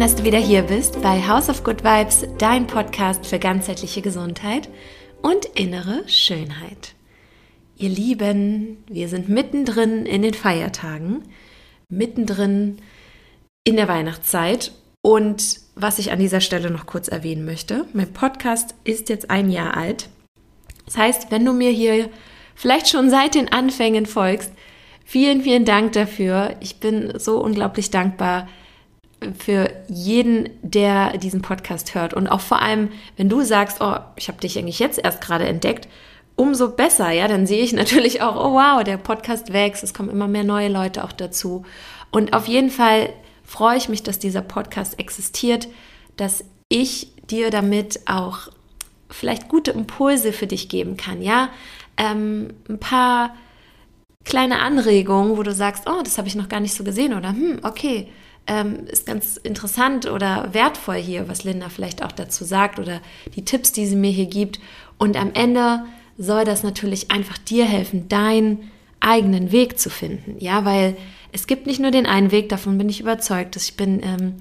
schön, 0.00 0.06
dass 0.06 0.16
du 0.16 0.24
wieder 0.24 0.38
hier 0.38 0.62
bist 0.62 1.02
bei 1.02 1.20
House 1.28 1.50
of 1.50 1.62
Good 1.62 1.84
Vibes, 1.84 2.26
dein 2.38 2.66
Podcast 2.66 3.26
für 3.26 3.38
ganzheitliche 3.38 4.00
Gesundheit 4.00 4.70
und 5.20 5.44
innere 5.44 6.08
Schönheit. 6.08 6.94
Ihr 7.76 7.90
Lieben, 7.90 8.82
wir 8.88 9.08
sind 9.08 9.28
mittendrin 9.28 10.06
in 10.06 10.22
den 10.22 10.32
Feiertagen, 10.32 11.24
mittendrin 11.90 12.78
in 13.64 13.76
der 13.76 13.88
Weihnachtszeit 13.88 14.72
und 15.02 15.60
was 15.74 15.98
ich 15.98 16.12
an 16.12 16.18
dieser 16.18 16.40
Stelle 16.40 16.70
noch 16.70 16.86
kurz 16.86 17.08
erwähnen 17.08 17.44
möchte, 17.44 17.84
mein 17.92 18.10
Podcast 18.10 18.74
ist 18.84 19.10
jetzt 19.10 19.30
ein 19.30 19.50
Jahr 19.50 19.76
alt. 19.76 20.08
Das 20.86 20.96
heißt, 20.96 21.30
wenn 21.30 21.44
du 21.44 21.52
mir 21.52 21.72
hier 21.72 22.08
vielleicht 22.54 22.88
schon 22.88 23.10
seit 23.10 23.34
den 23.34 23.52
Anfängen 23.52 24.06
folgst, 24.06 24.52
vielen, 25.04 25.42
vielen 25.42 25.66
Dank 25.66 25.92
dafür. 25.92 26.56
Ich 26.60 26.80
bin 26.80 27.18
so 27.18 27.38
unglaublich 27.38 27.90
dankbar, 27.90 28.48
für 29.38 29.70
jeden, 29.88 30.48
der 30.62 31.18
diesen 31.18 31.42
Podcast 31.42 31.94
hört. 31.94 32.14
Und 32.14 32.26
auch 32.26 32.40
vor 32.40 32.60
allem, 32.62 32.90
wenn 33.16 33.28
du 33.28 33.42
sagst, 33.42 33.80
oh, 33.80 33.96
ich 34.16 34.28
habe 34.28 34.40
dich 34.40 34.58
eigentlich 34.58 34.78
jetzt 34.78 34.98
erst 34.98 35.20
gerade 35.20 35.46
entdeckt, 35.46 35.88
umso 36.36 36.70
besser, 36.70 37.10
ja, 37.10 37.28
dann 37.28 37.46
sehe 37.46 37.62
ich 37.62 37.72
natürlich 37.74 38.22
auch, 38.22 38.36
oh 38.36 38.54
wow, 38.54 38.82
der 38.82 38.96
Podcast 38.96 39.52
wächst, 39.52 39.82
es 39.82 39.94
kommen 39.94 40.10
immer 40.10 40.28
mehr 40.28 40.44
neue 40.44 40.68
Leute 40.68 41.04
auch 41.04 41.12
dazu. 41.12 41.64
Und 42.10 42.32
auf 42.32 42.48
jeden 42.48 42.70
Fall 42.70 43.10
freue 43.44 43.76
ich 43.76 43.88
mich, 43.88 44.02
dass 44.02 44.18
dieser 44.18 44.42
Podcast 44.42 44.98
existiert, 44.98 45.68
dass 46.16 46.44
ich 46.68 47.12
dir 47.30 47.50
damit 47.50 48.00
auch 48.06 48.48
vielleicht 49.10 49.48
gute 49.48 49.72
Impulse 49.72 50.32
für 50.32 50.46
dich 50.46 50.68
geben 50.68 50.96
kann, 50.96 51.20
ja, 51.20 51.50
ähm, 51.96 52.54
ein 52.68 52.78
paar 52.78 53.34
kleine 54.24 54.60
Anregungen, 54.60 55.36
wo 55.36 55.42
du 55.42 55.52
sagst, 55.52 55.88
oh, 55.88 56.02
das 56.02 56.18
habe 56.18 56.28
ich 56.28 56.34
noch 56.34 56.48
gar 56.48 56.60
nicht 56.60 56.74
so 56.74 56.84
gesehen 56.84 57.14
oder 57.14 57.30
hm, 57.30 57.60
okay, 57.62 58.08
ähm, 58.46 58.86
ist 58.86 59.06
ganz 59.06 59.36
interessant 59.36 60.10
oder 60.10 60.52
wertvoll 60.52 60.96
hier, 60.96 61.28
was 61.28 61.44
Linda 61.44 61.68
vielleicht 61.68 62.02
auch 62.02 62.12
dazu 62.12 62.44
sagt 62.44 62.78
oder 62.78 63.00
die 63.36 63.44
Tipps, 63.44 63.72
die 63.72 63.86
sie 63.86 63.96
mir 63.96 64.10
hier 64.10 64.26
gibt. 64.26 64.60
Und 64.98 65.16
am 65.16 65.32
Ende 65.34 65.84
soll 66.18 66.44
das 66.44 66.62
natürlich 66.62 67.10
einfach 67.10 67.38
dir 67.38 67.64
helfen, 67.64 68.08
deinen 68.08 68.70
eigenen 69.00 69.52
Weg 69.52 69.78
zu 69.78 69.88
finden. 69.88 70.36
Ja, 70.38 70.64
weil 70.64 70.96
es 71.32 71.46
gibt 71.46 71.66
nicht 71.66 71.80
nur 71.80 71.90
den 71.90 72.06
einen 72.06 72.32
Weg, 72.32 72.48
davon 72.48 72.76
bin 72.76 72.88
ich 72.88 73.00
überzeugt, 73.00 73.56
dass 73.56 73.64
ich 73.64 73.76
bin 73.76 74.00
ähm, 74.02 74.36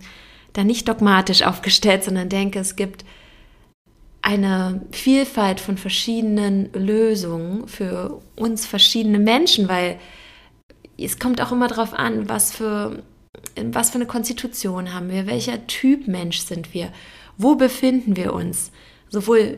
da 0.54 0.64
nicht 0.64 0.88
dogmatisch 0.88 1.42
aufgestellt, 1.46 2.04
sondern 2.04 2.30
denke, 2.30 2.60
es 2.60 2.76
gibt 2.76 3.06
eine 4.22 4.82
Vielfalt 4.92 5.60
von 5.60 5.78
verschiedenen 5.78 6.72
Lösungen 6.74 7.68
für 7.68 8.22
uns 8.36 8.66
verschiedene 8.66 9.20
Menschen, 9.20 9.70
weil 9.70 9.98
es 10.98 11.20
kommt 11.20 11.42
auch 11.42 11.54
immer 11.54 11.70
darauf 11.70 11.94
an, 11.94 12.28
was 12.28 12.52
für 12.52 13.02
was 13.72 13.90
für 13.90 13.96
eine 13.96 14.06
Konstitution 14.06 14.94
haben 14.94 15.10
wir, 15.10 15.28
welcher 15.28 15.68
Typ 15.68 16.08
Mensch 16.08 16.40
sind 16.40 16.74
wir, 16.74 16.92
wo 17.38 17.56
befinden 17.56 18.16
wir 18.16 18.34
uns, 18.34 18.72
sowohl 19.10 19.58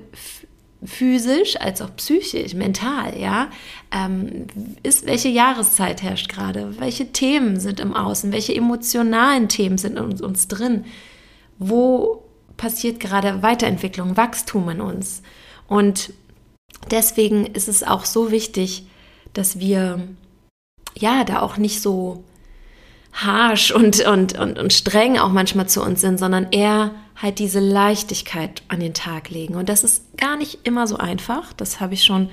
physisch 0.84 1.58
als 1.60 1.82
auch 1.82 1.96
psychisch, 1.96 2.54
mental, 2.54 3.20
ja, 3.20 3.50
ähm, 3.92 4.48
ist, 4.82 5.06
welche 5.06 5.30
Jahreszeit 5.30 6.02
herrscht 6.02 6.30
gerade, 6.30 6.80
welche 6.80 7.12
Themen 7.12 7.60
sind 7.60 7.80
im 7.80 7.94
Außen, 7.94 8.32
welche 8.32 8.56
emotionalen 8.56 9.48
Themen 9.48 9.78
sind 9.78 9.98
in 9.98 10.04
uns, 10.06 10.22
uns 10.22 10.48
drin, 10.48 10.86
wo 11.60 12.24
passiert 12.58 13.00
gerade 13.00 13.44
Weiterentwicklung, 13.44 14.18
Wachstum 14.18 14.70
in 14.70 14.82
uns? 14.82 15.22
Und 15.68 16.14
deswegen 16.90 17.46
ist 17.46 17.68
es 17.68 17.84
auch 17.84 18.06
so 18.06 18.32
wichtig, 18.32 18.86
dass 19.34 19.60
wir 19.60 20.02
ja 20.98 21.24
da 21.24 21.42
auch 21.42 21.58
nicht 21.58 21.82
so 21.82 22.24
harsh 23.12 23.72
und, 23.72 24.06
und, 24.06 24.38
und, 24.38 24.58
und 24.58 24.74
streng 24.74 25.18
auch 25.18 25.32
manchmal 25.32 25.68
zu 25.68 25.84
uns 25.84 26.02
sind, 26.02 26.18
sondern 26.18 26.48
eher 26.52 26.92
halt 27.16 27.40
diese 27.40 27.60
Leichtigkeit 27.60 28.64
an 28.68 28.80
den 28.80 28.94
Tag 28.94 29.30
legen. 29.30 29.56
Und 29.56 29.70
das 29.70 29.84
ist 29.84 30.18
gar 30.18 30.38
nicht 30.38 30.60
immer 30.64 30.88
so 30.88 30.98
einfach. 30.98 31.54
Das 31.54 31.80
habe 31.80 31.94
ich 31.94 32.04
schon 32.04 32.30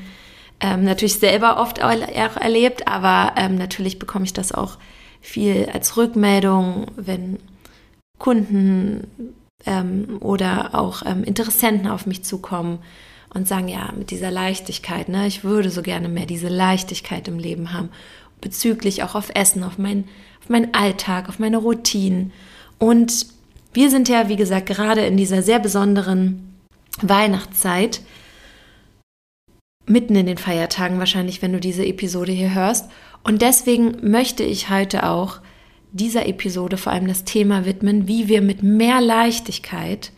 ähm, 0.60 0.84
natürlich 0.84 1.18
selber 1.18 1.60
oft 1.60 1.82
auch 1.82 1.90
erlebt, 1.90 2.88
aber 2.88 3.34
ähm, 3.36 3.56
natürlich 3.56 3.98
bekomme 3.98 4.24
ich 4.24 4.32
das 4.32 4.52
auch 4.52 4.78
viel 5.20 5.68
als 5.72 5.96
Rückmeldung, 5.96 6.86
wenn 6.96 7.38
Kunden 8.18 9.34
ähm, 9.66 10.18
oder 10.20 10.74
auch 10.74 11.02
ähm, 11.04 11.24
Interessenten 11.24 11.88
auf 11.88 12.06
mich 12.06 12.24
zukommen 12.24 12.78
und 13.34 13.46
sagen, 13.46 13.68
ja, 13.68 13.92
mit 13.96 14.10
dieser 14.10 14.30
Leichtigkeit, 14.30 15.08
ne, 15.08 15.26
ich 15.26 15.44
würde 15.44 15.70
so 15.70 15.82
gerne 15.82 16.08
mehr 16.08 16.26
diese 16.26 16.48
Leichtigkeit 16.48 17.28
im 17.28 17.38
Leben 17.38 17.72
haben, 17.72 17.90
bezüglich 18.40 19.02
auch 19.02 19.14
auf 19.14 19.30
Essen, 19.34 19.62
auf 19.64 19.78
mein 19.78 20.04
auf 20.48 20.50
meinen 20.50 20.72
Alltag, 20.72 21.28
auf 21.28 21.38
meine 21.38 21.58
Routinen. 21.58 22.32
Und 22.78 23.26
wir 23.74 23.90
sind 23.90 24.08
ja, 24.08 24.28
wie 24.28 24.36
gesagt, 24.36 24.66
gerade 24.66 25.04
in 25.04 25.16
dieser 25.16 25.42
sehr 25.42 25.58
besonderen 25.58 26.54
Weihnachtszeit, 27.02 28.00
mitten 29.86 30.16
in 30.16 30.26
den 30.26 30.38
Feiertagen 30.38 30.98
wahrscheinlich, 30.98 31.42
wenn 31.42 31.52
du 31.52 31.60
diese 31.60 31.84
Episode 31.84 32.32
hier 32.32 32.54
hörst. 32.54 32.90
Und 33.24 33.42
deswegen 33.42 33.96
möchte 34.02 34.42
ich 34.42 34.70
heute 34.70 35.06
auch 35.06 35.40
dieser 35.92 36.26
Episode 36.26 36.76
vor 36.76 36.92
allem 36.92 37.08
das 37.08 37.24
Thema 37.24 37.64
widmen, 37.64 38.08
wie 38.08 38.28
wir 38.28 38.42
mit 38.42 38.62
mehr 38.62 39.00
Leichtigkeit 39.00 40.12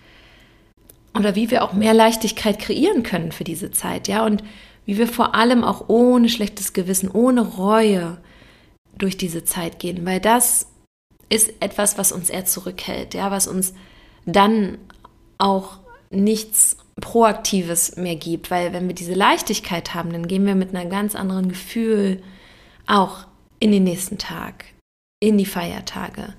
oder 1.16 1.34
wie 1.34 1.50
wir 1.50 1.64
auch 1.64 1.72
mehr 1.72 1.94
Leichtigkeit 1.94 2.58
kreieren 2.58 3.02
können 3.02 3.32
für 3.32 3.44
diese 3.44 3.70
Zeit, 3.70 4.06
ja, 4.06 4.24
und 4.24 4.44
wie 4.86 4.98
wir 4.98 5.06
vor 5.06 5.34
allem 5.34 5.64
auch 5.64 5.88
ohne 5.88 6.28
schlechtes 6.28 6.72
Gewissen, 6.72 7.10
ohne 7.10 7.42
Reue, 7.42 8.18
durch 9.00 9.16
diese 9.16 9.44
Zeit 9.44 9.78
gehen, 9.78 10.04
weil 10.04 10.20
das 10.20 10.66
ist 11.28 11.52
etwas, 11.60 11.98
was 11.98 12.12
uns 12.12 12.30
eher 12.30 12.44
zurückhält, 12.44 13.14
ja, 13.14 13.30
was 13.30 13.46
uns 13.46 13.74
dann 14.26 14.78
auch 15.38 15.78
nichts 16.10 16.76
Proaktives 17.00 17.96
mehr 17.96 18.16
gibt, 18.16 18.50
weil 18.50 18.72
wenn 18.72 18.88
wir 18.88 18.94
diese 18.94 19.14
Leichtigkeit 19.14 19.94
haben, 19.94 20.12
dann 20.12 20.28
gehen 20.28 20.44
wir 20.44 20.54
mit 20.54 20.74
einem 20.74 20.90
ganz 20.90 21.14
anderen 21.14 21.48
Gefühl 21.48 22.22
auch 22.86 23.26
in 23.58 23.72
den 23.72 23.84
nächsten 23.84 24.18
Tag, 24.18 24.64
in 25.20 25.38
die 25.38 25.46
Feiertage, 25.46 26.34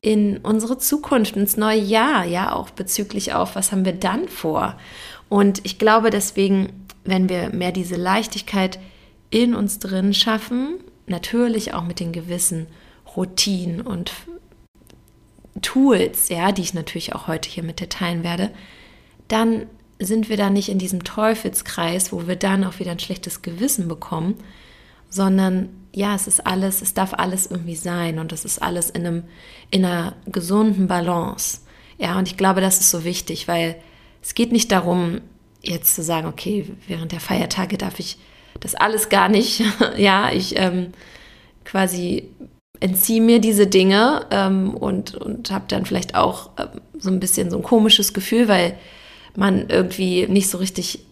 in 0.00 0.38
unsere 0.38 0.78
Zukunft, 0.78 1.36
ins 1.36 1.56
neue 1.56 1.80
Jahr, 1.80 2.24
ja, 2.24 2.52
auch 2.54 2.70
bezüglich 2.70 3.34
auf, 3.34 3.54
was 3.54 3.70
haben 3.70 3.84
wir 3.84 3.92
dann 3.92 4.28
vor. 4.28 4.76
Und 5.28 5.60
ich 5.64 5.78
glaube 5.78 6.10
deswegen, 6.10 6.81
wenn 7.04 7.28
wir 7.28 7.50
mehr 7.50 7.72
diese 7.72 7.96
Leichtigkeit 7.96 8.78
in 9.30 9.54
uns 9.54 9.78
drin 9.78 10.14
schaffen 10.14 10.78
natürlich 11.06 11.74
auch 11.74 11.84
mit 11.84 12.00
den 12.00 12.12
gewissen 12.12 12.66
Routinen 13.16 13.80
und 13.80 14.12
Tools, 15.60 16.28
ja, 16.28 16.50
die 16.50 16.62
ich 16.62 16.74
natürlich 16.74 17.14
auch 17.14 17.28
heute 17.28 17.48
hier 17.48 17.62
mit 17.62 17.80
dir 17.80 17.88
teilen 17.88 18.24
werde, 18.24 18.50
dann 19.28 19.66
sind 19.98 20.28
wir 20.28 20.36
da 20.36 20.50
nicht 20.50 20.68
in 20.68 20.78
diesem 20.78 21.04
Teufelskreis, 21.04 22.12
wo 22.12 22.26
wir 22.26 22.36
dann 22.36 22.64
auch 22.64 22.80
wieder 22.80 22.90
ein 22.90 22.98
schlechtes 22.98 23.42
Gewissen 23.42 23.86
bekommen, 23.86 24.34
sondern 25.08 25.68
ja, 25.94 26.14
es 26.14 26.26
ist 26.26 26.44
alles, 26.46 26.80
es 26.82 26.94
darf 26.94 27.14
alles 27.14 27.46
irgendwie 27.46 27.76
sein 27.76 28.18
und 28.18 28.32
es 28.32 28.44
ist 28.44 28.60
alles 28.60 28.90
in 28.90 29.06
einem 29.06 29.24
in 29.70 29.84
einer 29.84 30.16
gesunden 30.26 30.88
Balance. 30.88 31.60
Ja, 31.98 32.18
und 32.18 32.26
ich 32.26 32.38
glaube, 32.38 32.62
das 32.62 32.80
ist 32.80 32.90
so 32.90 33.04
wichtig, 33.04 33.46
weil 33.46 33.76
es 34.22 34.34
geht 34.34 34.52
nicht 34.52 34.72
darum, 34.72 35.20
jetzt 35.62 35.94
zu 35.94 36.02
sagen, 36.02 36.26
okay, 36.26 36.66
während 36.86 37.12
der 37.12 37.20
Feiertage 37.20 37.78
darf 37.78 37.98
ich 37.98 38.18
das 38.60 38.74
alles 38.74 39.08
gar 39.08 39.28
nicht. 39.28 39.62
ja, 39.96 40.32
ich 40.32 40.58
ähm, 40.58 40.92
quasi 41.64 42.28
entziehe 42.80 43.22
mir 43.22 43.40
diese 43.40 43.66
Dinge 43.66 44.26
ähm, 44.30 44.74
und, 44.74 45.14
und 45.14 45.50
habe 45.50 45.64
dann 45.68 45.86
vielleicht 45.86 46.14
auch 46.14 46.50
ähm, 46.58 46.80
so 46.98 47.10
ein 47.10 47.20
bisschen 47.20 47.50
so 47.50 47.56
ein 47.56 47.62
komisches 47.62 48.12
Gefühl, 48.12 48.48
weil 48.48 48.76
man 49.36 49.68
irgendwie 49.68 50.26
nicht 50.26 50.50
so 50.50 50.58
richtig 50.58 51.04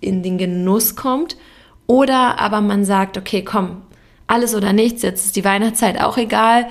in 0.00 0.22
den 0.22 0.38
Genuss 0.38 0.96
kommt. 0.96 1.36
Oder 1.86 2.40
aber 2.40 2.60
man 2.60 2.84
sagt, 2.84 3.18
okay, 3.18 3.42
komm, 3.42 3.82
alles 4.26 4.54
oder 4.54 4.72
nichts, 4.72 5.02
jetzt 5.02 5.24
ist 5.24 5.36
die 5.36 5.44
Weihnachtszeit 5.44 6.00
auch 6.00 6.16
egal. 6.16 6.66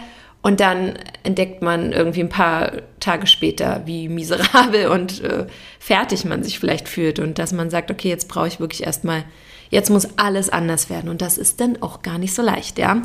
Und 0.45 0.59
dann 0.59 0.93
entdeckt 1.23 1.63
man 1.63 1.91
irgendwie 1.91 2.19
ein 2.19 2.29
paar 2.29 2.73
Tage 2.99 3.25
später, 3.25 3.81
wie 3.85 4.09
miserabel 4.09 4.87
und 4.91 5.23
äh, 5.23 5.47
fertig 5.79 6.23
man 6.23 6.43
sich 6.43 6.59
vielleicht 6.59 6.87
fühlt. 6.87 7.17
Und 7.17 7.39
dass 7.39 7.51
man 7.51 7.71
sagt, 7.71 7.89
okay, 7.89 8.09
jetzt 8.09 8.27
brauche 8.27 8.47
ich 8.47 8.59
wirklich 8.59 8.83
erstmal 8.83 9.23
Jetzt 9.69 9.89
muss 9.89 10.17
alles 10.17 10.49
anders 10.49 10.89
werden 10.89 11.09
und 11.09 11.21
das 11.21 11.37
ist 11.37 11.59
dann 11.59 11.81
auch 11.81 12.01
gar 12.01 12.17
nicht 12.17 12.33
so 12.33 12.41
leicht, 12.41 12.77
ja. 12.77 13.01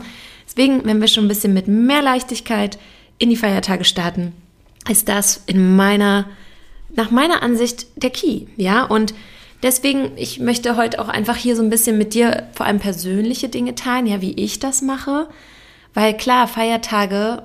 Deswegen, 0.46 0.84
wenn 0.84 1.00
wir 1.00 1.08
schon 1.08 1.24
ein 1.24 1.28
bisschen 1.28 1.54
mit 1.54 1.68
mehr 1.68 2.02
Leichtigkeit 2.02 2.78
in 3.18 3.30
die 3.30 3.36
Feiertage 3.36 3.84
starten, 3.84 4.32
ist 4.88 5.08
das 5.08 5.42
in 5.46 5.76
meiner, 5.76 6.26
nach 6.94 7.10
meiner 7.10 7.42
Ansicht 7.42 7.86
der 7.96 8.10
Key, 8.10 8.46
ja. 8.56 8.84
Und 8.84 9.14
deswegen, 9.62 10.12
ich 10.16 10.38
möchte 10.38 10.76
heute 10.76 11.00
auch 11.00 11.08
einfach 11.08 11.36
hier 11.36 11.56
so 11.56 11.62
ein 11.62 11.70
bisschen 11.70 11.98
mit 11.98 12.14
dir 12.14 12.48
vor 12.52 12.66
allem 12.66 12.78
persönliche 12.78 13.48
Dinge 13.48 13.74
teilen, 13.74 14.06
ja, 14.06 14.20
wie 14.20 14.34
ich 14.34 14.58
das 14.58 14.82
mache, 14.82 15.28
weil 15.94 16.16
klar, 16.16 16.48
Feiertage, 16.48 17.42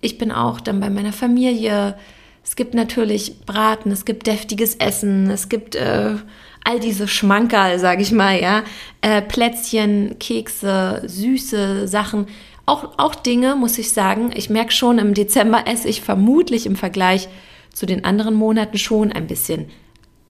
ich 0.00 0.18
bin 0.18 0.32
auch 0.32 0.60
dann 0.60 0.80
bei 0.80 0.90
meiner 0.90 1.12
Familie. 1.12 1.96
Es 2.42 2.56
gibt 2.56 2.74
natürlich 2.74 3.40
Braten, 3.44 3.92
es 3.92 4.04
gibt 4.04 4.26
deftiges 4.26 4.76
Essen, 4.76 5.30
es 5.30 5.48
gibt 5.48 5.74
äh, 5.74 6.16
all 6.64 6.80
diese 6.80 7.06
Schmankerl, 7.06 7.78
sage 7.78 8.02
ich 8.02 8.12
mal, 8.12 8.40
ja, 8.40 8.62
äh, 9.02 9.22
Plätzchen, 9.22 10.18
Kekse, 10.18 11.02
süße 11.04 11.86
Sachen, 11.86 12.26
auch, 12.66 12.98
auch 12.98 13.14
Dinge, 13.14 13.56
muss 13.56 13.78
ich 13.78 13.92
sagen, 13.92 14.30
ich 14.34 14.48
merke 14.48 14.72
schon, 14.72 14.98
im 14.98 15.14
Dezember 15.14 15.66
esse 15.66 15.88
ich 15.88 16.02
vermutlich 16.02 16.66
im 16.66 16.76
Vergleich 16.76 17.28
zu 17.72 17.86
den 17.86 18.04
anderen 18.04 18.34
Monaten 18.34 18.78
schon 18.78 19.12
ein 19.12 19.26
bisschen 19.26 19.66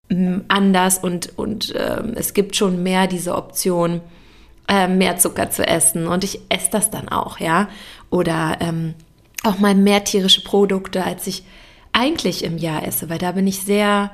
mm, 0.09 0.41
anders 0.49 0.99
und, 0.99 1.39
und 1.39 1.75
äh, 1.75 2.03
es 2.15 2.35
gibt 2.35 2.57
schon 2.57 2.83
mehr 2.83 3.07
diese 3.07 3.35
Option, 3.35 4.01
äh, 4.71 4.87
mehr 4.87 5.17
Zucker 5.17 5.51
zu 5.51 5.67
essen 5.67 6.07
und 6.07 6.23
ich 6.23 6.41
esse 6.49 6.71
das 6.71 6.91
dann 6.91 7.09
auch, 7.09 7.41
ja. 7.41 7.69
Oder 8.09 8.59
ähm, 8.61 8.95
auch 9.43 9.59
mal 9.59 9.75
mehr 9.75 10.05
tierische 10.05 10.45
Produkte, 10.45 11.05
als 11.05 11.27
ich 11.27 11.43
eigentlich 11.93 12.45
im 12.45 12.57
Jahr 12.57 12.87
esse, 12.87 13.11
weil 13.11 13.19
da 13.19 13.33
bin 13.33 13.49
ich 13.49 13.59
sehr, 13.61 14.13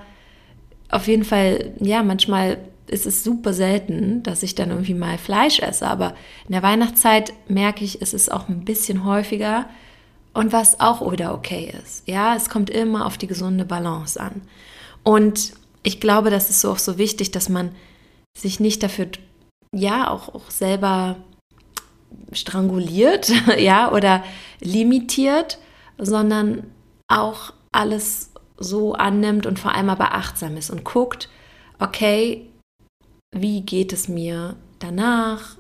auf 0.91 1.09
jeden 1.09 1.25
Fall, 1.25 1.75
ja, 1.79 2.03
manchmal 2.03 2.57
ist 2.87 3.05
es 3.05 3.23
super 3.23 3.53
selten, 3.53 4.23
dass 4.23 4.43
ich 4.43 4.55
dann 4.55 4.71
irgendwie 4.71 4.95
mal 4.95 5.19
Fleisch 5.19 5.59
esse, 5.59 5.87
aber 5.87 6.15
in 6.47 6.53
der 6.53 6.63
Weihnachtszeit 6.63 7.35
merke 7.49 7.85
ich, 7.85 8.01
es 8.01 8.15
ist 8.15 8.33
auch 8.33 8.49
ein 8.49 8.65
bisschen 8.65 9.05
häufiger 9.05 9.67
und 10.33 10.53
was 10.53 10.81
auch 10.81 11.13
wieder 11.13 11.35
okay 11.35 11.75
ist. 11.83 12.09
Ja, 12.09 12.35
es 12.35 12.49
kommt 12.49 12.71
immer 12.71 13.05
auf 13.05 13.19
die 13.19 13.27
gesunde 13.27 13.67
Balance 13.67 14.19
an. 14.19 14.43
Und 15.03 15.53
ich 15.83 16.01
glaube, 16.01 16.31
das 16.31 16.49
ist 16.49 16.61
so 16.61 16.71
auch 16.71 16.79
so 16.79 16.97
wichtig, 16.97 17.31
dass 17.31 17.49
man 17.49 17.73
sich 18.39 18.61
nicht 18.61 18.83
dafür, 18.83 19.09
ja, 19.77 20.11
auch, 20.11 20.35
auch 20.35 20.51
selber 20.51 21.17
stranguliert, 22.33 23.33
ja, 23.59 23.93
oder 23.93 24.25
limitiert, 24.61 25.59
sondern 25.99 26.65
auch 27.09 27.53
alles 27.73 28.31
so 28.59 28.95
annimmt 28.95 29.47
und 29.47 29.59
vor 29.59 29.75
allem 29.75 29.91
aber 29.91 30.15
achtsam 30.15 30.57
ist 30.57 30.71
und 30.71 30.85
guckt, 30.85 31.29
okay, 31.79 32.49
wie 33.33 33.61
geht 33.61 33.93
es 33.93 34.09
mir 34.09 34.57
danach? 34.79 35.57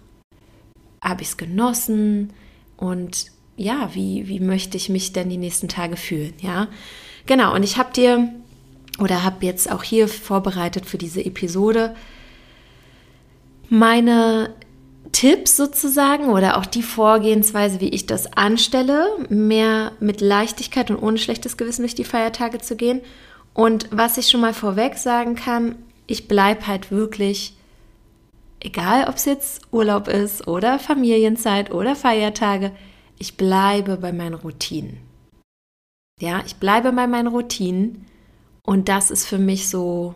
Habe 1.03 1.23
ich 1.23 1.29
es 1.29 1.37
genossen? 1.37 2.33
Und 2.77 3.27
ja, 3.57 3.91
wie, 3.95 4.29
wie 4.29 4.41
möchte 4.41 4.77
ich 4.77 4.89
mich 4.89 5.13
denn 5.13 5.29
die 5.29 5.37
nächsten 5.37 5.69
Tage 5.69 5.97
fühlen? 5.97 6.35
Ja, 6.41 6.69
genau. 7.27 7.55
Und 7.55 7.63
ich 7.63 7.77
habe 7.77 7.93
dir 7.93 8.33
oder 8.99 9.25
habe 9.25 9.45
jetzt 9.45 9.71
auch 9.71 9.83
hier 9.83 10.09
vorbereitet 10.09 10.87
für 10.87 10.99
diese 10.99 11.25
Episode 11.25 11.95
meine 13.69 14.55
Tipps 15.13 15.57
sozusagen 15.57 16.29
oder 16.29 16.59
auch 16.59 16.67
die 16.67 16.83
Vorgehensweise, 16.83 17.81
wie 17.81 17.89
ich 17.89 18.07
das 18.07 18.37
anstelle, 18.37 19.07
mehr 19.29 19.93
mit 20.01 20.21
Leichtigkeit 20.21 20.91
und 20.91 21.03
ohne 21.03 21.19
schlechtes 21.19 21.57
Gewissen 21.57 21.83
durch 21.83 21.95
die 21.95 22.05
Feiertage 22.05 22.59
zu 22.59 22.77
gehen. 22.77 23.01
Und 23.55 23.89
was 23.91 24.19
ich 24.19 24.29
schon 24.29 24.43
mal 24.43 24.53
vorweg 24.53 24.99
sagen 24.99 25.35
kann, 25.35 25.77
ich 26.07 26.29
bleibe 26.29 26.67
halt 26.67 26.91
wirklich, 26.91 27.57
egal 28.61 29.09
ob 29.09 29.17
es 29.17 29.25
jetzt 29.25 29.63
Urlaub 29.73 30.09
ist 30.09 30.47
oder 30.47 30.79
Familienzeit 30.79 31.73
oder 31.73 31.97
Feiertage, 31.97 32.73
ich 33.19 33.37
bleibe 33.37 33.97
bei 33.97 34.13
meinen 34.13 34.35
Routinen. 34.35 34.99
Ja, 36.21 36.43
ich 36.45 36.57
bleibe 36.57 36.93
bei 36.93 37.07
meinen 37.07 37.29
Routinen 37.29 38.07
und 38.63 38.89
das 38.89 39.11
ist 39.11 39.27
für 39.27 39.39
mich 39.39 39.69
so 39.69 40.15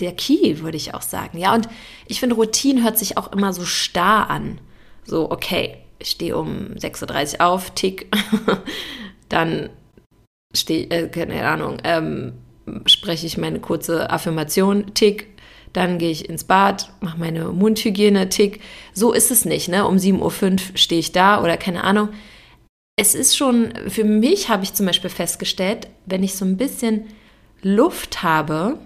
der 0.00 0.12
Key, 0.12 0.60
würde 0.60 0.76
ich 0.76 0.94
auch 0.94 1.02
sagen. 1.02 1.38
Ja, 1.38 1.54
und 1.54 1.68
ich 2.06 2.20
finde, 2.20 2.36
Routine 2.36 2.82
hört 2.82 2.98
sich 2.98 3.16
auch 3.16 3.32
immer 3.32 3.52
so 3.52 3.64
starr 3.64 4.30
an. 4.30 4.60
So, 5.04 5.30
okay, 5.30 5.78
ich 5.98 6.10
stehe 6.10 6.36
um 6.36 6.74
6.30 6.76 7.34
Uhr 7.34 7.46
auf, 7.46 7.70
tick, 7.70 8.06
dann 9.28 9.70
stehe, 10.54 10.90
äh, 10.90 11.08
keine 11.08 11.46
Ahnung, 11.46 11.78
ähm, 11.84 12.34
spreche 12.86 13.26
ich 13.26 13.38
meine 13.38 13.60
kurze 13.60 14.10
Affirmation, 14.10 14.94
tick, 14.94 15.28
dann 15.72 15.98
gehe 15.98 16.10
ich 16.10 16.28
ins 16.28 16.44
Bad, 16.44 16.92
mache 17.00 17.18
meine 17.18 17.46
Mundhygiene, 17.46 18.28
tick. 18.28 18.60
So 18.92 19.12
ist 19.12 19.30
es 19.30 19.44
nicht, 19.44 19.68
ne? 19.68 19.86
Um 19.86 19.96
7.05 19.96 20.20
Uhr 20.20 20.76
stehe 20.76 21.00
ich 21.00 21.12
da 21.12 21.42
oder 21.42 21.56
keine 21.56 21.84
Ahnung. 21.84 22.10
Es 22.96 23.14
ist 23.14 23.36
schon, 23.36 23.72
für 23.88 24.04
mich 24.04 24.50
habe 24.50 24.64
ich 24.64 24.74
zum 24.74 24.84
Beispiel 24.84 25.08
festgestellt, 25.08 25.88
wenn 26.04 26.22
ich 26.22 26.34
so 26.34 26.44
ein 26.44 26.58
bisschen 26.58 27.06
Luft 27.62 28.22
habe, 28.22 28.78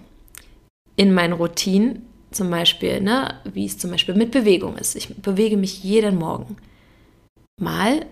in 0.97 1.13
meinen 1.13 1.33
Routinen, 1.33 2.05
zum 2.31 2.49
Beispiel, 2.49 2.99
ne, 2.99 3.39
wie 3.45 3.65
es 3.65 3.77
zum 3.77 3.91
Beispiel 3.91 4.15
mit 4.15 4.31
Bewegung 4.31 4.77
ist. 4.77 4.95
Ich 4.95 5.15
bewege 5.21 5.55
mich 5.55 5.83
jeden 5.83 6.17
Morgen. 6.17 6.57
Mal 7.61 8.05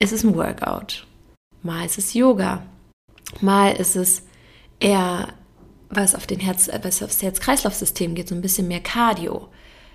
ist 0.00 0.12
es 0.12 0.24
ein 0.24 0.34
Workout, 0.34 1.06
mal 1.62 1.86
ist 1.86 1.98
es 1.98 2.14
Yoga, 2.14 2.62
mal 3.40 3.70
ist 3.72 3.94
es 3.96 4.22
eher 4.80 5.28
was 5.88 6.14
auf 6.14 6.26
den 6.26 6.40
Herz, 6.40 6.70
was 6.82 7.02
aufs 7.02 7.22
Herz-Kreislauf-System 7.22 8.14
geht, 8.14 8.28
so 8.28 8.34
ein 8.34 8.42
bisschen 8.42 8.68
mehr 8.68 8.80
Cardio. 8.80 9.48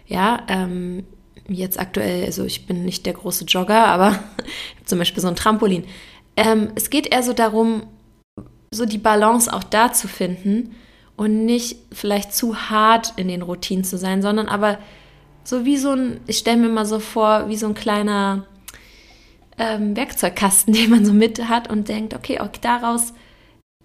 Ja, 0.07 0.45
ähm, 0.47 1.05
jetzt 1.47 1.79
aktuell, 1.79 2.25
also 2.25 2.43
ich 2.45 2.67
bin 2.67 2.85
nicht 2.85 3.05
der 3.05 3.13
große 3.13 3.45
Jogger, 3.45 3.87
aber 3.87 4.23
zum 4.85 4.99
Beispiel 4.99 5.21
so 5.21 5.27
ein 5.27 5.35
Trampolin. 5.35 5.85
Ähm, 6.35 6.71
es 6.75 6.89
geht 6.89 7.07
eher 7.07 7.23
so 7.23 7.33
darum, 7.33 7.83
so 8.73 8.85
die 8.85 8.97
Balance 8.97 9.51
auch 9.51 9.63
da 9.63 9.93
zu 9.93 10.07
finden 10.07 10.75
und 11.17 11.45
nicht 11.45 11.77
vielleicht 11.91 12.33
zu 12.33 12.69
hart 12.69 13.13
in 13.15 13.27
den 13.27 13.41
Routinen 13.41 13.83
zu 13.83 13.97
sein, 13.97 14.21
sondern 14.21 14.47
aber 14.47 14.79
so 15.43 15.65
wie 15.65 15.77
so 15.77 15.91
ein, 15.91 16.19
ich 16.27 16.37
stelle 16.37 16.57
mir 16.57 16.69
mal 16.69 16.85
so 16.85 16.99
vor, 16.99 17.47
wie 17.47 17.55
so 17.55 17.67
ein 17.67 17.75
kleiner 17.75 18.45
ähm, 19.57 19.95
Werkzeugkasten, 19.95 20.73
den 20.75 20.89
man 20.89 21.05
so 21.05 21.13
mit 21.13 21.47
hat 21.47 21.69
und 21.69 21.87
denkt, 21.87 22.13
okay, 22.13 22.39
auch 22.39 22.47
daraus 22.47 23.13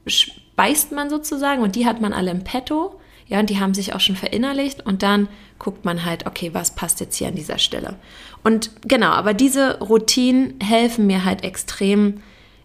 speist 0.07 0.93
man 0.93 1.11
sozusagen 1.11 1.63
und 1.63 1.77
die 1.77 1.87
hat 1.87 2.01
man 2.01 2.13
alle 2.13 2.31
im 2.31 2.45
Petto. 2.45 2.99
Ja, 3.27 3.39
und 3.39 3.49
die 3.49 3.61
haben 3.61 3.75
sich 3.75 3.95
auch 3.95 4.01
schon 4.01 4.17
verinnerlicht 4.17 4.85
und 4.85 5.05
dann 5.05 5.29
guckt 5.61 5.85
man 5.85 6.05
halt, 6.05 6.27
okay, 6.27 6.53
was 6.53 6.75
passt 6.75 6.99
jetzt 6.99 7.15
hier 7.17 7.29
an 7.29 7.37
dieser 7.37 7.59
Stelle. 7.59 7.95
Und 8.43 8.73
genau, 8.83 9.11
aber 9.11 9.35
diese 9.35 9.79
Routinen 9.79 10.59
helfen 10.61 11.07
mir 11.07 11.25
halt 11.25 11.45
extrem, 11.45 12.23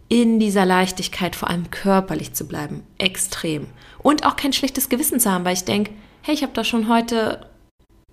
in 0.07 0.39
dieser 0.39 0.65
Leichtigkeit 0.65 1.35
vor 1.35 1.49
allem 1.49 1.71
körperlich 1.71 2.33
zu 2.33 2.47
bleiben. 2.47 2.83
Extrem. 2.97 3.67
Und 4.05 4.23
auch 4.23 4.35
kein 4.35 4.53
schlechtes 4.53 4.87
Gewissen 4.87 5.19
zu 5.19 5.31
haben, 5.31 5.45
weil 5.45 5.55
ich 5.55 5.63
denke, 5.63 5.91
hey, 6.21 6.35
ich 6.35 6.43
habe 6.43 6.53
doch 6.53 6.63
schon 6.63 6.87
heute 6.89 7.49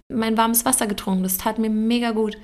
mein 0.08 0.38
warmes 0.38 0.64
Wasser 0.64 0.86
getrunken, 0.86 1.22
das 1.22 1.36
tat 1.36 1.58
mir 1.58 1.68
mega 1.68 2.12
gut. 2.12 2.38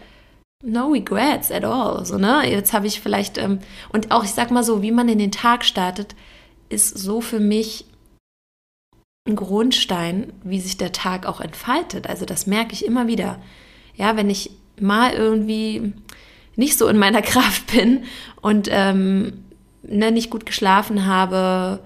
No 0.63 0.89
regrets 0.89 1.51
at 1.51 1.65
all. 1.65 2.05
So, 2.05 2.19
ne? 2.19 2.43
Jetzt 2.47 2.75
habe 2.75 2.87
ich 2.87 3.01
vielleicht, 3.01 3.39
ähm, 3.39 3.61
und 3.89 4.11
auch 4.11 4.23
ich 4.23 4.33
sag 4.33 4.51
mal 4.51 4.63
so, 4.63 4.83
wie 4.83 4.91
man 4.91 5.09
in 5.09 5.19
den 5.19 5.33
Tag 5.33 5.65
startet, 5.65 6.15
ist 6.69 6.99
so 6.99 7.23
für 7.23 7.41
mich 7.41 7.87
ein 9.27 9.35
Grundstein, 9.35 10.35
wie 10.45 10.61
sich 10.61 10.77
der 10.77 10.93
Tag 10.93 11.25
auch 11.25 11.41
entfaltet. 11.41 12.07
Also 12.07 12.27
das 12.27 12.47
merke 12.47 12.75
ich 12.75 12.85
immer 12.85 13.07
wieder. 13.07 13.41
Ja, 13.95 14.15
wenn 14.19 14.29
ich 14.29 14.51
mal 14.79 15.15
irgendwie 15.15 15.95
nicht 16.55 16.77
so 16.77 16.87
in 16.87 16.99
meiner 16.99 17.23
Kraft 17.33 17.73
bin 17.73 18.05
und 18.43 18.69
ähm, 18.71 19.45
ne, 19.85 20.13
nicht 20.13 20.29
gut 20.29 20.45
geschlafen 20.45 21.07
habe, 21.07 21.81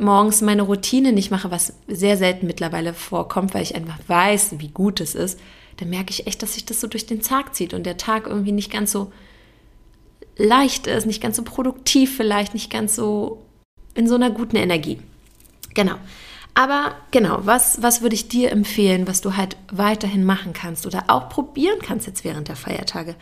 morgens 0.00 0.40
meine 0.40 0.62
Routine 0.62 1.12
nicht 1.12 1.30
mache, 1.30 1.50
was 1.50 1.74
sehr 1.86 2.16
selten 2.16 2.46
mittlerweile 2.46 2.94
vorkommt, 2.94 3.54
weil 3.54 3.62
ich 3.62 3.74
einfach 3.74 3.98
weiß, 4.06 4.54
wie 4.58 4.68
gut 4.68 5.00
es 5.00 5.14
ist, 5.14 5.38
dann 5.76 5.90
merke 5.90 6.10
ich 6.10 6.26
echt, 6.26 6.42
dass 6.42 6.54
sich 6.54 6.64
das 6.64 6.80
so 6.80 6.86
durch 6.86 7.06
den 7.06 7.22
Tag 7.22 7.54
zieht 7.54 7.74
und 7.74 7.84
der 7.84 7.96
Tag 7.96 8.26
irgendwie 8.26 8.52
nicht 8.52 8.70
ganz 8.70 8.92
so 8.92 9.12
leicht 10.36 10.86
ist, 10.86 11.06
nicht 11.06 11.22
ganz 11.22 11.36
so 11.36 11.42
produktiv 11.42 12.16
vielleicht, 12.16 12.54
nicht 12.54 12.70
ganz 12.70 12.96
so 12.96 13.42
in 13.94 14.06
so 14.08 14.14
einer 14.14 14.30
guten 14.30 14.56
Energie. 14.56 14.98
Genau. 15.74 15.94
Aber 16.54 16.94
genau, 17.10 17.40
was, 17.42 17.80
was 17.82 18.02
würde 18.02 18.14
ich 18.16 18.28
dir 18.28 18.50
empfehlen, 18.50 19.06
was 19.06 19.20
du 19.20 19.36
halt 19.36 19.56
weiterhin 19.70 20.24
machen 20.24 20.52
kannst 20.52 20.84
oder 20.86 21.04
auch 21.08 21.28
probieren 21.28 21.78
kannst 21.80 22.06
jetzt 22.06 22.24
während 22.24 22.48
der 22.48 22.56
Feiertage? 22.56 23.14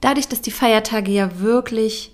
dadurch, 0.00 0.28
dass 0.28 0.40
die 0.40 0.50
Feiertage 0.50 1.10
ja 1.12 1.40
wirklich, 1.40 2.12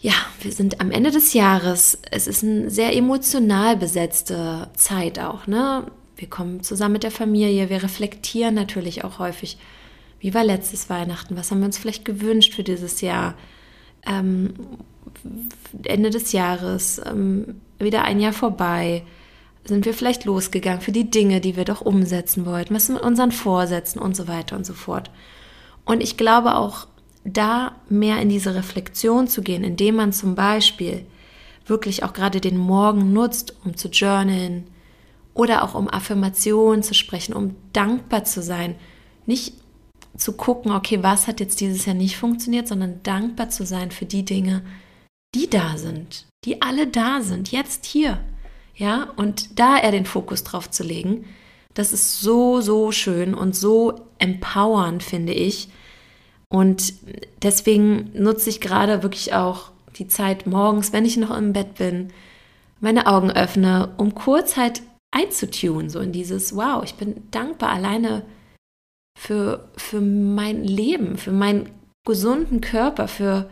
ja, 0.00 0.12
wir 0.40 0.52
sind 0.52 0.80
am 0.80 0.90
Ende 0.90 1.10
des 1.10 1.32
Jahres, 1.32 1.98
es 2.10 2.26
ist 2.28 2.44
eine 2.44 2.70
sehr 2.70 2.94
emotional 2.94 3.76
besetzte 3.76 4.68
Zeit 4.74 5.18
auch, 5.18 5.46
ne? 5.46 5.90
Wir 6.16 6.28
kommen 6.28 6.62
zusammen 6.62 6.94
mit 6.94 7.04
der 7.04 7.10
Familie, 7.10 7.70
wir 7.70 7.82
reflektieren 7.82 8.54
natürlich 8.54 9.04
auch 9.04 9.18
häufig, 9.18 9.58
wie 10.20 10.34
war 10.34 10.44
letztes 10.44 10.90
Weihnachten, 10.90 11.36
was 11.36 11.50
haben 11.50 11.60
wir 11.60 11.66
uns 11.66 11.78
vielleicht 11.78 12.04
gewünscht 12.04 12.54
für 12.54 12.64
dieses 12.64 13.00
Jahr, 13.00 13.34
ähm, 14.06 14.54
Ende 15.84 16.10
des 16.10 16.32
Jahres, 16.32 17.00
ähm, 17.04 17.60
wieder 17.78 18.02
ein 18.02 18.20
Jahr 18.20 18.32
vorbei, 18.32 19.04
sind 19.64 19.84
wir 19.84 19.94
vielleicht 19.94 20.24
losgegangen 20.24 20.80
für 20.80 20.92
die 20.92 21.10
Dinge, 21.10 21.40
die 21.40 21.56
wir 21.56 21.64
doch 21.64 21.80
umsetzen 21.80 22.46
wollten, 22.46 22.74
was 22.74 22.88
mit 22.88 23.02
unseren 23.02 23.32
Vorsätzen 23.32 24.00
und 24.00 24.16
so 24.16 24.26
weiter 24.26 24.56
und 24.56 24.64
so 24.64 24.74
fort. 24.74 25.10
Und 25.84 26.02
ich 26.02 26.16
glaube 26.16 26.56
auch, 26.56 26.86
da 27.32 27.76
mehr 27.88 28.20
in 28.20 28.28
diese 28.28 28.54
Reflexion 28.54 29.28
zu 29.28 29.42
gehen, 29.42 29.64
indem 29.64 29.96
man 29.96 30.12
zum 30.12 30.34
Beispiel 30.34 31.06
wirklich 31.66 32.02
auch 32.02 32.12
gerade 32.12 32.40
den 32.40 32.56
Morgen 32.56 33.12
nutzt, 33.12 33.54
um 33.64 33.76
zu 33.76 33.88
journalen 33.88 34.66
oder 35.34 35.62
auch 35.62 35.74
um 35.74 35.88
Affirmationen 35.88 36.82
zu 36.82 36.94
sprechen, 36.94 37.34
um 37.34 37.54
dankbar 37.72 38.24
zu 38.24 38.42
sein. 38.42 38.74
Nicht 39.26 39.54
zu 40.16 40.32
gucken, 40.32 40.72
okay, 40.72 41.02
was 41.02 41.26
hat 41.26 41.40
jetzt 41.40 41.60
dieses 41.60 41.86
Jahr 41.86 41.94
nicht 41.94 42.16
funktioniert, 42.16 42.66
sondern 42.66 43.02
dankbar 43.02 43.50
zu 43.50 43.64
sein 43.64 43.90
für 43.90 44.06
die 44.06 44.24
Dinge, 44.24 44.62
die 45.34 45.48
da 45.48 45.76
sind, 45.76 46.26
die 46.44 46.62
alle 46.62 46.86
da 46.86 47.20
sind, 47.20 47.52
jetzt 47.52 47.86
hier. 47.86 48.20
Ja, 48.74 49.08
und 49.16 49.58
da 49.58 49.78
eher 49.78 49.90
den 49.90 50.06
Fokus 50.06 50.44
drauf 50.44 50.70
zu 50.70 50.84
legen, 50.84 51.24
Das 51.74 51.92
ist 51.92 52.20
so, 52.20 52.60
so 52.60 52.90
schön 52.90 53.34
und 53.34 53.54
so 53.54 54.00
empowernd, 54.18 55.02
finde 55.02 55.32
ich. 55.32 55.68
Und 56.50 56.94
deswegen 57.42 58.10
nutze 58.14 58.50
ich 58.50 58.60
gerade 58.60 59.02
wirklich 59.02 59.34
auch 59.34 59.70
die 59.96 60.08
Zeit 60.08 60.46
morgens, 60.46 60.92
wenn 60.92 61.04
ich 61.04 61.16
noch 61.16 61.36
im 61.36 61.52
Bett 61.52 61.74
bin, 61.74 62.12
meine 62.80 63.06
Augen 63.06 63.30
öffne, 63.30 63.94
um 63.96 64.14
kurz 64.14 64.56
halt 64.56 64.82
einzutun, 65.10 65.90
so 65.90 66.00
in 66.00 66.12
dieses, 66.12 66.54
wow, 66.54 66.82
ich 66.84 66.94
bin 66.94 67.28
dankbar 67.30 67.70
alleine 67.70 68.24
für, 69.18 69.68
für 69.76 70.00
mein 70.00 70.64
Leben, 70.64 71.18
für 71.18 71.32
meinen 71.32 71.70
gesunden 72.06 72.60
Körper, 72.60 73.08
für 73.08 73.50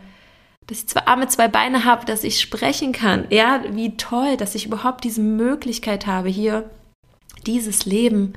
dass 0.67 0.79
ich 0.79 0.87
zwei 0.87 1.07
Arme, 1.07 1.27
zwei 1.27 1.47
Beine 1.47 1.85
habe, 1.85 2.05
dass 2.05 2.25
ich 2.25 2.41
sprechen 2.41 2.91
kann. 2.91 3.25
Ja, 3.29 3.63
wie 3.71 3.95
toll, 3.95 4.35
dass 4.35 4.53
ich 4.53 4.65
überhaupt 4.65 5.05
diese 5.05 5.21
Möglichkeit 5.21 6.07
habe, 6.07 6.27
hier 6.27 6.69
dieses 7.45 7.85
Leben 7.85 8.33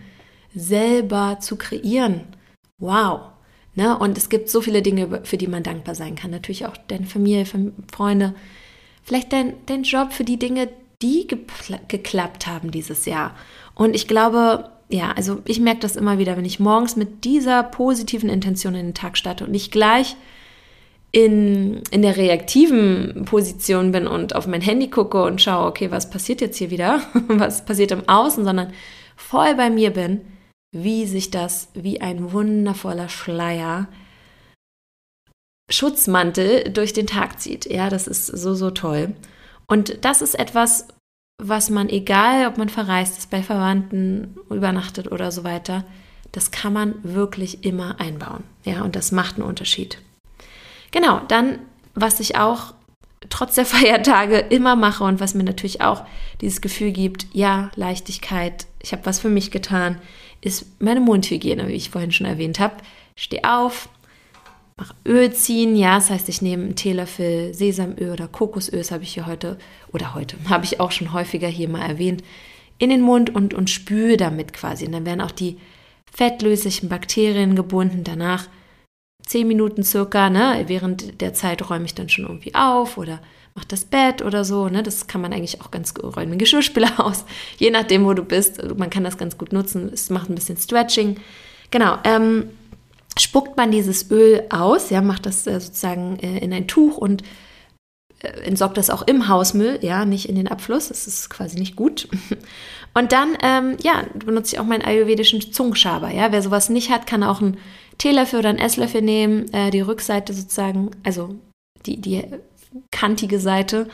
selber 0.55 1.39
zu 1.41 1.57
kreieren. 1.57 2.23
Wow. 2.79 3.30
Ne? 3.75 3.97
Und 3.97 4.19
es 4.19 4.29
gibt 4.29 4.49
so 4.49 4.61
viele 4.61 4.83
Dinge, 4.83 5.21
für 5.25 5.37
die 5.37 5.47
man 5.47 5.63
dankbar 5.63 5.95
sein 5.95 6.15
kann. 6.15 6.31
Natürlich 6.31 6.67
auch 6.67 6.77
deine 6.89 7.07
Familie, 7.07 7.45
Freunde, 7.93 8.35
vielleicht 9.03 9.33
dein, 9.33 9.55
dein 9.67 9.85
Job 9.85 10.13
für 10.13 10.25
die 10.25 10.39
Dinge, 10.39 10.69
die 11.03 11.27
geklappt 11.89 12.47
haben 12.47 12.71
dieses 12.71 13.07
Jahr. 13.07 13.35
Und 13.75 13.95
ich 13.95 14.07
glaube, 14.07 14.71
ja, 14.91 15.13
also 15.13 15.41
ich 15.47 15.61
merke 15.61 15.81
das 15.81 15.97
immer 15.97 16.19
wieder, 16.19 16.37
wenn 16.37 16.45
ich 16.45 16.61
morgens 16.61 16.97
mit 16.97 17.25
dieser 17.25 17.63
positiven 17.63 18.29
Intention 18.29 18.75
in 18.75 18.87
den 18.89 18.95
Tag 18.95 19.17
starte 19.17 19.45
und 19.45 19.53
nicht 19.53 19.73
gleich 19.73 20.17
in, 21.13 21.83
in 21.91 22.03
der 22.03 22.17
reaktiven 22.17 23.25
Position 23.25 23.93
bin 23.93 24.07
und 24.07 24.35
auf 24.37 24.47
mein 24.47 24.61
Handy 24.61 24.91
gucke 24.91 25.23
und 25.23 25.41
schaue, 25.41 25.67
okay, 25.67 25.91
was 25.91 26.11
passiert 26.11 26.41
jetzt 26.41 26.59
hier 26.59 26.71
wieder? 26.71 27.01
was 27.29 27.65
passiert 27.65 27.93
im 27.93 28.09
Außen, 28.09 28.45
sondern 28.45 28.73
voll 29.17 29.55
bei 29.55 29.71
mir 29.71 29.91
bin, 29.91 30.21
wie 30.73 31.07
sich 31.07 31.31
das 31.31 31.69
wie 31.75 32.01
ein 32.01 32.33
wundervoller 32.33 33.09
Schleier 33.09 33.89
Schutzmantel 35.71 36.71
durch 36.73 36.93
den 36.93 37.07
Tag 37.07 37.41
zieht. 37.41 37.67
Ja, 37.67 37.91
das 37.91 38.07
ist 38.07 38.27
so, 38.27 38.55
so 38.55 38.71
toll. 38.71 39.15
Und 39.67 40.05
das 40.05 40.21
ist 40.21 40.35
etwas, 40.35 40.89
was 41.41 41.71
man, 41.71 41.89
egal 41.89 42.47
ob 42.49 42.59
man 42.59 42.69
verreist 42.69 43.19
ist, 43.19 43.31
bei 43.31 43.43
Verwandten 43.43 44.37
übernachtet 44.51 45.11
oder 45.11 45.31
so 45.31 45.45
weiter, 45.45 45.85
das 46.33 46.51
kann 46.51 46.73
man 46.73 46.97
wirklich 47.03 47.65
immer 47.65 48.01
einbauen. 48.01 48.45
Ja, 48.65 48.83
und 48.83 48.97
das 48.97 49.13
macht 49.13 49.37
einen 49.37 49.47
Unterschied. 49.47 49.99
Genau, 50.91 51.21
dann, 51.29 51.61
was 51.95 52.21
ich 52.21 52.37
auch 52.37 52.75
trotz 53.29 53.55
der 53.55 53.67
Feiertage 53.67 54.39
immer 54.39 54.77
mache 54.77 55.05
und 55.05 55.21
was 55.21 55.35
mir 55.35 55.45
natürlich 55.45 55.81
auch 55.81 56.05
dieses 56.41 56.61
Gefühl 56.61 56.91
gibt, 56.91 57.27
ja, 57.33 57.71
Leichtigkeit, 57.77 58.67
ich 58.83 58.93
habe 58.93 59.07
was 59.07 59.21
für 59.21 59.29
mich 59.29 59.51
getan, 59.51 60.01
ist 60.41 60.81
meine 60.81 61.01
Mundhygiene, 61.01 61.69
wie 61.69 61.75
ich 61.75 61.91
vorhin 61.91 62.13
schon 62.13 62.27
erwähnt 62.27 62.61
habe. 62.61 62.77
Steh 63.17 63.45
auf, 63.45 63.89
mach 64.77 64.95
Öl 65.07 65.33
ziehen, 65.33 65.77
ja, 65.77 65.97
das 65.97 66.11
heißt, 66.11 66.29
ich 66.29 66.43
nehme 66.43 66.65
einen 66.65 66.77
Teelöffel 66.77 67.53
Sesamöl 67.55 68.11
oder 68.11 68.29
Kokosöl, 68.29 68.79
das 68.79 68.91
habe 68.91 69.03
ich 69.03 69.15
hier 69.15 69.27
heute, 69.27 69.59
oder 69.93 70.15
heute, 70.15 70.37
habe 70.49 70.65
ich 70.65 70.81
auch 70.81 70.93
schon 70.93 71.13
häufiger 71.13 71.49
hier 71.49 71.69
mal 71.69 71.87
erwähnt, 71.87 72.23
in 72.79 72.91
den 72.91 73.03
Mund 73.03 73.35
und, 73.35 73.53
und 73.53 73.69
spüle 73.69 74.17
damit 74.17 74.55
quasi. 74.55 74.87
Und 74.87 74.93
dann 74.93 75.05
werden 75.05 75.21
auch 75.21 75.31
die 75.31 75.59
fettlöslichen 76.11 76.89
Bakterien 76.89 77.55
gebunden. 77.55 78.05
Danach 78.05 78.49
zehn 79.27 79.47
Minuten 79.47 79.85
circa, 79.85 80.31
ne? 80.31 80.65
Während 80.67 81.21
der 81.21 81.35
Zeit 81.35 81.69
räume 81.69 81.85
ich 81.85 81.95
dann 81.95 82.09
schon 82.09 82.25
irgendwie 82.25 82.55
auf 82.55 82.97
oder 82.97 83.21
mache 83.55 83.69
das 83.69 83.85
Bett 83.85 84.23
oder 84.23 84.45
so, 84.45 84.69
ne? 84.69 84.83
Das 84.83 85.07
kann 85.07 85.21
man 85.21 85.33
eigentlich 85.33 85.61
auch 85.61 85.71
ganz 85.71 85.95
gut 85.95 86.17
räumen. 86.17 86.39
Geschirrspüler 86.39 87.01
aus, 87.05 87.25
je 87.59 87.71
nachdem, 87.71 88.05
wo 88.05 88.15
du 88.15 88.23
bist. 88.23 88.63
Man 88.77 88.91
kann 88.91 89.05
das 89.05 89.19
ganz 89.19 89.39
gut 89.39 89.53
nutzen. 89.53 89.91
Es 89.93 90.11
macht 90.11 90.31
ein 90.31 90.35
bisschen 90.35 90.57
Stretching. 90.57 91.19
Genau. 91.71 91.99
Ähm, 92.05 92.51
spuckt 93.19 93.57
man 93.57 93.71
dieses 93.71 94.11
Öl 94.11 94.45
aus, 94.51 94.91
ja, 94.91 95.03
macht 95.03 95.27
das 95.27 95.47
äh, 95.47 95.61
sozusagen 95.61 96.19
äh, 96.21 96.39
in 96.39 96.53
ein 96.53 96.69
Tuch 96.69 96.97
und 96.97 97.23
äh, 98.21 98.29
entsorgt 98.43 98.77
das 98.77 98.91
auch 98.91 99.03
im 99.03 99.29
Hausmüll, 99.29 99.79
ja, 99.83 100.05
nicht 100.05 100.29
in 100.29 100.37
den 100.37 100.49
Abfluss. 100.49 100.89
Das 100.89 101.07
ist 101.07 101.31
quasi 101.31 101.59
nicht 101.59 101.77
gut. 101.77 102.09
Und 102.93 103.13
dann, 103.13 103.39
ähm, 103.41 103.77
ja, 103.83 104.03
benutze 104.25 104.57
ich 104.57 104.61
auch 104.61 104.65
meinen 104.65 104.83
ayurvedischen 104.83 105.53
Zungenschaber. 105.53 106.11
Ja, 106.11 106.33
wer 106.33 106.43
sowas 106.43 106.71
nicht 106.71 106.91
hat, 106.91 107.07
kann 107.07 107.23
auch 107.23 107.41
einen 107.41 107.57
Teelöffel 107.99 108.41
oder 108.41 108.49
einen 108.49 108.59
Esslöffel 108.59 109.01
nehmen, 109.01 109.53
äh, 109.53 109.71
die 109.71 109.81
Rückseite 109.81 110.33
sozusagen, 110.33 110.91
also 111.05 111.37
die, 111.87 112.01
die 112.01 112.25
kantige 112.91 113.41
Seite 113.41 113.89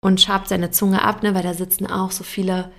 und 0.00 0.20
schabt 0.20 0.48
seine 0.48 0.70
Zunge 0.70 1.02
ab, 1.02 1.22
ne, 1.22 1.34
weil 1.34 1.42
da 1.42 1.54
sitzen 1.54 1.86
auch 1.86 2.10
so 2.10 2.24
viele 2.24 2.70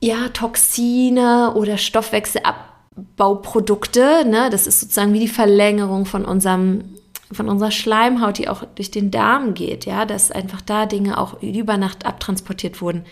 ja, 0.00 0.28
Toxine 0.28 1.54
oder 1.54 1.76
Stoffwechselabbauprodukte. 1.76 4.24
Ne? 4.26 4.48
Das 4.50 4.66
ist 4.66 4.80
sozusagen 4.80 5.12
wie 5.12 5.20
die 5.20 5.28
Verlängerung 5.28 6.06
von 6.06 6.24
unserem 6.24 6.96
von 7.30 7.50
unserer 7.50 7.70
Schleimhaut, 7.70 8.38
die 8.38 8.48
auch 8.48 8.64
durch 8.74 8.90
den 8.90 9.10
Darm 9.10 9.52
geht, 9.52 9.84
ja, 9.84 10.06
dass 10.06 10.30
einfach 10.30 10.62
da 10.62 10.86
Dinge 10.86 11.18
auch 11.18 11.42
über 11.42 11.76
Nacht 11.76 12.06
abtransportiert 12.06 12.80
wurden, 12.80 13.04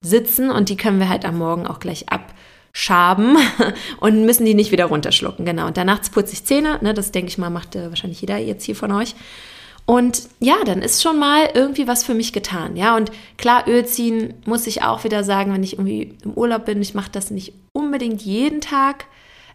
sitzen 0.00 0.50
und 0.50 0.70
die 0.70 0.76
können 0.76 0.98
wir 0.98 1.10
halt 1.10 1.26
am 1.26 1.36
Morgen 1.36 1.66
auch 1.66 1.78
gleich 1.78 2.06
abschaben 2.08 3.36
und 4.00 4.24
müssen 4.24 4.46
die 4.46 4.54
nicht 4.54 4.72
wieder 4.72 4.86
runterschlucken. 4.86 5.44
Genau. 5.44 5.66
Und 5.66 5.76
danach 5.76 6.00
putze 6.10 6.32
ich 6.32 6.44
Zähne, 6.44 6.78
ne, 6.80 6.94
das 6.94 7.12
denke 7.12 7.28
ich 7.28 7.36
mal, 7.36 7.50
macht 7.50 7.76
äh, 7.76 7.90
wahrscheinlich 7.90 8.22
jeder 8.22 8.38
jetzt 8.38 8.64
hier 8.64 8.76
von 8.76 8.92
euch. 8.92 9.14
Und 9.90 10.28
ja, 10.38 10.62
dann 10.64 10.82
ist 10.82 11.02
schon 11.02 11.18
mal 11.18 11.48
irgendwie 11.52 11.88
was 11.88 12.04
für 12.04 12.14
mich 12.14 12.32
getan. 12.32 12.76
Ja, 12.76 12.96
und 12.96 13.10
klar, 13.38 13.64
Öl 13.66 13.84
ziehen 13.84 14.34
muss 14.46 14.68
ich 14.68 14.84
auch 14.84 15.02
wieder 15.02 15.24
sagen, 15.24 15.52
wenn 15.52 15.64
ich 15.64 15.72
irgendwie 15.72 16.14
im 16.22 16.34
Urlaub 16.34 16.64
bin. 16.64 16.80
Ich 16.80 16.94
mache 16.94 17.10
das 17.10 17.32
nicht 17.32 17.54
unbedingt 17.72 18.22
jeden 18.22 18.60
Tag. 18.60 19.06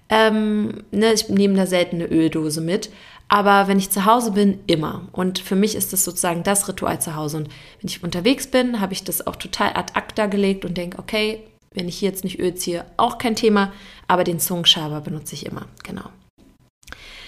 Ähm, 0.10 0.84
ne, 0.92 1.14
ich 1.14 1.30
nehme 1.30 1.56
da 1.56 1.66
selten 1.66 2.02
eine 2.02 2.12
Öldose 2.12 2.60
mit. 2.60 2.90
Aber 3.30 3.70
wenn 3.70 3.80
ich 3.80 3.92
zu 3.92 4.04
Hause 4.04 4.32
bin, 4.32 4.60
immer. 4.68 5.08
Und 5.14 5.40
für 5.40 5.56
mich 5.56 5.74
ist 5.74 5.94
das 5.94 6.04
sozusagen 6.04 6.44
das 6.44 6.68
Ritual 6.68 7.00
zu 7.00 7.16
Hause. 7.16 7.38
Und 7.38 7.48
wenn 7.80 7.88
ich 7.88 8.04
unterwegs 8.04 8.48
bin, 8.48 8.82
habe 8.82 8.92
ich 8.92 9.06
das 9.06 9.26
auch 9.26 9.38
total 9.38 9.70
ad 9.70 9.94
acta 9.94 10.26
gelegt 10.26 10.66
und 10.66 10.76
denke, 10.76 11.00
okay, 11.00 11.46
wenn 11.74 11.88
ich 11.88 12.00
hier 12.00 12.10
jetzt 12.10 12.26
nicht 12.26 12.40
Öl 12.42 12.56
ziehe, 12.56 12.84
auch 12.98 13.20
kein 13.20 13.38
Thema. 13.38 13.72
Aber 14.10 14.26
den 14.26 14.42
Zungenschaber 14.42 15.00
benutze 15.00 15.34
ich 15.34 15.46
immer. 15.46 15.68
Genau. 15.84 16.10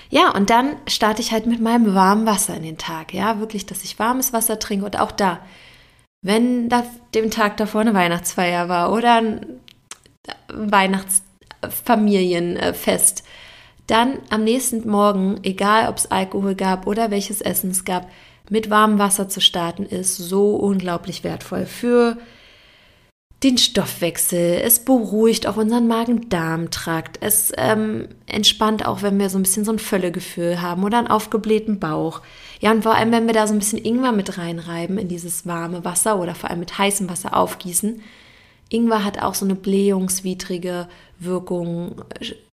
Ja, 0.10 0.34
und 0.34 0.50
dann 0.50 0.78
starte 0.88 1.22
ich 1.22 1.32
halt 1.32 1.46
mit 1.46 1.62
meinem 1.62 1.94
warmen 1.94 2.26
Wasser 2.26 2.56
in 2.56 2.64
den 2.64 2.78
Tag. 2.78 3.14
Ja, 3.14 3.40
wirklich, 3.40 3.66
dass 3.66 3.84
ich 3.84 4.00
warmes 4.00 4.32
Wasser 4.34 4.60
trinke. 4.60 4.86
Und 4.86 5.00
auch 5.00 5.12
da, 5.12 5.40
wenn 6.22 6.70
da 6.70 6.84
dem 7.14 7.32
Tag 7.32 7.58
davor 7.58 7.82
eine 7.82 7.94
Weihnachtsfeier 7.94 8.70
war 8.70 8.94
oder 8.94 9.16
ein 9.16 9.60
Weihnachtsfamilienfest, 10.50 13.24
dann 13.88 14.20
am 14.30 14.44
nächsten 14.44 14.88
Morgen, 14.90 15.40
egal 15.44 15.90
ob 15.90 15.98
es 15.98 16.12
Alkohol 16.12 16.56
gab 16.56 16.88
oder 16.88 17.12
welches 17.12 17.42
Essen 17.42 17.72
es 17.72 17.86
gab, 17.86 18.10
mit 18.50 18.70
warmem 18.70 19.00
Wasser 19.00 19.30
zu 19.30 19.42
starten, 19.42 19.84
ist 19.84 20.18
so 20.18 20.56
unglaublich 20.56 21.24
wertvoll 21.24 21.66
für 21.66 22.18
den 23.44 23.58
Stoffwechsel. 23.58 24.62
Es 24.64 24.84
beruhigt 24.84 25.46
auch 25.46 25.58
unseren 25.58 25.88
Magen-Darm-Trakt. 25.88 27.20
Es 27.22 27.52
ähm, 27.56 28.08
entspannt 28.26 28.86
auch, 28.86 29.04
wenn 29.04 29.20
wir 29.20 29.30
so 29.30 29.38
ein 29.38 29.44
bisschen 29.44 29.64
so 29.64 29.72
ein 29.72 29.80
Völlegefühl 29.80 30.62
haben 30.62 30.84
oder 30.84 30.98
einen 30.98 31.08
aufgeblähten 31.08 31.80
Bauch. 31.80 32.22
Ja, 32.60 32.72
und 32.72 32.82
vor 32.82 32.96
allem, 32.96 33.12
wenn 33.12 33.28
wir 33.28 33.34
da 33.34 33.46
so 33.46 33.54
ein 33.54 33.60
bisschen 33.60 33.84
Ingwer 33.84 34.12
mit 34.12 34.40
reinreiben 34.40 34.98
in 34.98 35.08
dieses 35.08 35.46
warme 35.46 35.86
Wasser 35.86 36.20
oder 36.20 36.34
vor 36.34 36.50
allem 36.50 36.60
mit 36.60 36.78
heißem 36.78 37.10
Wasser 37.10 37.38
aufgießen. 37.38 38.02
Ingwer 38.70 39.04
hat 39.04 39.22
auch 39.22 39.36
so 39.36 39.46
eine 39.46 39.56
blähungswidrige 39.56 40.88
Wirkung, 41.20 42.02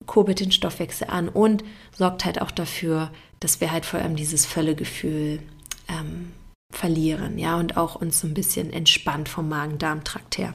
kurbelt 0.07 0.41
den 0.41 0.53
Stoffwechsel 0.53 1.09
an 1.09 1.29
und 1.29 1.65
sorgt 1.97 2.25
halt 2.25 2.41
auch 2.41 2.51
dafür, 2.51 3.11
dass 3.41 3.61
wir 3.61 3.73
halt 3.73 3.87
vor 3.87 4.01
allem 4.01 4.17
dieses 4.17 4.47
Völlegefühl 4.47 5.41
ähm, 5.89 6.33
verlieren, 6.71 7.39
ja, 7.39 7.57
und 7.57 7.77
auch 7.77 7.97
uns 7.97 8.21
so 8.21 8.27
ein 8.27 8.35
bisschen 8.35 8.73
entspannt 8.73 9.29
vom 9.29 9.49
Magen-Darm-Trakt 9.49 10.39
her. 10.39 10.55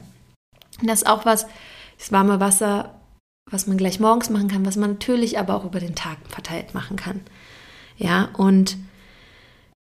Das 0.82 1.02
ist 1.02 1.08
auch 1.08 1.24
was, 1.24 1.46
das 1.98 2.12
warme 2.12 2.40
Wasser, 2.40 2.94
was 3.50 3.66
man 3.66 3.76
gleich 3.76 4.00
morgens 4.00 4.30
machen 4.30 4.48
kann, 4.48 4.66
was 4.66 4.76
man 4.76 4.92
natürlich 4.92 5.38
aber 5.38 5.54
auch 5.54 5.64
über 5.64 5.80
den 5.80 5.94
Tag 5.94 6.18
verteilt 6.28 6.74
machen 6.74 6.96
kann. 6.96 7.20
Ja, 7.96 8.30
und 8.36 8.76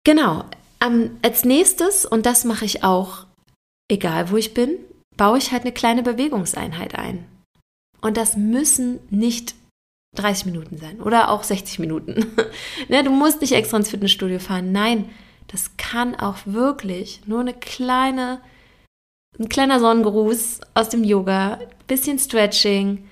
genau, 0.03 0.45
ähm, 0.81 1.17
als 1.21 1.43
nächstes, 1.43 2.05
und 2.05 2.25
das 2.25 2.45
mache 2.45 2.65
ich 2.65 2.83
auch, 2.83 3.25
egal 3.91 4.31
wo 4.31 4.37
ich 4.37 4.53
bin, 4.53 4.77
baue 5.15 5.37
ich 5.37 5.51
halt 5.51 5.63
eine 5.63 5.73
kleine 5.73 6.03
Bewegungseinheit 6.03 6.95
ein. 6.95 7.25
Und 8.01 8.17
das 8.17 8.37
müssen 8.37 8.99
nicht 9.09 9.55
30 10.15 10.45
Minuten 10.45 10.77
sein 10.77 11.01
oder 11.01 11.31
auch 11.31 11.43
60 11.43 11.79
Minuten. 11.79 12.25
ne, 12.87 13.03
du 13.03 13.09
musst 13.09 13.41
nicht 13.41 13.53
extra 13.53 13.77
ins 13.77 13.89
Fitnessstudio 13.89 14.39
fahren. 14.39 14.71
Nein, 14.71 15.09
das 15.47 15.77
kann 15.77 16.15
auch 16.15 16.37
wirklich 16.45 17.21
nur 17.25 17.39
eine 17.39 17.53
kleine, 17.53 18.39
ein 19.39 19.49
kleiner 19.49 19.79
Sonnengruß 19.79 20.61
aus 20.73 20.89
dem 20.89 21.03
Yoga, 21.03 21.59
bisschen 21.87 22.19
Stretching, 22.19 23.07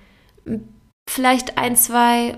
vielleicht 1.09 1.57
ein, 1.57 1.75
zwei, 1.75 2.37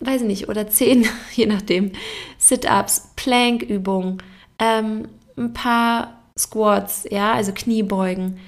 weiß 0.00 0.22
ich 0.22 0.26
nicht, 0.26 0.48
oder 0.48 0.68
zehn, 0.68 1.06
je 1.34 1.46
nachdem, 1.46 1.92
Sit-ups, 2.38 3.12
Plank-Übungen, 3.16 4.22
ähm, 4.58 5.08
ein 5.36 5.52
paar 5.52 6.22
Squats, 6.38 7.06
ja, 7.10 7.32
also 7.32 7.52
Kniebeugen 7.52 8.38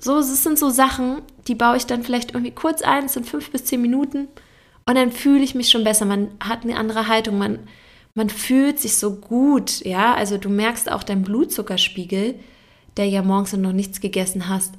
so, 0.00 0.18
es 0.18 0.42
sind 0.42 0.58
so 0.58 0.70
Sachen, 0.70 1.22
die 1.46 1.54
baue 1.54 1.76
ich 1.76 1.86
dann 1.86 2.02
vielleicht 2.02 2.32
irgendwie 2.32 2.50
kurz 2.50 2.82
ein, 2.82 3.08
sind 3.08 3.26
fünf 3.26 3.50
bis 3.50 3.64
zehn 3.64 3.80
Minuten 3.80 4.28
und 4.86 4.96
dann 4.96 5.12
fühle 5.12 5.42
ich 5.42 5.54
mich 5.54 5.70
schon 5.70 5.84
besser. 5.84 6.04
Man 6.04 6.30
hat 6.40 6.64
eine 6.64 6.76
andere 6.76 7.06
Haltung, 7.06 7.38
man, 7.38 7.60
man 8.14 8.28
fühlt 8.28 8.80
sich 8.80 8.96
so 8.96 9.16
gut, 9.16 9.84
ja. 9.84 10.14
Also 10.14 10.36
du 10.36 10.48
merkst 10.48 10.90
auch 10.90 11.04
deinen 11.04 11.22
Blutzuckerspiegel, 11.22 12.34
der 12.96 13.06
ja 13.06 13.22
morgens 13.22 13.52
noch 13.52 13.72
nichts 13.72 14.00
gegessen 14.00 14.48
hast, 14.48 14.74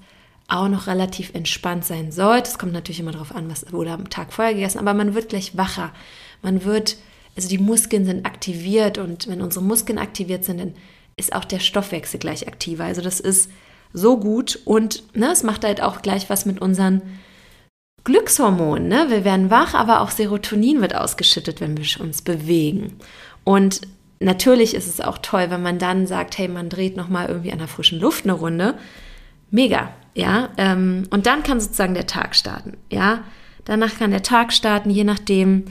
auch 0.47 0.67
noch 0.67 0.87
relativ 0.87 1.33
entspannt 1.33 1.85
sein 1.85 2.11
sollte. 2.11 2.49
Es 2.49 2.59
kommt 2.59 2.73
natürlich 2.73 2.99
immer 2.99 3.11
darauf 3.11 3.33
an, 3.33 3.49
was 3.49 3.71
wurde 3.71 3.91
am 3.91 4.09
Tag 4.09 4.31
vorher 4.31 4.53
gegessen, 4.53 4.79
aber 4.79 4.93
man 4.93 5.15
wird 5.15 5.29
gleich 5.29 5.57
wacher. 5.57 5.91
Man 6.41 6.63
wird, 6.63 6.97
also 7.35 7.49
die 7.49 7.57
Muskeln 7.57 8.05
sind 8.05 8.25
aktiviert 8.25 8.97
und 8.97 9.27
wenn 9.27 9.41
unsere 9.41 9.65
Muskeln 9.65 9.97
aktiviert 9.97 10.45
sind, 10.45 10.59
dann 10.59 10.73
ist 11.17 11.33
auch 11.33 11.45
der 11.45 11.59
Stoffwechsel 11.59 12.19
gleich 12.19 12.47
aktiver. 12.47 12.83
Also 12.83 13.01
das 13.01 13.19
ist 13.19 13.49
so 13.93 14.19
gut 14.19 14.59
und 14.65 15.15
ne, 15.15 15.31
es 15.31 15.43
macht 15.43 15.63
halt 15.63 15.81
auch 15.81 16.01
gleich 16.01 16.29
was 16.29 16.45
mit 16.45 16.61
unseren 16.61 17.01
Glückshormonen. 18.03 18.87
Ne? 18.87 19.07
Wir 19.09 19.25
werden 19.25 19.49
wach, 19.49 19.73
aber 19.73 20.01
auch 20.01 20.11
Serotonin 20.11 20.81
wird 20.81 20.95
ausgeschüttet, 20.95 21.59
wenn 21.59 21.77
wir 21.77 21.85
uns 21.99 22.21
bewegen. 22.21 22.97
Und 23.43 23.81
natürlich 24.25 24.73
ist 24.75 24.87
es 24.87 24.99
auch 24.99 25.17
toll, 25.19 25.47
wenn 25.49 25.61
man 25.61 25.79
dann 25.79 26.07
sagt, 26.07 26.37
hey, 26.37 26.47
man 26.47 26.69
dreht 26.69 26.97
noch 26.97 27.07
mal 27.07 27.27
irgendwie 27.27 27.51
an 27.51 27.59
der 27.59 27.67
frischen 27.67 27.99
Luft 27.99 28.25
eine 28.25 28.33
Runde. 28.33 28.75
Mega, 29.51 29.91
ja. 30.13 30.49
Ähm, 30.57 31.03
und 31.11 31.25
dann 31.25 31.43
kann 31.43 31.59
sozusagen 31.59 31.93
der 31.93 32.07
Tag 32.07 32.35
starten, 32.35 32.77
ja. 32.91 33.23
Danach 33.63 33.97
kann 33.97 34.11
der 34.11 34.23
Tag 34.23 34.53
starten, 34.53 34.89
je 34.89 35.03
nachdem, 35.03 35.65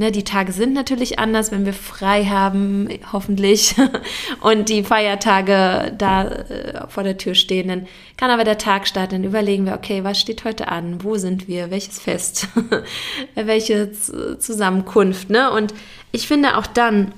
Ne, 0.00 0.12
die 0.12 0.22
Tage 0.22 0.52
sind 0.52 0.74
natürlich 0.74 1.18
anders, 1.18 1.50
wenn 1.50 1.66
wir 1.66 1.72
frei 1.72 2.26
haben, 2.26 2.88
hoffentlich, 3.12 3.74
und 4.42 4.68
die 4.68 4.84
Feiertage 4.84 5.92
da 5.98 6.28
äh, 6.28 6.86
vor 6.86 7.02
der 7.02 7.18
Tür 7.18 7.34
stehen. 7.34 7.66
Dann 7.66 7.88
kann 8.16 8.30
aber 8.30 8.44
der 8.44 8.58
Tag 8.58 8.86
starten, 8.86 9.16
dann 9.16 9.24
überlegen 9.24 9.66
wir, 9.66 9.74
okay, 9.74 10.04
was 10.04 10.20
steht 10.20 10.44
heute 10.44 10.68
an? 10.68 11.02
Wo 11.02 11.16
sind 11.16 11.48
wir? 11.48 11.72
Welches 11.72 11.98
Fest? 11.98 12.46
Welche 13.34 13.90
Zusammenkunft? 13.90 15.30
Ne? 15.30 15.50
Und 15.50 15.74
ich 16.12 16.28
finde 16.28 16.56
auch 16.58 16.68
dann, 16.68 17.10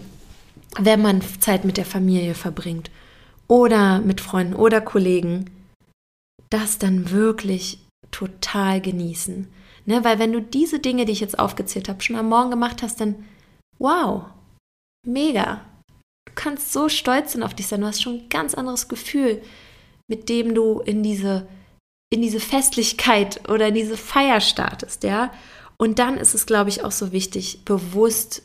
wenn 0.79 1.03
man 1.03 1.23
Zeit 1.41 1.65
mit 1.65 1.77
der 1.77 1.85
Familie 1.85 2.35
verbringt 2.35 2.91
oder 3.49 4.01
mit 4.01 4.21
Freunden 4.21 4.55
oder 4.55 4.81
Kollegen, 4.81 5.51
das 6.51 6.79
dann 6.79 7.11
wirklich 7.11 7.79
total 8.11 8.81
genießen 8.81 9.49
Ne? 9.91 10.05
Weil 10.05 10.19
wenn 10.19 10.33
du 10.33 10.41
diese 10.41 10.79
Dinge, 10.79 11.05
die 11.05 11.13
ich 11.13 11.21
jetzt 11.21 11.39
aufgezählt 11.39 11.89
habe, 11.89 12.01
schon 12.01 12.17
am 12.17 12.29
Morgen 12.29 12.51
gemacht 12.51 12.83
hast, 12.83 13.01
dann 13.01 13.27
wow, 13.79 14.25
mega. 15.07 15.65
Du 16.29 16.35
kannst 16.35 16.73
so 16.73 16.89
stolz 16.89 17.33
sein 17.33 17.43
auf 17.43 17.55
dich 17.55 17.67
sein. 17.67 17.81
Du 17.81 17.89
hast 17.89 18.03
schon 18.03 18.21
ein 18.21 18.29
ganz 18.29 18.55
anderes 18.55 18.89
Gefühl, 18.89 19.43
mit 20.09 20.29
dem 20.29 20.55
du 20.55 20.81
in 20.81 21.03
diese, 21.03 21.49
in 22.13 22.23
diese 22.23 22.39
Festlichkeit 22.39 23.49
oder 23.49 23.69
in 23.69 23.75
diese 23.75 23.97
Feier 23.97 24.41
startest, 24.41 25.03
ja. 25.03 25.33
Und 25.77 25.99
dann 25.99 26.19
ist 26.19 26.35
es, 26.35 26.47
glaube 26.47 26.69
ich, 26.69 26.85
auch 26.85 26.93
so 26.93 27.11
wichtig, 27.11 27.65
bewusst 27.65 28.43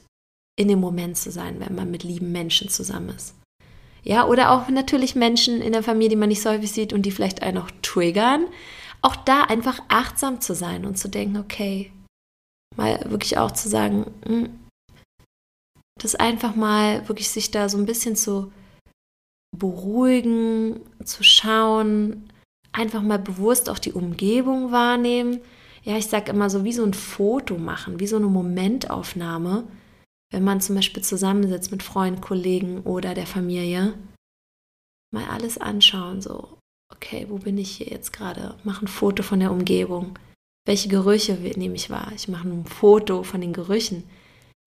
in 0.58 0.68
dem 0.68 0.80
Moment 0.80 1.18
zu 1.18 1.32
sein, 1.32 1.60
wenn 1.60 1.76
man 1.76 1.92
mit 1.92 2.04
lieben 2.04 2.32
Menschen 2.32 2.70
zusammen 2.70 3.10
ist. 3.10 3.36
Ja, 4.04 4.28
oder 4.28 4.52
auch 4.52 4.70
natürlich 4.70 5.16
Menschen 5.16 5.62
in 5.62 5.74
der 5.74 5.84
Familie, 5.84 6.10
die 6.10 6.16
man 6.16 6.30
nicht 6.30 6.42
so 6.42 6.50
häufig 6.50 6.72
sieht 6.72 6.94
und 6.94 7.04
die 7.04 7.12
vielleicht 7.12 7.42
einen 7.42 7.58
auch 7.58 7.72
triggern 7.82 8.46
auch 9.06 9.16
da 9.16 9.44
einfach 9.44 9.80
achtsam 9.88 10.42
zu 10.42 10.56
sein 10.56 10.84
und 10.84 10.98
zu 10.98 11.08
denken, 11.08 11.38
okay, 11.38 11.92
mal 12.76 13.00
wirklich 13.06 13.38
auch 13.38 13.52
zu 13.52 13.70
sagen, 13.70 14.12
hm, 14.26 14.50
das 16.02 16.16
einfach 16.16 16.56
mal 16.56 17.08
wirklich 17.08 17.30
sich 17.30 17.52
da 17.52 17.70
so 17.70 17.78
ein 17.78 17.86
bisschen 17.86 18.16
zu 18.16 18.52
beruhigen, 19.56 20.80
zu 21.04 21.24
schauen, 21.24 22.32
einfach 22.72 23.04
mal 23.04 23.20
bewusst 23.20 23.70
auch 23.70 23.78
die 23.78 23.94
Umgebung 23.94 24.72
wahrnehmen. 24.72 25.40
Ja, 25.84 25.98
ich 25.98 26.08
sage 26.08 26.32
immer 26.32 26.50
so 26.50 26.64
wie 26.64 26.74
so 26.74 26.84
ein 26.84 26.96
Foto 26.96 27.60
machen, 27.60 28.00
wie 28.00 28.08
so 28.08 28.16
eine 28.16 28.26
Momentaufnahme, 28.26 29.66
wenn 30.36 30.44
man 30.44 30.60
zum 30.60 30.76
Beispiel 30.76 31.02
zusammensitzt 31.02 31.72
mit 31.72 31.82
Freunden, 31.82 32.20
Kollegen 32.20 32.82
oder 32.82 33.14
der 33.14 33.26
Familie. 33.26 33.94
Mal 35.14 35.24
alles 35.30 35.58
anschauen, 35.58 36.22
so 36.22 36.58
okay, 36.92 37.28
wo 37.30 37.38
bin 37.38 37.58
ich 37.58 37.78
hier 37.78 37.88
jetzt 37.88 38.12
gerade? 38.12 38.58
Mache 38.66 38.84
ein 38.84 38.90
Foto 38.90 39.24
von 39.24 39.40
der 39.40 39.50
Umgebung. 39.50 40.20
Welche 40.68 40.90
Gerüche 40.90 41.36
nehme 41.36 41.76
ich 41.76 41.90
wahr? 41.90 42.12
Ich 42.14 42.28
mache 42.28 42.50
ein 42.50 42.66
Foto 42.66 43.24
von 43.24 43.40
den 43.40 43.54
Gerüchen. 43.54 44.04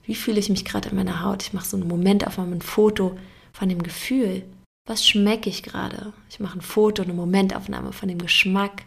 Wie 0.04 0.14
fühle 0.14 0.38
ich 0.38 0.48
mich 0.48 0.64
gerade 0.64 0.88
in 0.88 0.96
meiner 0.96 1.22
Haut? 1.22 1.42
Ich 1.42 1.52
mache 1.52 1.68
so 1.68 1.76
einen 1.76 1.86
Momentaufnahme, 1.86 2.56
ein 2.56 2.62
Foto 2.62 3.18
von 3.52 3.68
dem 3.68 3.82
Gefühl. 3.82 4.44
Was 4.88 5.06
schmecke 5.06 5.50
ich 5.50 5.62
gerade? 5.62 6.14
Ich 6.30 6.40
mache 6.40 6.60
ein 6.60 6.62
Foto, 6.62 7.02
eine 7.02 7.12
Momentaufnahme 7.12 7.92
von 7.92 8.08
dem 8.08 8.18
Geschmack. 8.18 8.86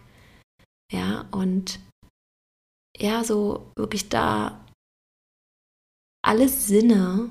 Ja, 0.92 1.28
und 1.30 1.80
ja, 2.98 3.24
so 3.24 3.72
wirklich 3.76 4.10
da 4.10 4.66
alle 6.24 6.50
Sinne 6.50 7.30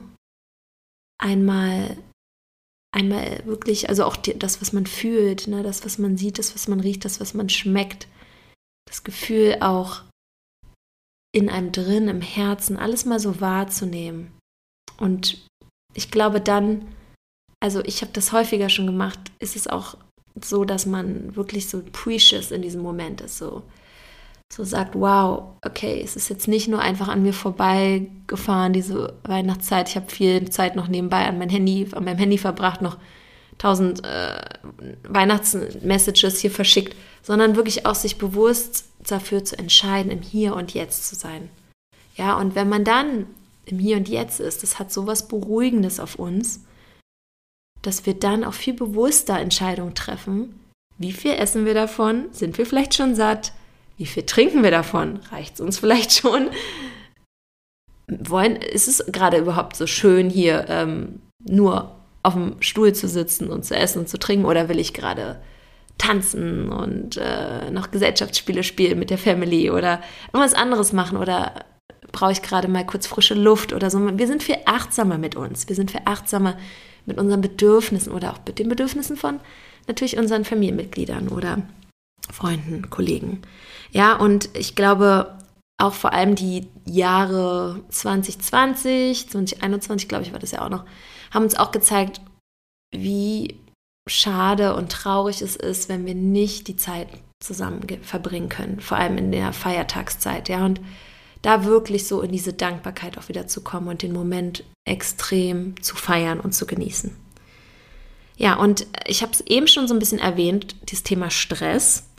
einmal 1.19 1.97
einmal 2.93 3.45
wirklich, 3.47 3.89
also 3.89 4.05
auch 4.05 4.17
die, 4.17 4.39
das, 4.39 4.61
was 4.61 4.73
man 4.73 4.87
fühlt, 4.87 5.47
ne, 5.47 5.63
das, 5.63 5.85
was 5.85 5.99
man 5.99 6.17
sieht, 6.17 6.39
das, 6.39 6.55
was 6.55 6.69
man 6.69 6.81
riecht, 6.81 7.05
das, 7.05 7.21
was 7.21 7.35
man 7.35 7.49
schmeckt, 7.49 8.09
das 8.89 9.05
Gefühl 9.05 9.59
auch 9.61 10.03
in 11.33 11.49
einem 11.49 11.71
drin, 11.71 12.09
im 12.09 12.21
Herzen, 12.21 12.77
alles 12.77 13.05
mal 13.05 13.21
so 13.21 13.41
wahrzunehmen. 13.41 14.37
Und 14.99 15.47
ich 15.95 16.11
glaube 16.11 16.41
dann, 16.41 16.93
also 17.63 17.81
ich 17.85 18.03
habe 18.03 18.13
das 18.13 18.33
häufiger 18.33 18.69
schon 18.69 18.87
gemacht, 18.87 19.19
ist 19.39 19.55
es 19.55 19.69
auch 19.69 19.97
so, 20.43 20.65
dass 20.65 20.87
man 20.87 21.37
wirklich 21.37 21.69
so 21.69 21.83
precious 21.93 22.51
in 22.51 22.63
diesem 22.63 22.83
Moment 22.83 23.21
ist, 23.21 23.39
so 23.39 23.63
so 24.53 24.65
sagt, 24.65 24.95
wow, 24.95 25.55
okay, 25.65 26.01
es 26.03 26.17
ist 26.17 26.29
jetzt 26.29 26.49
nicht 26.49 26.69
nur 26.69 26.81
einfach 26.81 27.09
an 27.09 27.23
mir 27.23 27.33
vorbeigefahren, 27.33 28.73
diese 28.73 29.15
Weihnachtszeit. 29.23 29.89
Ich 29.89 29.97
habe 29.97 30.11
viel 30.11 30.51
Zeit 30.51 30.75
noch 30.75 30.89
nebenbei 30.89 31.27
an 31.27 31.39
mein 31.39 31.51
Handy, 31.51 31.87
an 31.93 32.05
meinem 32.05 32.19
Handy 32.19 32.37
verbracht, 32.37 32.83
noch 32.83 32.99
tausend 33.59 34.05
äh, 34.05 34.41
Weihnachtsmessages 35.09 36.41
hier 36.41 36.51
verschickt, 36.51 36.97
sondern 37.23 37.57
wirklich 37.57 37.87
auch 37.87 37.95
sich 37.95 38.19
bewusst 38.19 38.87
dafür 39.07 39.45
zu 39.45 39.57
entscheiden, 39.57 40.11
im 40.11 40.23
Hier 40.23 40.57
und 40.57 40.75
Jetzt 40.75 41.09
zu 41.09 41.15
sein. 41.15 41.49
Ja, 42.17 42.37
und 42.37 42.55
wenn 42.55 42.69
man 42.69 42.85
dann 42.85 43.27
im 43.67 43.79
Hier 43.79 43.99
und 43.99 44.09
Jetzt 44.09 44.41
ist, 44.41 44.63
das 44.63 44.79
hat 44.79 44.93
so 44.93 45.07
was 45.07 45.29
Beruhigendes 45.29 46.01
auf 46.01 46.17
uns, 46.17 46.65
dass 47.83 48.05
wir 48.05 48.15
dann 48.15 48.45
auch 48.45 48.55
viel 48.55 48.75
bewusster 48.75 49.39
Entscheidungen 49.39 49.95
treffen. 49.95 50.59
Wie 50.99 51.13
viel 51.13 51.33
essen 51.33 51.65
wir 51.65 51.75
davon? 51.75 52.27
Sind 52.33 52.59
wir 52.59 52.67
vielleicht 52.67 52.95
schon 52.95 53.15
satt? 53.15 53.53
Wie 54.01 54.07
viel 54.07 54.23
trinken 54.23 54.63
wir 54.63 54.71
davon? 54.71 55.21
Reicht 55.31 55.57
es 55.57 55.61
uns 55.61 55.79
vielleicht 55.79 56.15
schon? 56.15 56.49
Wollen, 58.09 58.57
ist 58.57 58.89
es 58.89 59.05
gerade 59.13 59.37
überhaupt 59.37 59.77
so 59.77 59.87
schön, 59.87 60.31
hier 60.31 60.65
ähm, 60.71 61.21
nur 61.47 61.97
auf 62.23 62.33
dem 62.33 62.57
Stuhl 62.61 62.95
zu 62.95 63.09
sitzen 63.09 63.51
und 63.51 63.67
zu 63.67 63.77
essen 63.77 63.99
und 63.99 64.09
zu 64.09 64.19
trinken? 64.19 64.47
Oder 64.47 64.71
will 64.71 64.79
ich 64.79 64.95
gerade 64.95 65.39
tanzen 65.99 66.73
und 66.73 67.19
äh, 67.19 67.71
noch 67.71 67.91
Gesellschaftsspiele 67.91 68.63
spielen 68.63 68.99
mit 68.99 69.11
der 69.11 69.19
Family 69.19 69.71
oder 69.71 70.01
irgendwas 70.33 70.55
anderes 70.55 70.95
machen? 70.95 71.19
Oder 71.19 71.67
brauche 72.11 72.33
ich 72.33 72.41
gerade 72.41 72.69
mal 72.69 72.87
kurz 72.87 73.07
frische 73.07 73.35
Luft 73.35 73.75
oder 73.75 73.91
so? 73.91 74.01
Wir 74.17 74.27
sind 74.27 74.43
viel 74.43 74.57
achtsamer 74.65 75.19
mit 75.19 75.37
uns. 75.37 75.69
Wir 75.69 75.77
sind 75.77 75.91
viel 75.91 76.01
achtsamer 76.07 76.57
mit 77.05 77.19
unseren 77.19 77.43
Bedürfnissen 77.43 78.15
oder 78.15 78.33
auch 78.33 78.39
mit 78.47 78.59
den 78.59 78.71
Bedürfnissen 78.71 79.19
von 79.19 79.41
natürlich 79.89 80.17
unseren 80.17 80.47
Familienmitgliedern 80.47 81.29
oder 81.29 81.59
Freunden, 82.33 82.91
Kollegen. 82.91 83.43
Ja, 83.91 84.17
und 84.17 84.51
ich 84.57 84.75
glaube, 84.75 85.39
auch 85.79 85.95
vor 85.95 86.13
allem 86.13 86.35
die 86.35 86.69
Jahre 86.87 87.83
2020, 87.89 89.29
2021, 89.31 90.09
glaube 90.09 90.25
ich, 90.25 90.33
war 90.33 90.39
das 90.39 90.53
ja 90.53 90.63
auch 90.63 90.69
noch, 90.69 90.85
haben 91.31 91.45
uns 91.45 91.57
auch 91.57 91.73
gezeigt, 91.73 92.21
wie 92.95 93.57
schade 94.09 94.75
und 94.75 94.91
traurig 94.91 95.43
es 95.43 95.57
ist, 95.57 95.89
wenn 95.89 96.07
wir 96.07 96.15
nicht 96.15 96.69
die 96.69 96.77
Zeit 96.77 97.09
zusammen 97.43 97.87
verbringen 98.03 98.49
können, 98.49 98.81
vor 98.81 98.99
allem 98.99 99.17
in 99.17 99.33
der 99.33 99.53
Feiertagszeit, 99.53 100.49
ja, 100.49 100.65
und 100.65 100.81
da 101.43 101.65
wirklich 101.65 102.07
so 102.07 102.21
in 102.21 102.33
diese 102.33 102.53
Dankbarkeit 102.53 103.17
auch 103.17 103.29
wieder 103.29 103.47
zu 103.47 103.63
kommen 103.63 103.89
und 103.89 104.03
den 104.03 104.13
Moment 104.13 104.65
extrem 104.85 105.81
zu 105.83 105.97
feiern 105.97 106.41
und 106.41 106.53
zu 106.53 106.67
genießen. 106.67 107.17
Ja, 108.37 108.55
und 108.55 108.87
ich 109.07 109.23
habe 109.23 109.33
es 109.33 109.41
eben 109.43 109.67
schon 109.67 109.87
so 109.87 109.95
ein 109.95 109.99
bisschen 109.99 110.19
erwähnt, 110.19 110.75
das 110.91 111.03
Thema 111.03 111.31
Stress. 111.31 112.10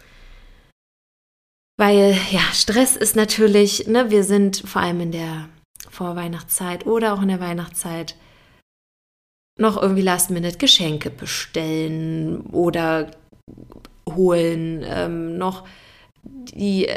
Weil 1.81 2.15
ja, 2.29 2.41
Stress 2.53 2.95
ist 2.95 3.15
natürlich, 3.15 3.87
ne, 3.87 4.11
wir 4.11 4.23
sind 4.23 4.61
vor 4.67 4.83
allem 4.83 5.01
in 5.01 5.11
der 5.11 5.49
Vorweihnachtszeit 5.89 6.85
oder 6.85 7.11
auch 7.11 7.23
in 7.23 7.29
der 7.29 7.39
Weihnachtszeit 7.39 8.15
noch 9.57 9.81
irgendwie 9.81 10.03
Last-Minute 10.03 10.59
Geschenke 10.59 11.09
bestellen 11.09 12.41
oder 12.51 13.09
holen, 14.07 14.85
ähm, 14.85 15.39
noch 15.39 15.67
die, 16.21 16.87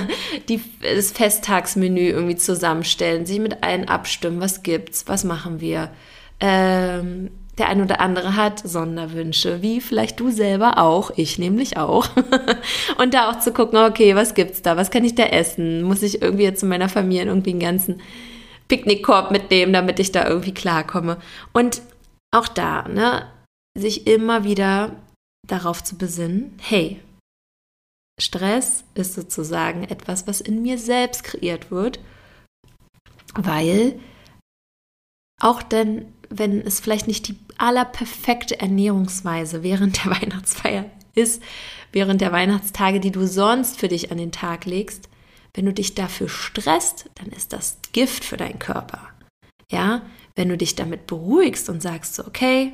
die, 0.50 0.60
das 0.82 1.12
Festtagsmenü 1.12 2.10
irgendwie 2.10 2.36
zusammenstellen, 2.36 3.24
sich 3.24 3.40
mit 3.40 3.62
allen 3.62 3.88
abstimmen, 3.88 4.42
was 4.42 4.62
gibt's, 4.62 5.08
was 5.08 5.24
machen 5.24 5.62
wir. 5.62 5.90
Ähm, 6.38 7.30
der 7.58 7.68
ein 7.68 7.80
oder 7.80 8.00
andere 8.00 8.36
hat 8.36 8.58
Sonderwünsche, 8.58 9.62
wie 9.62 9.80
vielleicht 9.80 10.18
du 10.18 10.30
selber 10.30 10.78
auch, 10.78 11.12
ich 11.16 11.38
nämlich 11.38 11.76
auch. 11.76 12.08
und 12.98 13.14
da 13.14 13.30
auch 13.30 13.38
zu 13.38 13.52
gucken, 13.52 13.78
okay, 13.78 14.16
was 14.16 14.34
gibt's 14.34 14.62
da? 14.62 14.76
Was 14.76 14.90
kann 14.90 15.04
ich 15.04 15.14
da 15.14 15.24
essen? 15.24 15.82
Muss 15.82 16.02
ich 16.02 16.20
irgendwie 16.20 16.44
jetzt 16.44 16.60
zu 16.60 16.66
meiner 16.66 16.88
Familie 16.88 17.26
irgendwie 17.26 17.50
einen 17.50 17.60
ganzen 17.60 18.00
Picknickkorb 18.66 19.30
mitnehmen, 19.30 19.72
damit 19.72 20.00
ich 20.00 20.10
da 20.10 20.26
irgendwie 20.26 20.54
klarkomme? 20.54 21.18
Und 21.52 21.82
auch 22.32 22.48
da, 22.48 22.88
ne, 22.88 23.28
sich 23.78 24.06
immer 24.06 24.44
wieder 24.44 24.96
darauf 25.46 25.84
zu 25.84 25.96
besinnen, 25.96 26.56
hey, 26.60 27.00
Stress 28.20 28.84
ist 28.94 29.14
sozusagen 29.14 29.84
etwas, 29.84 30.26
was 30.26 30.40
in 30.40 30.62
mir 30.62 30.78
selbst 30.78 31.24
kreiert 31.24 31.70
wird, 31.70 31.98
weil 33.34 33.98
auch 35.40 35.62
denn, 35.62 36.06
wenn 36.30 36.60
es 36.60 36.80
vielleicht 36.80 37.06
nicht 37.06 37.28
die 37.28 37.36
allerperfekte 37.58 38.60
Ernährungsweise 38.60 39.62
während 39.62 40.04
der 40.04 40.12
Weihnachtsfeier 40.20 40.86
ist, 41.14 41.42
während 41.92 42.20
der 42.20 42.32
Weihnachtstage, 42.32 43.00
die 43.00 43.12
du 43.12 43.26
sonst 43.26 43.78
für 43.78 43.88
dich 43.88 44.10
an 44.10 44.18
den 44.18 44.32
Tag 44.32 44.64
legst, 44.64 45.08
wenn 45.54 45.66
du 45.66 45.72
dich 45.72 45.94
dafür 45.94 46.28
stresst, 46.28 47.08
dann 47.14 47.28
ist 47.28 47.52
das 47.52 47.78
Gift 47.92 48.24
für 48.24 48.36
deinen 48.36 48.58
Körper. 48.58 49.08
Ja, 49.70 50.02
wenn 50.34 50.48
du 50.48 50.56
dich 50.56 50.74
damit 50.74 51.06
beruhigst 51.06 51.68
und 51.68 51.80
sagst 51.80 52.16
so, 52.16 52.26
okay, 52.26 52.72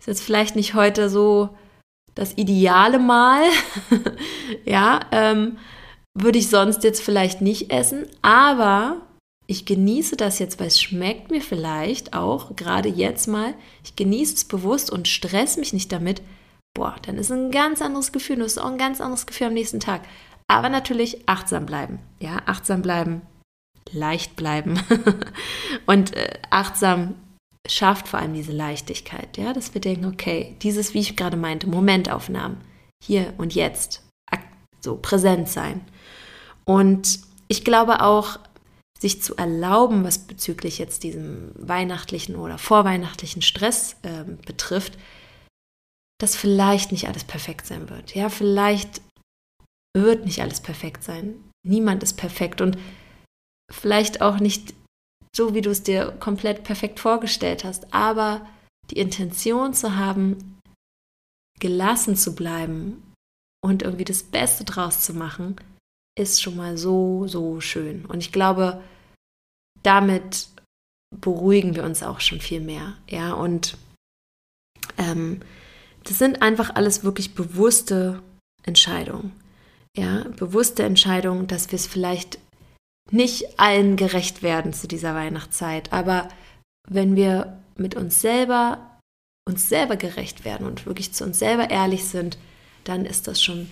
ist 0.00 0.08
jetzt 0.08 0.22
vielleicht 0.22 0.56
nicht 0.56 0.74
heute 0.74 1.10
so 1.10 1.50
das 2.14 2.32
ideale 2.38 2.98
Mal, 2.98 3.42
ja, 4.64 5.00
ähm, 5.12 5.58
würde 6.14 6.38
ich 6.38 6.48
sonst 6.48 6.82
jetzt 6.84 7.02
vielleicht 7.02 7.42
nicht 7.42 7.70
essen, 7.70 8.06
aber 8.22 9.05
ich 9.46 9.64
genieße 9.64 10.16
das 10.16 10.38
jetzt, 10.38 10.58
weil 10.58 10.66
es 10.68 10.80
schmeckt 10.80 11.30
mir 11.30 11.40
vielleicht 11.40 12.14
auch 12.14 12.56
gerade 12.56 12.88
jetzt 12.88 13.28
mal. 13.28 13.54
Ich 13.84 13.94
genieße 13.94 14.34
es 14.34 14.44
bewusst 14.44 14.90
und 14.90 15.06
stress 15.06 15.56
mich 15.56 15.72
nicht 15.72 15.92
damit. 15.92 16.20
Boah, 16.74 16.96
dann 17.02 17.16
ist 17.16 17.30
ein 17.30 17.50
ganz 17.50 17.80
anderes 17.80 18.12
Gefühl. 18.12 18.36
Du 18.36 18.44
hast 18.44 18.58
auch 18.58 18.70
ein 18.70 18.78
ganz 18.78 19.00
anderes 19.00 19.26
Gefühl 19.26 19.46
am 19.48 19.54
nächsten 19.54 19.80
Tag. 19.80 20.02
Aber 20.48 20.68
natürlich 20.68 21.28
achtsam 21.28 21.64
bleiben. 21.64 22.00
Ja, 22.18 22.42
achtsam 22.46 22.82
bleiben, 22.82 23.22
leicht 23.92 24.36
bleiben. 24.36 24.80
und 25.86 26.14
äh, 26.16 26.38
achtsam 26.50 27.14
schafft 27.68 28.08
vor 28.08 28.18
allem 28.20 28.34
diese 28.34 28.52
Leichtigkeit. 28.52 29.36
Ja, 29.36 29.52
dass 29.52 29.74
wir 29.74 29.80
denken, 29.80 30.06
okay, 30.06 30.56
dieses, 30.62 30.92
wie 30.92 31.00
ich 31.00 31.16
gerade 31.16 31.36
meinte, 31.36 31.68
Momentaufnahmen. 31.68 32.58
Hier 33.02 33.32
und 33.38 33.54
jetzt. 33.54 34.02
So 34.80 34.96
präsent 34.96 35.48
sein. 35.48 35.82
Und 36.64 37.20
ich 37.48 37.64
glaube 37.64 38.02
auch, 38.02 38.38
sich 38.98 39.22
zu 39.22 39.36
erlauben, 39.36 40.04
was 40.04 40.26
bezüglich 40.26 40.78
jetzt 40.78 41.02
diesem 41.02 41.52
weihnachtlichen 41.54 42.36
oder 42.36 42.58
vorweihnachtlichen 42.58 43.42
Stress 43.42 43.96
äh, 44.02 44.24
betrifft, 44.24 44.98
dass 46.18 46.34
vielleicht 46.34 46.92
nicht 46.92 47.08
alles 47.08 47.24
perfekt 47.24 47.66
sein 47.66 47.90
wird. 47.90 48.14
Ja, 48.14 48.28
vielleicht 48.28 49.02
wird 49.94 50.24
nicht 50.24 50.40
alles 50.40 50.60
perfekt 50.60 51.02
sein. 51.02 51.42
Niemand 51.66 52.02
ist 52.02 52.14
perfekt 52.14 52.60
und 52.60 52.78
vielleicht 53.70 54.22
auch 54.22 54.38
nicht 54.38 54.74
so, 55.34 55.54
wie 55.54 55.60
du 55.60 55.70
es 55.70 55.82
dir 55.82 56.12
komplett 56.18 56.64
perfekt 56.64 57.00
vorgestellt 57.00 57.64
hast. 57.64 57.92
Aber 57.92 58.46
die 58.90 58.98
Intention 58.98 59.74
zu 59.74 59.96
haben, 59.96 60.58
gelassen 61.58 62.16
zu 62.16 62.34
bleiben 62.34 63.12
und 63.62 63.82
irgendwie 63.82 64.04
das 64.04 64.22
Beste 64.22 64.64
draus 64.64 65.02
zu 65.02 65.12
machen, 65.12 65.56
ist 66.18 66.42
schon 66.42 66.56
mal 66.56 66.76
so, 66.76 67.26
so 67.26 67.60
schön. 67.60 68.04
Und 68.06 68.20
ich 68.20 68.32
glaube, 68.32 68.82
damit 69.82 70.48
beruhigen 71.14 71.74
wir 71.74 71.84
uns 71.84 72.02
auch 72.02 72.20
schon 72.20 72.40
viel 72.40 72.60
mehr. 72.60 72.96
Ja, 73.08 73.34
und 73.34 73.76
ähm, 74.98 75.40
das 76.04 76.18
sind 76.18 76.42
einfach 76.42 76.74
alles 76.74 77.04
wirklich 77.04 77.34
bewusste 77.34 78.22
Entscheidungen. 78.64 79.32
Ja, 79.96 80.24
bewusste 80.36 80.82
Entscheidungen, 80.82 81.46
dass 81.46 81.70
wir 81.70 81.76
es 81.76 81.86
vielleicht 81.86 82.38
nicht 83.10 83.58
allen 83.58 83.96
gerecht 83.96 84.42
werden 84.42 84.72
zu 84.72 84.88
dieser 84.88 85.14
Weihnachtszeit, 85.14 85.92
aber 85.92 86.28
wenn 86.88 87.16
wir 87.16 87.62
mit 87.76 87.94
uns 87.94 88.20
selber 88.20 88.96
uns 89.48 89.68
selber 89.68 89.96
gerecht 89.96 90.44
werden 90.44 90.66
und 90.66 90.86
wirklich 90.86 91.12
zu 91.12 91.24
uns 91.24 91.38
selber 91.38 91.70
ehrlich 91.70 92.04
sind, 92.04 92.36
dann 92.84 93.04
ist 93.04 93.28
das 93.28 93.42
schon 93.42 93.70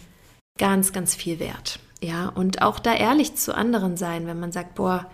ganz, 0.59 0.93
ganz 0.93 1.15
viel 1.15 1.41
wert. 1.41 1.81
Ja, 2.05 2.29
und 2.29 2.61
auch 2.61 2.79
da 2.81 2.95
ehrlich 2.95 3.35
zu 3.37 3.55
anderen 3.57 3.97
sein, 3.97 4.27
wenn 4.27 4.39
man 4.39 4.53
sagt, 4.53 4.75
boah, 4.75 5.11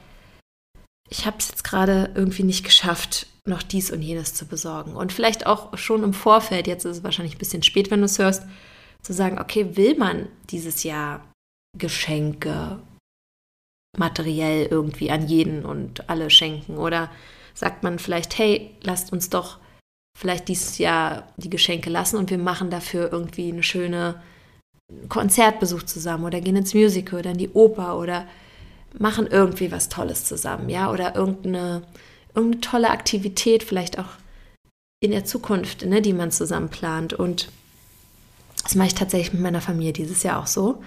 ich 1.09 1.25
habe 1.25 1.37
es 1.39 1.49
jetzt 1.49 1.63
gerade 1.63 2.11
irgendwie 2.17 2.43
nicht 2.43 2.65
geschafft, 2.65 3.29
noch 3.47 3.63
dies 3.63 3.93
und 3.93 4.03
jenes 4.03 4.35
zu 4.35 4.45
besorgen. 4.45 4.97
Und 4.97 5.13
vielleicht 5.13 5.47
auch 5.47 5.79
schon 5.79 6.03
im 6.03 6.13
Vorfeld, 6.13 6.67
jetzt 6.67 6.85
ist 6.85 6.97
es 6.97 7.05
wahrscheinlich 7.05 7.37
ein 7.37 7.39
bisschen 7.39 7.63
spät, 7.63 7.93
wenn 7.93 8.01
du 8.01 8.07
es 8.07 8.19
hörst, 8.19 8.43
zu 9.03 9.13
sagen, 9.13 9.39
okay, 9.39 9.77
will 9.77 9.97
man 9.97 10.29
dieses 10.51 10.83
Jahr 10.83 11.33
Geschenke 11.79 12.81
materiell 13.97 14.67
irgendwie 14.67 15.13
an 15.13 15.29
jeden 15.29 15.65
und 15.65 16.11
alle 16.11 16.29
schenken? 16.29 16.77
Oder 16.77 17.09
sagt 17.55 17.85
man 17.85 18.01
vielleicht, 18.01 18.37
hey, 18.37 18.75
lasst 18.83 19.13
uns 19.13 19.31
doch 19.31 19.59
vielleicht 20.19 20.49
dieses 20.49 20.79
Jahr 20.79 21.33
die 21.37 21.51
Geschenke 21.51 21.89
lassen 21.89 22.17
und 22.17 22.31
wir 22.31 22.39
machen 22.39 22.69
dafür 22.69 23.13
irgendwie 23.13 23.53
eine 23.53 23.63
schöne 23.63 24.21
Konzertbesuch 25.09 25.85
zusammen 25.85 26.25
oder 26.25 26.41
gehen 26.41 26.57
ins 26.57 26.75
Musical 26.75 27.21
oder 27.21 27.31
in 27.31 27.39
die 27.39 27.51
Oper 27.51 27.99
oder 27.99 28.27
machen 28.99 29.27
irgendwie 29.27 29.71
was 29.71 29.89
Tolles 29.89 30.25
zusammen, 30.25 30.69
ja, 30.69 30.91
oder 30.91 31.15
irgendeine, 31.15 31.83
irgendeine 32.35 32.61
tolle 32.61 32.91
Aktivität, 32.91 33.63
vielleicht 33.63 33.99
auch 33.99 34.09
in 35.01 35.13
der 35.13 35.25
Zukunft, 35.25 35.85
ne, 35.85 36.03
die 36.03 36.13
man 36.13 36.31
zusammen 36.31 36.69
plant. 36.69 37.13
Und 37.13 37.51
das 38.63 38.75
mache 38.75 38.89
ich 38.89 38.95
tatsächlich 38.95 39.33
mit 39.33 39.43
meiner 39.43 39.61
Familie 39.61 39.93
dieses 39.93 40.23
Jahr 40.23 40.41
auch 40.41 40.47
so, 40.47 40.83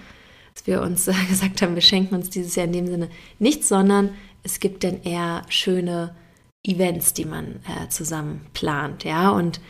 dass 0.54 0.66
wir 0.66 0.82
uns 0.82 1.08
äh, 1.08 1.14
gesagt 1.28 1.62
haben, 1.62 1.74
wir 1.74 1.82
schenken 1.82 2.14
uns 2.14 2.30
dieses 2.30 2.54
Jahr 2.54 2.66
in 2.66 2.72
dem 2.72 2.86
Sinne 2.86 3.08
nichts, 3.38 3.68
sondern 3.68 4.10
es 4.42 4.60
gibt 4.60 4.84
dann 4.84 5.02
eher 5.02 5.42
schöne 5.48 6.14
Events, 6.62 7.14
die 7.14 7.24
man 7.24 7.60
äh, 7.66 7.88
zusammen 7.88 8.46
plant, 8.54 9.04
ja. 9.04 9.30
Und 9.30 9.60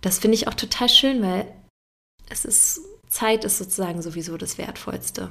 das 0.00 0.18
finde 0.18 0.36
ich 0.36 0.48
auch 0.48 0.54
total 0.54 0.88
schön, 0.88 1.22
weil 1.22 1.46
es 2.28 2.44
ist 2.44 2.80
Zeit 3.10 3.44
ist 3.44 3.58
sozusagen 3.58 4.00
sowieso 4.00 4.36
das 4.36 4.56
Wertvollste. 4.56 5.30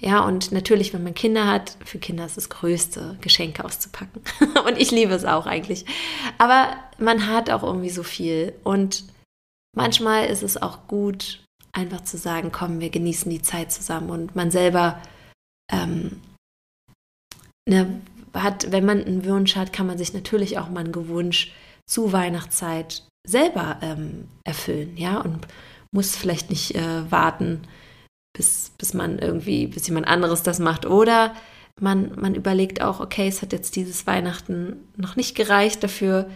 Ja, 0.00 0.24
und 0.24 0.52
natürlich, 0.52 0.94
wenn 0.94 1.02
man 1.02 1.14
Kinder 1.14 1.48
hat, 1.48 1.76
für 1.84 1.98
Kinder 1.98 2.24
ist 2.24 2.36
das 2.36 2.50
Größte, 2.50 3.18
Geschenke 3.20 3.64
auszupacken. 3.64 4.22
und 4.66 4.78
ich 4.78 4.92
liebe 4.92 5.12
es 5.12 5.24
auch 5.24 5.46
eigentlich. 5.46 5.84
Aber 6.38 6.76
man 6.98 7.26
hat 7.26 7.50
auch 7.50 7.64
irgendwie 7.64 7.90
so 7.90 8.04
viel. 8.04 8.54
Und 8.62 9.04
manchmal 9.74 10.26
ist 10.26 10.44
es 10.44 10.60
auch 10.60 10.86
gut, 10.86 11.42
einfach 11.72 12.02
zu 12.04 12.16
sagen, 12.16 12.52
komm, 12.52 12.78
wir 12.78 12.90
genießen 12.90 13.28
die 13.28 13.42
Zeit 13.42 13.72
zusammen. 13.72 14.10
Und 14.10 14.36
man 14.36 14.52
selber 14.52 15.02
ähm, 15.72 16.20
ne, 17.68 18.00
hat, 18.34 18.70
wenn 18.70 18.84
man 18.84 19.04
einen 19.04 19.24
Wunsch 19.24 19.56
hat, 19.56 19.72
kann 19.72 19.88
man 19.88 19.98
sich 19.98 20.12
natürlich 20.14 20.58
auch 20.58 20.68
mal 20.68 20.84
einen 20.84 21.08
Wunsch 21.08 21.52
zu 21.86 22.12
Weihnachtszeit 22.12 23.02
selber 23.26 23.78
ähm, 23.82 24.28
erfüllen. 24.44 24.96
Ja, 24.96 25.20
und 25.20 25.48
muss 25.90 26.16
vielleicht 26.16 26.50
nicht 26.50 26.74
äh, 26.74 27.10
warten, 27.10 27.62
bis, 28.32 28.72
bis 28.78 28.94
man 28.94 29.18
irgendwie, 29.18 29.66
bis 29.66 29.86
jemand 29.86 30.06
anderes 30.06 30.42
das 30.42 30.58
macht. 30.58 30.86
Oder 30.86 31.34
man, 31.80 32.12
man 32.20 32.34
überlegt 32.34 32.82
auch, 32.82 33.00
okay, 33.00 33.28
es 33.28 33.42
hat 33.42 33.52
jetzt 33.52 33.76
dieses 33.76 34.06
Weihnachten 34.06 34.76
noch 34.96 35.16
nicht 35.16 35.34
gereicht 35.34 35.82
dafür, 35.82 36.28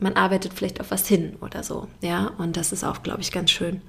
man 0.00 0.14
arbeitet 0.14 0.54
vielleicht 0.54 0.80
auf 0.80 0.90
was 0.90 1.06
hin 1.06 1.36
oder 1.40 1.62
so. 1.62 1.88
Ja, 2.00 2.32
und 2.38 2.56
das 2.56 2.72
ist 2.72 2.84
auch, 2.84 3.02
glaube 3.02 3.20
ich, 3.20 3.32
ganz 3.32 3.50
schön. 3.50 3.82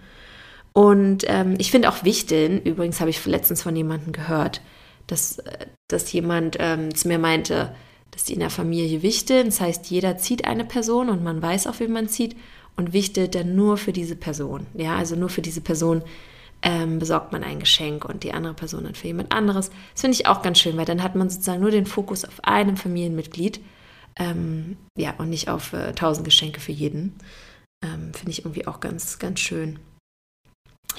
Und 0.73 1.23
ähm, 1.27 1.55
ich 1.57 1.71
finde 1.71 1.89
auch 1.89 2.03
Wichteln, 2.03 2.61
übrigens 2.61 2.99
habe 2.99 3.09
ich 3.09 3.25
letztens 3.25 3.61
von 3.61 3.75
jemandem 3.75 4.11
gehört, 4.11 4.61
dass, 5.07 5.39
äh, 5.39 5.67
dass 5.87 6.11
jemand 6.11 6.57
ähm, 6.59 6.93
zu 6.95 7.07
mir 7.07 7.19
meinte, 7.19 7.75
dass 8.11 8.25
die 8.25 8.33
in 8.33 8.39
der 8.39 8.49
Familie 8.49 9.01
wichteln. 9.01 9.47
Das 9.47 9.61
heißt, 9.61 9.89
jeder 9.89 10.17
zieht 10.17 10.45
eine 10.45 10.65
Person 10.65 11.09
und 11.09 11.23
man 11.23 11.41
weiß, 11.41 11.67
auf 11.67 11.79
wen 11.79 11.91
man 11.91 12.07
zieht 12.07 12.35
und 12.75 12.93
wichtelt 12.93 13.35
dann 13.35 13.55
nur 13.55 13.77
für 13.77 13.93
diese 13.93 14.15
Person. 14.15 14.67
Ja, 14.73 14.95
also 14.95 15.15
nur 15.15 15.29
für 15.29 15.41
diese 15.41 15.61
Person 15.61 16.03
ähm, 16.61 16.99
besorgt 16.99 17.31
man 17.31 17.43
ein 17.43 17.59
Geschenk 17.59 18.05
und 18.05 18.23
die 18.23 18.33
andere 18.33 18.53
Person 18.53 18.83
dann 18.83 18.95
für 18.95 19.07
jemand 19.07 19.31
anderes. 19.31 19.69
Das 19.93 20.01
finde 20.01 20.15
ich 20.15 20.27
auch 20.27 20.41
ganz 20.41 20.59
schön, 20.59 20.77
weil 20.77 20.85
dann 20.85 21.03
hat 21.03 21.15
man 21.15 21.29
sozusagen 21.29 21.61
nur 21.61 21.71
den 21.71 21.85
Fokus 21.85 22.25
auf 22.25 22.43
einem 22.43 22.77
Familienmitglied. 22.77 23.61
Ähm, 24.17 24.77
ja, 24.97 25.13
und 25.17 25.29
nicht 25.29 25.49
auf 25.49 25.73
äh, 25.73 25.93
tausend 25.93 26.25
Geschenke 26.25 26.59
für 26.59 26.71
jeden. 26.71 27.15
Ähm, 27.83 28.13
finde 28.13 28.31
ich 28.31 28.39
irgendwie 28.45 28.67
auch 28.67 28.79
ganz, 28.79 29.19
ganz 29.19 29.39
schön. 29.39 29.79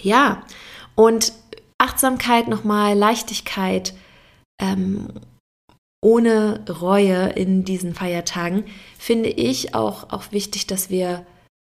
Ja, 0.00 0.42
und 0.94 1.32
Achtsamkeit 1.78 2.48
nochmal, 2.48 2.96
Leichtigkeit, 2.96 3.94
ähm, 4.60 5.08
ohne 6.00 6.64
Reue 6.68 7.28
in 7.30 7.64
diesen 7.64 7.94
Feiertagen, 7.94 8.64
finde 8.98 9.28
ich 9.28 9.74
auch, 9.74 10.10
auch 10.10 10.32
wichtig, 10.32 10.66
dass 10.66 10.90
wir 10.90 11.24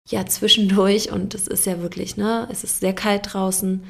ja 0.08 0.26
zwischendurch, 0.26 1.12
und 1.12 1.34
es 1.34 1.48
ist 1.48 1.66
ja 1.66 1.82
wirklich, 1.82 2.18
ne, 2.18 2.48
es 2.52 2.64
ist 2.64 2.80
sehr 2.80 2.94
kalt 2.94 3.34
draußen. 3.34 3.84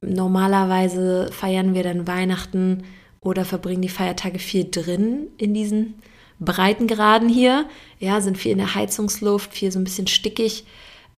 Normalerweise 0.00 1.30
feiern 1.32 1.74
wir 1.74 1.82
dann 1.82 2.06
Weihnachten 2.06 2.84
oder 3.20 3.44
verbringen 3.44 3.82
die 3.82 3.88
Feiertage 3.88 4.38
viel 4.38 4.68
drin 4.70 5.26
in 5.36 5.54
diesen 5.54 5.94
Breitengraden 6.40 7.28
hier. 7.28 7.68
Ja, 7.98 8.20
sind 8.20 8.38
viel 8.38 8.52
in 8.52 8.58
der 8.58 8.74
Heizungsluft, 8.74 9.52
viel 9.52 9.72
so 9.72 9.78
ein 9.78 9.84
bisschen 9.84 10.06
stickig. 10.06 10.64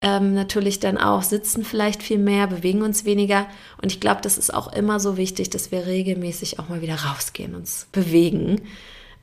Ähm, 0.02 0.32
natürlich 0.32 0.80
dann 0.80 0.96
auch 0.96 1.22
sitzen 1.22 1.62
vielleicht 1.62 2.02
viel 2.02 2.16
mehr, 2.16 2.46
bewegen 2.46 2.80
uns 2.80 3.04
weniger. 3.04 3.46
Und 3.82 3.92
ich 3.92 4.00
glaube, 4.00 4.22
das 4.22 4.38
ist 4.38 4.52
auch 4.52 4.72
immer 4.72 4.98
so 4.98 5.18
wichtig, 5.18 5.50
dass 5.50 5.70
wir 5.72 5.86
regelmäßig 5.86 6.58
auch 6.58 6.70
mal 6.70 6.80
wieder 6.80 6.94
rausgehen, 6.94 7.54
uns 7.54 7.86
bewegen 7.92 8.62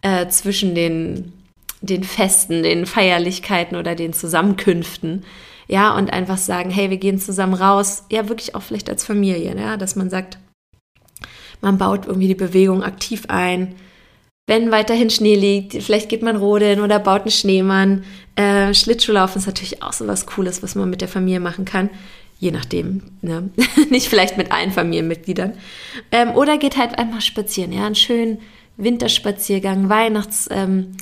äh, 0.04 0.28
zwischen 0.28 0.76
den, 0.76 1.34
den 1.82 2.04
Festen, 2.04 2.64
den 2.64 2.86
Feierlichkeiten 2.86 3.78
oder 3.78 3.96
den 3.96 4.14
Zusammenkünften. 4.14 5.24
Ja, 5.68 5.96
und 5.96 6.12
einfach 6.12 6.38
sagen, 6.38 6.70
hey, 6.70 6.90
wir 6.90 6.98
gehen 6.98 7.20
zusammen 7.20 7.54
raus. 7.54 8.06
Ja, 8.10 8.30
wirklich 8.30 8.56
auch 8.56 8.62
vielleicht 8.62 8.90
als 8.90 9.04
Familie, 9.04 9.56
ja, 9.58 9.78
dass 9.78 9.96
man 9.96 10.10
sagt, 10.10 10.38
man 11.62 11.78
baut 11.78 12.06
irgendwie 12.06 12.28
die 12.28 12.36
Bewegung 12.36 12.84
aktiv 12.84 13.26
ein. 13.28 13.76
Wenn 14.48 14.72
weiterhin 14.72 15.10
Schnee 15.10 15.36
liegt, 15.36 15.74
vielleicht 15.84 16.08
geht 16.08 16.22
man 16.22 16.38
rodeln 16.38 16.80
oder 16.80 17.00
baut 17.00 17.24
einen 17.24 17.32
Schneemann. 17.32 18.06
Äh, 18.36 18.74
Schlittschuhlaufen 18.74 19.40
ist 19.40 19.46
natürlich 19.46 19.84
auch 19.84 19.92
so 19.92 20.08
was 20.08 20.26
Cooles, 20.26 20.64
was 20.64 20.76
man 20.76 20.90
mit 20.90 21.02
der 21.02 21.10
Familie 21.10 21.42
machen 21.42 21.66
kann. 21.66 21.90
Je 22.40 22.52
nachdem, 22.52 23.02
ne? 23.22 23.50
nicht 23.90 24.08
vielleicht 24.08 24.38
mit 24.38 24.52
allen 24.52 24.72
Familienmitgliedern. 24.72 25.54
Ähm, 26.12 26.32
oder 26.32 26.58
geht 26.58 26.78
halt 26.78 26.98
einfach 26.98 27.22
spazieren, 27.22 27.74
ja, 27.74 27.86
einen 27.86 27.96
schönen 27.96 28.38
Winterspaziergang, 28.78 29.90
Weihnachts, 29.90 30.48
ähm, 30.52 30.96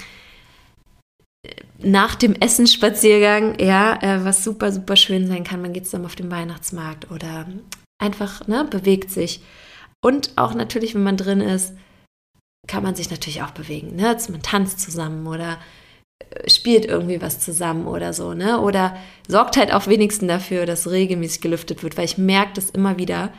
nach 1.80 2.16
dem 2.16 2.34
Essen 2.36 2.68
Spaziergang, 2.68 3.60
ja, 3.60 4.02
äh, 4.02 4.24
was 4.26 4.44
super, 4.44 4.72
super 4.72 4.96
schön 4.96 5.28
sein 5.28 5.44
kann. 5.44 5.62
Man 5.62 5.74
geht 5.74 5.86
zusammen 5.86 6.06
auf 6.06 6.16
den 6.16 6.32
Weihnachtsmarkt 6.32 7.12
oder 7.12 7.48
einfach, 8.02 8.48
ne, 8.48 8.66
bewegt 8.70 9.12
sich. 9.12 9.42
Und 10.04 10.32
auch 10.36 10.54
natürlich, 10.54 10.96
wenn 10.96 11.04
man 11.04 11.18
drin 11.18 11.42
ist, 11.42 11.74
kann 12.68 12.84
man 12.84 12.96
sich 12.96 13.10
natürlich 13.10 13.42
auch 13.44 13.52
bewegen. 13.52 13.96
Ne? 13.96 14.18
Man 14.30 14.42
tanzt 14.42 14.80
zusammen 14.80 15.28
oder 15.28 15.60
äh, 16.20 16.50
spielt 16.50 16.86
irgendwie 16.86 17.22
was 17.22 17.40
zusammen 17.40 17.88
oder 17.88 18.14
so, 18.14 18.34
ne? 18.34 18.60
Oder 18.62 18.96
sorgt 19.28 19.58
halt 19.58 19.74
auch 19.74 19.88
wenigstens 19.88 20.28
dafür, 20.28 20.66
dass 20.66 20.90
regelmäßig 20.90 21.42
gelüftet 21.42 21.84
wird, 21.84 21.98
weil 21.98 22.06
ich 22.06 22.18
merke 22.18 22.54
das 22.56 22.70
immer 22.70 22.98
wieder, 22.98 23.32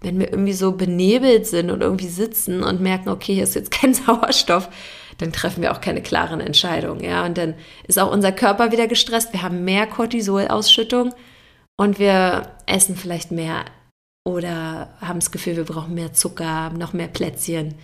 wenn 0.00 0.18
wir 0.18 0.30
irgendwie 0.30 0.52
so 0.52 0.72
benebelt 0.72 1.46
sind 1.46 1.70
und 1.70 1.80
irgendwie 1.80 2.08
sitzen 2.08 2.62
und 2.62 2.80
merken, 2.80 3.08
okay, 3.08 3.34
hier 3.34 3.44
ist 3.44 3.54
jetzt 3.54 3.70
kein 3.70 3.94
Sauerstoff, 3.94 4.68
dann 5.18 5.32
treffen 5.32 5.62
wir 5.62 5.72
auch 5.72 5.80
keine 5.80 6.02
klaren 6.02 6.40
Entscheidungen, 6.40 7.04
ja? 7.04 7.24
Und 7.24 7.38
dann 7.38 7.54
ist 7.86 7.98
auch 7.98 8.12
unser 8.12 8.32
Körper 8.32 8.72
wieder 8.72 8.86
gestresst, 8.86 9.32
wir 9.32 9.42
haben 9.42 9.64
mehr 9.64 9.86
Cortisolausschüttung 9.86 11.14
und 11.76 11.98
wir 11.98 12.50
essen 12.66 12.96
vielleicht 12.96 13.30
mehr 13.30 13.64
oder 14.24 14.94
haben 15.00 15.20
das 15.20 15.30
Gefühl, 15.30 15.56
wir 15.56 15.64
brauchen 15.64 15.94
mehr 15.94 16.12
Zucker, 16.12 16.70
noch 16.70 16.92
mehr 16.92 17.08
Plätzchen. 17.08 17.74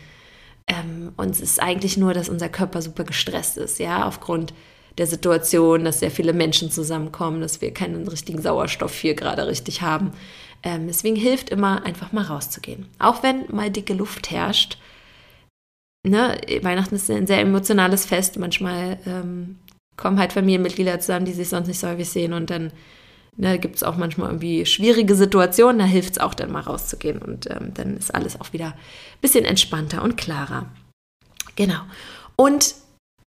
Ähm, 0.66 1.12
und 1.16 1.31
es 1.31 1.40
ist 1.40 1.61
eigentlich 1.61 1.97
nur, 1.97 2.14
dass 2.14 2.29
unser 2.29 2.49
Körper 2.49 2.81
super 2.83 3.05
gestresst 3.05 3.59
ist, 3.59 3.79
ja, 3.79 4.07
aufgrund 4.07 4.55
der 4.99 5.07
Situation, 5.07 5.85
dass 5.85 6.01
sehr 6.01 6.11
viele 6.11 6.33
Menschen 6.33 6.71
zusammenkommen, 6.71 7.40
dass 7.40 7.61
wir 7.61 7.73
keinen 7.73 8.07
richtigen 8.09 8.40
Sauerstoff 8.43 8.95
hier 8.95 9.14
gerade 9.14 9.47
richtig 9.47 9.83
haben. 9.83 10.12
Ähm, 10.62 10.87
deswegen 10.87 11.16
hilft 11.16 11.51
immer, 11.51 11.85
einfach 11.85 12.12
mal 12.12 12.25
rauszugehen. 12.25 12.87
Auch 12.99 13.23
wenn 13.23 13.45
mal 13.49 13.71
dicke 13.71 13.95
Luft 13.95 14.31
herrscht. 14.31 14.79
Ne, 16.06 16.40
Weihnachten 16.62 16.94
ist 16.94 17.10
ein 17.10 17.26
sehr 17.26 17.40
emotionales 17.40 18.06
Fest. 18.06 18.38
Manchmal 18.38 18.98
ähm, 19.06 19.58
kommen 19.96 20.18
halt 20.18 20.32
Familienmitglieder 20.32 20.98
zusammen, 21.00 21.26
die 21.26 21.32
sich 21.32 21.48
sonst 21.48 21.68
nicht 21.68 21.78
so 21.78 21.88
häufig 21.88 22.08
sehen 22.08 22.32
und 22.32 22.50
dann 22.50 22.72
da 23.36 23.50
ne, 23.50 23.58
gibt 23.58 23.76
es 23.76 23.82
auch 23.82 23.96
manchmal 23.96 24.28
irgendwie 24.28 24.66
schwierige 24.66 25.14
Situationen, 25.14 25.78
da 25.78 25.84
hilft 25.84 26.12
es 26.12 26.18
auch 26.18 26.34
dann 26.34 26.52
mal 26.52 26.60
rauszugehen 26.60 27.18
und 27.22 27.48
ähm, 27.50 27.72
dann 27.74 27.96
ist 27.96 28.14
alles 28.14 28.40
auch 28.40 28.52
wieder 28.52 28.66
ein 28.66 29.20
bisschen 29.20 29.44
entspannter 29.44 30.02
und 30.02 30.16
klarer. 30.16 30.66
Genau. 31.56 31.80
Und 32.36 32.74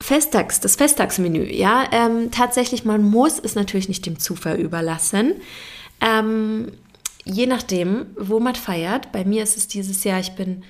Festtags, 0.02 0.60
das 0.60 0.76
Festtagsmenü, 0.76 1.44
ja, 1.44 1.84
ähm, 1.92 2.30
tatsächlich, 2.32 2.84
man 2.84 3.02
muss 3.02 3.38
es 3.38 3.54
natürlich 3.54 3.88
nicht 3.88 4.04
dem 4.06 4.18
Zufall 4.18 4.58
überlassen. 4.58 5.34
Ähm, 6.00 6.72
je 7.24 7.46
nachdem, 7.46 8.06
wo 8.18 8.40
man 8.40 8.56
feiert. 8.56 9.12
Bei 9.12 9.24
mir 9.24 9.44
ist 9.44 9.56
es 9.56 9.68
dieses 9.68 10.02
Jahr, 10.02 10.18
ich 10.18 10.32
bin 10.32 10.64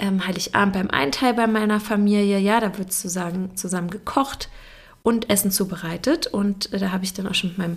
ähm, 0.00 0.26
Heiligabend 0.26 0.74
beim 0.74 0.90
einen 0.90 1.12
Teil 1.12 1.34
bei 1.34 1.46
meiner 1.46 1.80
Familie, 1.80 2.38
ja, 2.38 2.60
da 2.60 2.76
wird 2.78 2.92
sozusagen 2.92 3.56
zusammen 3.56 3.90
gekocht 3.90 4.48
und 5.02 5.30
Essen 5.30 5.50
zubereitet 5.50 6.26
und 6.26 6.72
äh, 6.72 6.78
da 6.78 6.92
habe 6.92 7.04
ich 7.04 7.14
dann 7.14 7.26
auch 7.26 7.34
schon 7.34 7.50
mit 7.50 7.58
meinem 7.58 7.76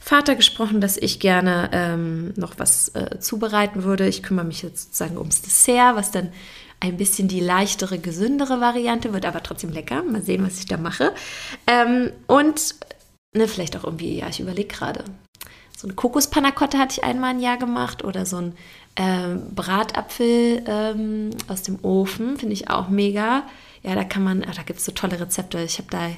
Vater 0.00 0.34
gesprochen, 0.34 0.80
dass 0.80 0.96
ich 0.96 1.20
gerne 1.20 1.68
ähm, 1.72 2.32
noch 2.36 2.54
was 2.58 2.88
äh, 2.90 3.18
zubereiten 3.18 3.84
würde. 3.84 4.08
Ich 4.08 4.22
kümmere 4.22 4.46
mich 4.46 4.62
jetzt 4.62 4.84
sozusagen 4.84 5.18
ums 5.18 5.42
Dessert, 5.42 5.94
was 5.94 6.10
dann 6.10 6.32
ein 6.80 6.96
bisschen 6.96 7.28
die 7.28 7.40
leichtere, 7.40 7.98
gesündere 7.98 8.60
Variante 8.60 9.12
wird, 9.12 9.26
aber 9.26 9.42
trotzdem 9.42 9.70
lecker. 9.70 10.02
Mal 10.02 10.22
sehen, 10.22 10.44
was 10.44 10.58
ich 10.58 10.66
da 10.66 10.78
mache. 10.78 11.14
Ähm, 11.66 12.10
und 12.26 12.76
ne, 13.34 13.46
vielleicht 13.46 13.76
auch 13.76 13.84
irgendwie, 13.84 14.18
ja, 14.18 14.28
ich 14.28 14.40
überlege 14.40 14.74
gerade. 14.74 15.04
So 15.76 15.86
eine 15.86 15.94
Kokospanacotta 15.94 16.78
hatte 16.78 16.98
ich 16.98 17.04
einmal 17.04 17.30
ein 17.30 17.40
Jahr 17.40 17.58
gemacht 17.58 18.04
oder 18.04 18.26
so 18.26 18.36
ein 18.36 18.54
ähm, 18.96 19.54
Bratapfel 19.54 20.62
ähm, 20.66 21.30
aus 21.48 21.62
dem 21.62 21.78
Ofen, 21.82 22.36
finde 22.36 22.54
ich 22.54 22.70
auch 22.70 22.88
mega. 22.88 23.44
Ja, 23.82 23.94
da 23.94 24.04
kann 24.04 24.24
man, 24.24 24.44
ah, 24.44 24.52
da 24.54 24.62
gibt 24.62 24.78
es 24.78 24.84
so 24.84 24.92
tolle 24.92 25.18
Rezepte. 25.18 25.62
Ich 25.62 25.78
habe 25.78 25.88
da 25.90 26.10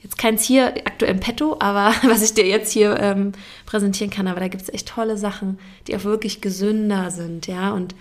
jetzt 0.00 0.18
keins 0.18 0.44
hier 0.44 0.68
aktuell 0.84 1.12
im 1.12 1.20
Petto, 1.20 1.56
aber 1.60 1.92
was 2.04 2.22
ich 2.22 2.34
dir 2.34 2.46
jetzt 2.46 2.72
hier 2.72 2.98
ähm, 3.00 3.32
präsentieren 3.66 4.10
kann, 4.10 4.28
aber 4.28 4.40
da 4.40 4.48
gibt 4.48 4.62
es 4.62 4.72
echt 4.72 4.88
tolle 4.88 5.16
Sachen, 5.16 5.58
die 5.86 5.96
auch 5.96 6.04
wirklich 6.04 6.40
gesünder 6.40 7.10
sind, 7.10 7.46
ja. 7.46 7.72
Und 7.72 7.94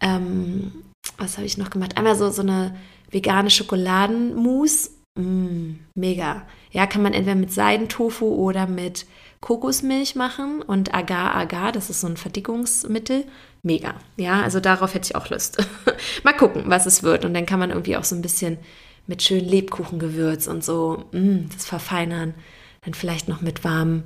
ähm, 0.00 0.72
was 1.16 1.36
habe 1.36 1.46
ich 1.46 1.58
noch 1.58 1.70
gemacht? 1.70 1.96
Einmal 1.96 2.16
so, 2.16 2.30
so 2.30 2.42
eine 2.42 2.76
vegane 3.10 3.50
Schokoladenmousse. 3.50 4.90
Mm, 5.16 5.76
mega. 5.94 6.42
Ja, 6.70 6.86
kann 6.86 7.02
man 7.02 7.14
entweder 7.14 7.34
mit 7.34 7.52
Seidentofu 7.52 8.26
oder 8.26 8.66
mit 8.66 9.06
Kokosmilch 9.40 10.16
machen 10.16 10.62
und 10.62 10.94
Agar-Agar, 10.94 11.72
das 11.72 11.90
ist 11.90 12.00
so 12.00 12.08
ein 12.08 12.16
Verdickungsmittel. 12.16 13.24
Mega. 13.62 13.94
Ja, 14.16 14.42
also 14.42 14.60
darauf 14.60 14.94
hätte 14.94 15.06
ich 15.06 15.16
auch 15.16 15.30
Lust. 15.30 15.58
Mal 16.24 16.32
gucken, 16.32 16.64
was 16.66 16.86
es 16.86 17.02
wird. 17.02 17.24
Und 17.24 17.34
dann 17.34 17.46
kann 17.46 17.58
man 17.58 17.70
irgendwie 17.70 17.96
auch 17.96 18.04
so 18.04 18.14
ein 18.14 18.22
bisschen 18.22 18.58
mit 19.06 19.22
schönem 19.22 19.48
Lebkuchengewürz 19.48 20.46
und 20.46 20.64
so 20.64 21.04
mm, 21.12 21.48
das 21.52 21.66
verfeinern. 21.66 22.34
Dann 22.82 22.94
vielleicht 22.94 23.28
noch 23.28 23.40
mit 23.40 23.64
warmen 23.64 24.04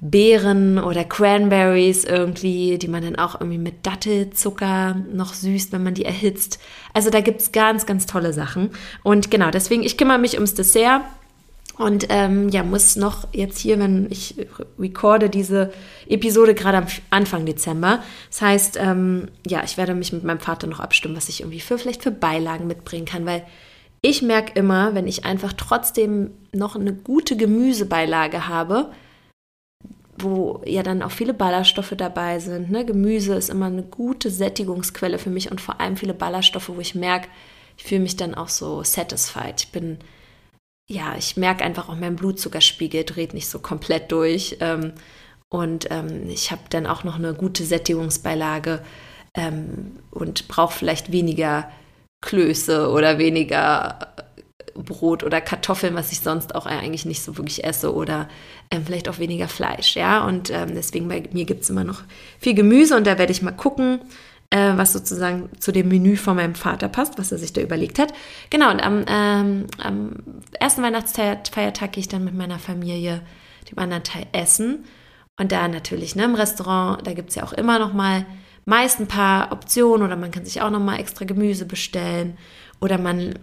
Beeren 0.00 0.78
oder 0.78 1.02
Cranberries 1.04 2.04
irgendwie, 2.04 2.78
die 2.78 2.86
man 2.86 3.02
dann 3.02 3.16
auch 3.16 3.40
irgendwie 3.40 3.58
mit 3.58 3.84
Dattelzucker 3.84 4.94
noch 5.12 5.34
süßt, 5.34 5.72
wenn 5.72 5.82
man 5.82 5.94
die 5.94 6.04
erhitzt. 6.04 6.60
Also 6.94 7.10
da 7.10 7.20
gibt 7.20 7.40
es 7.40 7.50
ganz, 7.50 7.84
ganz 7.84 8.06
tolle 8.06 8.32
Sachen. 8.32 8.70
Und 9.02 9.30
genau, 9.30 9.50
deswegen, 9.50 9.82
ich 9.82 9.96
kümmere 9.96 10.18
mich 10.18 10.34
ums 10.34 10.54
Dessert. 10.54 11.02
Und 11.78 12.06
ähm, 12.08 12.48
ja, 12.48 12.64
muss 12.64 12.96
noch 12.96 13.28
jetzt 13.32 13.58
hier, 13.58 13.78
wenn 13.78 14.08
ich 14.10 14.34
recorde 14.78 15.30
diese 15.30 15.72
Episode 16.08 16.54
gerade 16.54 16.78
am 16.78 16.86
Anfang 17.10 17.46
Dezember. 17.46 18.02
Das 18.30 18.42
heißt, 18.42 18.78
ähm, 18.80 19.28
ja, 19.46 19.62
ich 19.64 19.76
werde 19.76 19.94
mich 19.94 20.12
mit 20.12 20.24
meinem 20.24 20.40
Vater 20.40 20.66
noch 20.66 20.80
abstimmen, 20.80 21.16
was 21.16 21.28
ich 21.28 21.40
irgendwie 21.40 21.60
für 21.60 21.78
vielleicht 21.78 22.02
für 22.02 22.10
Beilagen 22.10 22.66
mitbringen 22.66 23.06
kann, 23.06 23.26
weil 23.26 23.44
ich 24.00 24.22
merke 24.22 24.58
immer, 24.58 24.94
wenn 24.94 25.06
ich 25.06 25.24
einfach 25.24 25.52
trotzdem 25.52 26.30
noch 26.52 26.76
eine 26.76 26.92
gute 26.92 27.36
Gemüsebeilage 27.36 28.48
habe, 28.48 28.90
wo 30.18 30.62
ja 30.64 30.82
dann 30.82 31.02
auch 31.02 31.10
viele 31.10 31.34
Ballaststoffe 31.34 31.94
dabei 31.96 32.40
sind. 32.40 32.70
Ne? 32.70 32.84
Gemüse 32.84 33.34
ist 33.34 33.50
immer 33.50 33.66
eine 33.66 33.82
gute 33.82 34.30
Sättigungsquelle 34.30 35.18
für 35.18 35.30
mich 35.30 35.50
und 35.50 35.60
vor 35.60 35.80
allem 35.80 35.96
viele 35.96 36.14
Ballaststoffe, 36.14 36.68
wo 36.68 36.80
ich 36.80 36.94
merke, 36.94 37.28
ich 37.76 37.84
fühle 37.84 38.00
mich 38.00 38.16
dann 38.16 38.34
auch 38.34 38.48
so 38.48 38.82
satisfied. 38.82 39.60
Ich 39.60 39.68
bin, 39.70 39.98
ja, 40.88 41.14
ich 41.16 41.36
merke 41.36 41.64
einfach 41.64 41.88
auch, 41.88 41.96
mein 41.96 42.16
Blutzuckerspiegel 42.16 43.04
dreht 43.04 43.34
nicht 43.34 43.48
so 43.48 43.58
komplett 43.58 44.10
durch. 44.10 44.56
Ähm, 44.60 44.94
und 45.50 45.86
ähm, 45.90 46.28
ich 46.28 46.50
habe 46.50 46.62
dann 46.70 46.86
auch 46.86 47.04
noch 47.04 47.16
eine 47.16 47.34
gute 47.34 47.64
Sättigungsbeilage 47.64 48.82
ähm, 49.34 49.96
und 50.10 50.48
brauche 50.48 50.74
vielleicht 50.74 51.12
weniger 51.12 51.70
Klöße 52.20 52.90
oder 52.90 53.18
weniger 53.18 53.98
Brot 54.74 55.24
oder 55.24 55.40
Kartoffeln, 55.40 55.94
was 55.94 56.12
ich 56.12 56.20
sonst 56.20 56.54
auch 56.54 56.66
eigentlich 56.66 57.04
nicht 57.04 57.22
so 57.22 57.36
wirklich 57.36 57.64
esse 57.64 57.94
oder 57.94 58.28
ähm, 58.70 58.84
vielleicht 58.86 59.08
auch 59.08 59.18
weniger 59.18 59.48
Fleisch, 59.48 59.96
ja. 59.96 60.24
Und 60.24 60.50
ähm, 60.50 60.74
deswegen 60.74 61.08
bei 61.08 61.24
mir 61.32 61.44
gibt 61.44 61.62
es 61.62 61.70
immer 61.70 61.84
noch 61.84 62.02
viel 62.38 62.54
Gemüse 62.54 62.96
und 62.96 63.06
da 63.06 63.18
werde 63.18 63.32
ich 63.32 63.42
mal 63.42 63.52
gucken, 63.52 64.00
äh, 64.50 64.76
was 64.76 64.92
sozusagen 64.92 65.50
zu 65.58 65.72
dem 65.72 65.88
Menü 65.88 66.16
von 66.16 66.36
meinem 66.36 66.54
Vater 66.54 66.88
passt, 66.88 67.18
was 67.18 67.32
er 67.32 67.38
sich 67.38 67.52
da 67.52 67.60
überlegt 67.60 67.98
hat. 67.98 68.12
Genau, 68.50 68.70
und 68.70 68.80
am, 68.80 69.04
ähm, 69.08 69.66
am 69.82 70.16
ersten 70.58 70.82
Weihnachtsfeiertag 70.82 71.92
gehe 71.92 72.00
ich 72.00 72.08
dann 72.08 72.24
mit 72.24 72.34
meiner 72.34 72.58
Familie 72.58 73.22
dem 73.70 73.78
anderen 73.78 74.04
Teil 74.04 74.26
essen. 74.32 74.84
Und 75.38 75.52
da 75.52 75.68
natürlich, 75.68 76.16
ne, 76.16 76.24
im 76.24 76.34
Restaurant, 76.34 77.06
da 77.06 77.12
gibt 77.12 77.30
es 77.30 77.36
ja 77.36 77.44
auch 77.44 77.52
immer 77.52 77.78
noch 77.78 77.92
mal 77.92 78.26
meist 78.64 79.00
ein 79.00 79.06
paar 79.06 79.52
Optionen 79.52 80.06
oder 80.06 80.16
man 80.16 80.30
kann 80.30 80.44
sich 80.44 80.60
auch 80.60 80.70
noch 80.70 80.80
mal 80.80 80.98
extra 80.98 81.24
Gemüse 81.24 81.64
bestellen 81.64 82.36
oder 82.80 82.98
man 82.98 83.38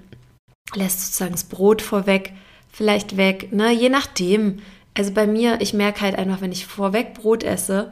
lässt 0.75 1.01
sozusagen 1.01 1.31
das 1.31 1.45
Brot 1.45 1.81
vorweg 1.81 2.33
vielleicht 2.71 3.17
weg, 3.17 3.51
ne? 3.51 3.71
je 3.71 3.89
nachdem. 3.89 4.59
Also 4.93 5.11
bei 5.11 5.27
mir, 5.27 5.59
ich 5.61 5.73
merke 5.73 6.01
halt 6.01 6.15
einfach, 6.17 6.41
wenn 6.41 6.51
ich 6.51 6.65
vorweg 6.65 7.13
Brot 7.13 7.43
esse, 7.43 7.91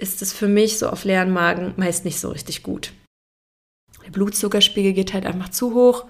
ist 0.00 0.22
es 0.22 0.32
für 0.32 0.48
mich 0.48 0.78
so 0.78 0.88
auf 0.88 1.04
leeren 1.04 1.32
Magen 1.32 1.74
meist 1.76 2.04
nicht 2.04 2.18
so 2.18 2.30
richtig 2.30 2.62
gut. 2.62 2.92
Der 4.04 4.10
Blutzuckerspiegel 4.10 4.92
geht 4.92 5.12
halt 5.12 5.26
einfach 5.26 5.50
zu 5.50 5.74
hoch 5.74 6.06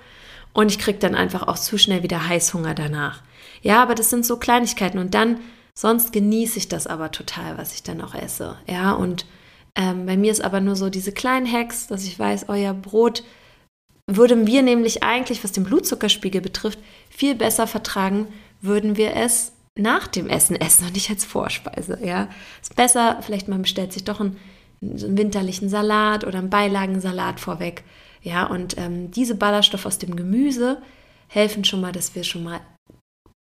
und 0.53 0.71
ich 0.71 0.79
kriege 0.79 0.99
dann 0.99 1.15
einfach 1.15 1.49
auch 1.49 1.59
zu 1.59 1.79
schnell 1.79 2.03
wieder 2.03 2.29
Heißhunger 2.29 2.75
danach. 2.75 3.23
Ja, 3.63 3.83
aber 3.83 3.95
das 3.95 4.11
sind 4.11 4.25
so 4.25 4.37
Kleinigkeiten 4.37 4.99
und 4.99 5.15
dann, 5.15 5.41
sonst 5.75 6.13
genieße 6.13 6.59
ich 6.59 6.69
das 6.69 6.87
aber 6.87 7.11
total, 7.11 7.59
was 7.59 7.75
ich 7.75 7.83
dann 7.83 8.01
auch 8.01 8.15
esse. 8.15 8.57
Ja, 8.67 8.93
und 8.93 9.27
ähm, 9.77 10.07
bei 10.07 10.17
mir 10.17 10.33
ist 10.33 10.43
aber 10.43 10.61
nur 10.61 10.77
so 10.77 10.91
diese 10.91 11.13
kleinen 11.13 11.51
Hacks, 11.51 11.87
dass 11.87 12.05
ich 12.05 12.19
weiß, 12.19 12.49
euer 12.49 12.75
Brot 12.75 13.25
würden 14.07 14.47
wir 14.47 14.63
nämlich 14.63 15.03
eigentlich, 15.03 15.45
was 15.45 15.53
den 15.53 15.65
Blutzuckerspiegel 15.65 16.41
betrifft, 16.41 16.79
viel 17.09 17.35
besser 17.35 17.67
vertragen, 17.67 18.27
würden 18.61 18.97
wir 18.97 19.15
es 19.15 19.53
nach 19.79 20.07
dem 20.09 20.29
Essen 20.29 20.57
essen 20.57 20.87
und 20.87 20.95
nicht 20.95 21.11
als 21.11 21.25
Vorspeise. 21.25 21.99
Ja, 22.05 22.29
ist 22.61 22.77
besser, 22.77 23.21
vielleicht 23.23 23.49
man 23.49 23.63
bestellt 23.63 23.93
sich 23.93 24.05
doch 24.05 24.21
einen, 24.21 24.37
einen 24.83 25.17
winterlichen 25.17 25.69
Salat 25.69 26.25
oder 26.25 26.39
einen 26.39 26.51
Beilagensalat 26.51 27.41
vorweg. 27.41 27.85
Ja, 28.23 28.47
und 28.47 28.77
ähm, 28.79 29.11
diese 29.11 29.35
Ballaststoffe 29.35 29.87
aus 29.87 29.99
dem 29.99 30.17
Gemüse 30.17 30.83
helfen 31.29 31.65
schon 31.65 31.81
mal, 31.81 31.93
dass 31.93 32.15
wir 32.15 32.25
schon 32.25 32.45
mal 32.45 32.61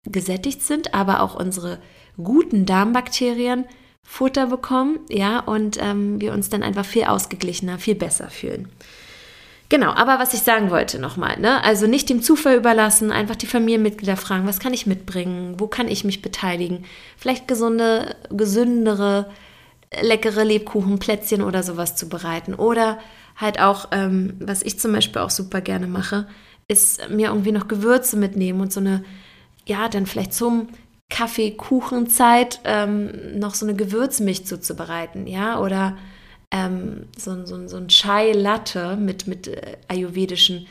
gesättigt 0.05 0.63
sind, 0.63 0.95
aber 0.95 1.21
auch 1.21 1.35
unsere 1.35 1.79
guten 2.17 2.65
Darmbakterien 2.67 3.67
Futter 4.07 4.47
bekommen, 4.47 5.01
ja, 5.11 5.41
und 5.41 5.79
ähm, 5.83 6.21
wir 6.21 6.33
uns 6.33 6.49
dann 6.49 6.63
einfach 6.63 6.85
viel 6.85 7.05
ausgeglichener, 7.05 7.79
viel 7.79 7.97
besser 7.97 8.31
fühlen. 8.31 8.69
Genau, 9.69 9.91
aber 9.91 10.21
was 10.21 10.33
ich 10.33 10.43
sagen 10.43 10.71
wollte 10.71 11.01
nochmal, 11.01 11.41
ne? 11.41 11.63
also 11.65 11.87
nicht 11.89 12.09
dem 12.09 12.23
Zufall 12.23 12.57
überlassen, 12.57 13.11
einfach 13.11 13.35
die 13.35 13.49
Familienmitglieder 13.49 14.17
fragen, 14.17 14.47
was 14.47 14.61
kann 14.61 14.73
ich 14.73 14.87
mitbringen, 14.87 15.57
wo 15.59 15.67
kann 15.67 15.89
ich 15.89 16.05
mich 16.05 16.23
beteiligen, 16.23 16.85
vielleicht 17.17 17.49
gesunde, 17.49 18.15
gesündere, 18.31 19.29
leckere 20.01 20.45
Lebkuchen, 20.45 20.99
Plätzchen 20.99 21.43
oder 21.43 21.63
sowas 21.63 21.97
zu 21.97 22.09
bereiten. 22.09 22.55
Oder 22.55 22.99
halt 23.37 23.61
auch, 23.61 23.89
ähm, 23.93 24.35
was 24.41 24.63
ich 24.63 24.79
zum 24.79 24.93
Beispiel 24.93 25.23
auch 25.23 25.31
super 25.31 25.61
gerne 25.61 25.87
mache, 25.87 26.27
ist 26.69 27.09
mir 27.11 27.29
irgendwie 27.29 27.53
noch 27.53 27.69
Gewürze 27.69 28.17
mitnehmen 28.17 28.61
und 28.61 28.73
so 28.73 28.81
eine, 28.81 29.05
ja, 29.67 29.89
dann 29.89 30.07
vielleicht 30.07 30.33
zum 30.33 30.69
Kaffee-Kuchenzeit 31.11 32.61
ähm, 32.65 33.39
noch 33.39 33.55
so 33.55 33.67
eine 33.67 33.77
Gewürzmilch 33.77 34.47
zuzubereiten, 34.47 35.27
ja, 35.27 35.61
oder 35.61 35.97
ähm, 36.51 37.07
so, 37.17 37.45
so, 37.45 37.67
so 37.67 37.77
ein 37.77 37.89
Chai-Latte 37.89 38.97
mit, 38.97 39.27
mit 39.27 39.49
äh, 39.49 39.77
ayurvedischen 39.89 40.67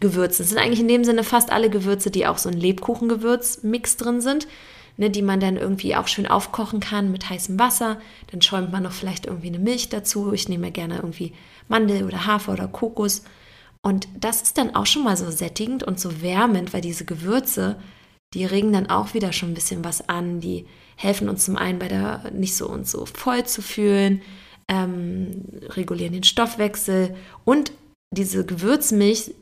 Gewürzen. 0.00 0.42
Es 0.44 0.50
sind 0.50 0.58
eigentlich 0.58 0.80
in 0.80 0.88
dem 0.88 1.04
Sinne 1.04 1.24
fast 1.24 1.50
alle 1.50 1.70
Gewürze, 1.70 2.10
die 2.10 2.26
auch 2.26 2.38
so 2.38 2.48
ein 2.48 2.56
Lebkuchengewürz-Mix 2.58 3.96
drin 3.96 4.20
sind, 4.20 4.46
ne, 4.96 5.10
die 5.10 5.22
man 5.22 5.40
dann 5.40 5.56
irgendwie 5.56 5.96
auch 5.96 6.08
schön 6.08 6.26
aufkochen 6.26 6.80
kann 6.80 7.10
mit 7.10 7.28
heißem 7.28 7.58
Wasser. 7.58 8.00
Dann 8.30 8.42
schäumt 8.42 8.72
man 8.72 8.82
noch 8.82 8.92
vielleicht 8.92 9.26
irgendwie 9.26 9.48
eine 9.48 9.58
Milch 9.58 9.88
dazu. 9.88 10.32
Ich 10.32 10.48
nehme 10.48 10.70
gerne 10.70 10.96
irgendwie 10.96 11.32
Mandel 11.68 12.04
oder 12.04 12.26
Hafer 12.26 12.52
oder 12.52 12.68
Kokos. 12.68 13.24
Und 13.82 14.08
das 14.18 14.42
ist 14.42 14.58
dann 14.58 14.74
auch 14.74 14.86
schon 14.86 15.04
mal 15.04 15.16
so 15.16 15.30
sättigend 15.30 15.82
und 15.82 15.98
so 15.98 16.22
wärmend, 16.22 16.72
weil 16.72 16.82
diese 16.82 17.04
Gewürze, 17.04 17.76
die 18.34 18.44
regen 18.44 18.72
dann 18.72 18.90
auch 18.90 19.14
wieder 19.14 19.32
schon 19.32 19.50
ein 19.50 19.54
bisschen 19.54 19.84
was 19.84 20.08
an. 20.08 20.40
Die 20.40 20.66
helfen 20.96 21.28
uns 21.28 21.46
zum 21.46 21.56
einen 21.56 21.78
bei 21.78 21.88
der 21.88 22.30
nicht 22.32 22.54
so 22.54 22.68
uns 22.68 22.90
so 22.92 23.06
voll 23.06 23.44
zu 23.44 23.62
fühlen, 23.62 24.20
ähm, 24.70 25.42
regulieren 25.70 26.12
den 26.12 26.22
Stoffwechsel 26.22 27.14
und 27.44 27.72
diese 28.16 28.46
Gewürzmilch 28.46 29.34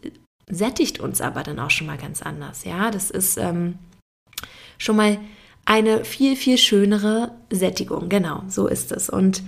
sättigt 0.48 1.00
uns 1.00 1.20
aber 1.20 1.42
dann 1.42 1.60
auch 1.60 1.70
schon 1.70 1.86
mal 1.86 1.98
ganz 1.98 2.22
anders. 2.22 2.64
Ja, 2.64 2.90
das 2.90 3.10
ist 3.10 3.36
ähm, 3.36 3.78
schon 4.78 4.96
mal 4.96 5.18
eine 5.66 6.04
viel, 6.04 6.34
viel 6.34 6.56
schönere 6.56 7.32
Sättigung. 7.50 8.08
Genau, 8.08 8.42
so 8.48 8.66
ist 8.66 8.90
es. 8.90 9.10
Und 9.10 9.42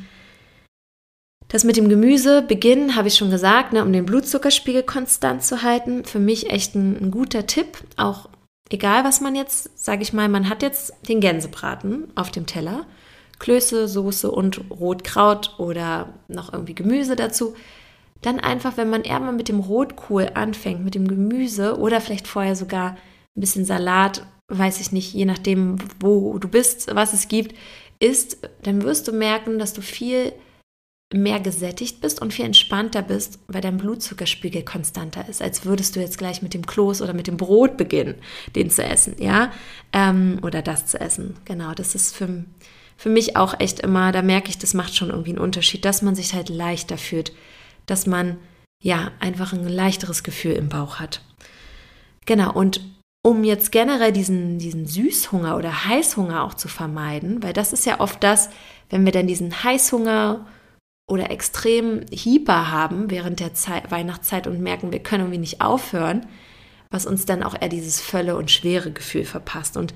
das 1.48 1.64
mit 1.64 1.78
dem 1.78 1.88
Gemüse 1.88 2.42
beginnen, 2.42 2.94
habe 2.94 3.08
ich 3.08 3.16
schon 3.16 3.30
gesagt, 3.30 3.72
ne, 3.72 3.82
um 3.82 3.92
den 3.92 4.04
Blutzuckerspiegel 4.04 4.82
konstant 4.82 5.42
zu 5.42 5.62
halten. 5.62 6.04
Für 6.04 6.20
mich 6.20 6.50
echt 6.50 6.74
ein, 6.74 6.96
ein 7.02 7.10
guter 7.10 7.46
Tipp. 7.46 7.78
Auch 7.96 8.28
egal, 8.68 9.04
was 9.04 9.22
man 9.22 9.34
jetzt, 9.34 9.82
sage 9.82 10.02
ich 10.02 10.12
mal, 10.12 10.28
man 10.28 10.50
hat 10.50 10.62
jetzt 10.62 10.92
den 11.08 11.20
Gänsebraten 11.20 12.12
auf 12.14 12.30
dem 12.30 12.46
Teller 12.46 12.86
Klöße, 13.40 13.88
Soße 13.88 14.30
und 14.30 14.70
Rotkraut 14.70 15.58
oder 15.58 16.14
noch 16.28 16.52
irgendwie 16.52 16.74
Gemüse 16.74 17.16
dazu. 17.16 17.54
Dann 18.22 18.38
einfach, 18.38 18.76
wenn 18.76 18.90
man 18.90 19.02
eher 19.02 19.18
mal 19.18 19.32
mit 19.32 19.48
dem 19.48 19.58
Rotkohl 19.58 20.30
anfängt, 20.34 20.84
mit 20.84 20.94
dem 20.94 21.08
Gemüse 21.08 21.78
oder 21.78 22.00
vielleicht 22.00 22.28
vorher 22.28 22.54
sogar 22.54 22.92
ein 23.36 23.40
bisschen 23.40 23.64
Salat, 23.64 24.24
weiß 24.48 24.80
ich 24.80 24.92
nicht, 24.92 25.14
je 25.14 25.24
nachdem, 25.24 25.78
wo 25.98 26.38
du 26.38 26.48
bist, 26.48 26.94
was 26.94 27.12
es 27.12 27.28
gibt, 27.28 27.56
isst, 27.98 28.38
dann 28.62 28.82
wirst 28.82 29.08
du 29.08 29.12
merken, 29.12 29.58
dass 29.58 29.72
du 29.72 29.80
viel 29.80 30.32
mehr 31.12 31.40
gesättigt 31.40 32.00
bist 32.00 32.22
und 32.22 32.32
viel 32.32 32.44
entspannter 32.44 33.02
bist, 33.02 33.40
weil 33.48 33.60
dein 33.60 33.78
Blutzuckerspiegel 33.78 34.62
konstanter 34.62 35.28
ist, 35.28 35.42
als 35.42 35.64
würdest 35.64 35.96
du 35.96 36.00
jetzt 36.00 36.18
gleich 36.18 36.40
mit 36.40 36.54
dem 36.54 36.64
Kloß 36.64 37.02
oder 37.02 37.14
mit 37.14 37.26
dem 37.26 37.36
Brot 37.36 37.76
beginnen, 37.76 38.14
den 38.54 38.70
zu 38.70 38.84
essen, 38.84 39.16
ja, 39.18 39.50
ähm, 39.92 40.38
oder 40.42 40.62
das 40.62 40.86
zu 40.86 41.00
essen. 41.00 41.36
Genau, 41.44 41.72
das 41.74 41.94
ist 41.96 42.14
für, 42.14 42.44
für 43.00 43.08
mich 43.08 43.34
auch 43.34 43.58
echt 43.58 43.80
immer, 43.80 44.12
da 44.12 44.20
merke 44.20 44.50
ich, 44.50 44.58
das 44.58 44.74
macht 44.74 44.94
schon 44.94 45.08
irgendwie 45.08 45.30
einen 45.30 45.38
Unterschied, 45.38 45.86
dass 45.86 46.02
man 46.02 46.14
sich 46.14 46.34
halt 46.34 46.50
leichter 46.50 46.98
fühlt, 46.98 47.32
dass 47.86 48.06
man 48.06 48.36
ja 48.82 49.10
einfach 49.20 49.54
ein 49.54 49.66
leichteres 49.66 50.22
Gefühl 50.22 50.52
im 50.52 50.68
Bauch 50.68 51.00
hat. 51.00 51.22
Genau, 52.26 52.52
und 52.52 52.82
um 53.22 53.42
jetzt 53.42 53.72
generell 53.72 54.12
diesen, 54.12 54.58
diesen 54.58 54.86
Süßhunger 54.86 55.56
oder 55.56 55.86
Heißhunger 55.86 56.44
auch 56.44 56.52
zu 56.52 56.68
vermeiden, 56.68 57.42
weil 57.42 57.54
das 57.54 57.72
ist 57.72 57.86
ja 57.86 58.00
oft 58.00 58.22
das, 58.22 58.50
wenn 58.90 59.06
wir 59.06 59.12
dann 59.12 59.26
diesen 59.26 59.64
Heißhunger 59.64 60.46
oder 61.08 61.30
extrem 61.30 62.04
Hieper 62.12 62.70
haben 62.70 63.10
während 63.10 63.40
der 63.40 63.54
Zeit, 63.54 63.90
Weihnachtszeit 63.90 64.46
und 64.46 64.60
merken, 64.60 64.92
wir 64.92 65.02
können 65.02 65.22
irgendwie 65.22 65.38
nicht 65.38 65.62
aufhören, 65.62 66.26
was 66.90 67.06
uns 67.06 67.24
dann 67.24 67.42
auch 67.44 67.58
eher 67.58 67.70
dieses 67.70 67.98
Völle 67.98 68.36
und 68.36 68.50
schwere 68.50 68.90
Gefühl 68.90 69.24
verpasst. 69.24 69.78
Und 69.78 69.94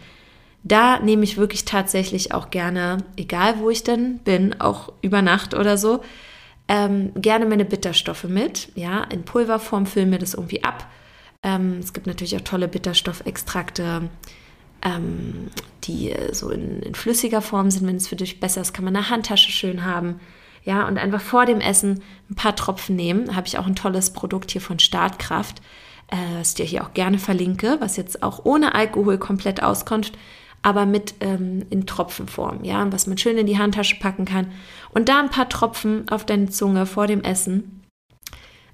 da 0.64 0.98
nehme 0.98 1.24
ich 1.24 1.36
wirklich 1.36 1.66
tatsächlich 1.66 2.32
auch 2.32 2.50
gerne, 2.50 2.98
egal 3.16 3.58
wo 3.58 3.68
ich 3.68 3.84
denn 3.84 4.18
bin, 4.18 4.60
auch 4.60 4.92
über 5.02 5.20
Nacht 5.20 5.52
oder 5.52 5.76
so, 5.76 6.00
ähm, 6.68 7.12
gerne 7.14 7.44
meine 7.44 7.66
Bitterstoffe 7.66 8.24
mit. 8.24 8.70
Ja, 8.74 9.04
in 9.04 9.24
Pulverform 9.26 9.84
füllen 9.84 10.10
wir 10.10 10.18
das 10.18 10.32
irgendwie 10.32 10.64
ab. 10.64 10.90
Ähm, 11.42 11.76
es 11.80 11.92
gibt 11.92 12.06
natürlich 12.06 12.34
auch 12.36 12.40
tolle 12.40 12.66
Bitterstoffextrakte, 12.66 14.08
ähm, 14.82 15.50
die 15.84 16.14
so 16.32 16.48
in, 16.48 16.80
in, 16.80 16.94
flüssiger 16.94 17.42
Form 17.42 17.70
sind. 17.70 17.86
Wenn 17.86 17.96
es 17.96 18.08
für 18.08 18.16
dich 18.16 18.40
besser 18.40 18.62
ist, 18.62 18.72
kann 18.72 18.86
man 18.86 18.96
eine 18.96 19.10
Handtasche 19.10 19.52
schön 19.52 19.84
haben. 19.84 20.18
Ja, 20.64 20.88
und 20.88 20.96
einfach 20.96 21.20
vor 21.20 21.44
dem 21.44 21.60
Essen 21.60 22.02
ein 22.30 22.36
paar 22.36 22.56
Tropfen 22.56 22.96
nehmen. 22.96 23.36
Habe 23.36 23.46
ich 23.46 23.58
auch 23.58 23.66
ein 23.66 23.76
tolles 23.76 24.14
Produkt 24.14 24.50
hier 24.50 24.62
von 24.62 24.78
Startkraft, 24.78 25.60
äh, 26.08 26.16
was 26.38 26.50
ich 26.50 26.54
dir 26.54 26.64
hier 26.64 26.84
auch 26.84 26.94
gerne 26.94 27.18
verlinke, 27.18 27.76
was 27.80 27.98
jetzt 27.98 28.22
auch 28.22 28.46
ohne 28.46 28.74
Alkohol 28.74 29.18
komplett 29.18 29.62
auskommt 29.62 30.12
aber 30.64 30.86
mit 30.86 31.16
ähm, 31.20 31.66
in 31.68 31.86
Tropfenform, 31.86 32.64
ja, 32.64 32.90
was 32.90 33.06
man 33.06 33.18
schön 33.18 33.36
in 33.36 33.46
die 33.46 33.58
Handtasche 33.58 33.96
packen 34.00 34.24
kann. 34.24 34.50
Und 34.94 35.10
da 35.10 35.20
ein 35.20 35.28
paar 35.28 35.50
Tropfen 35.50 36.08
auf 36.08 36.24
deine 36.24 36.48
Zunge 36.48 36.86
vor 36.86 37.06
dem 37.06 37.22
Essen 37.22 37.82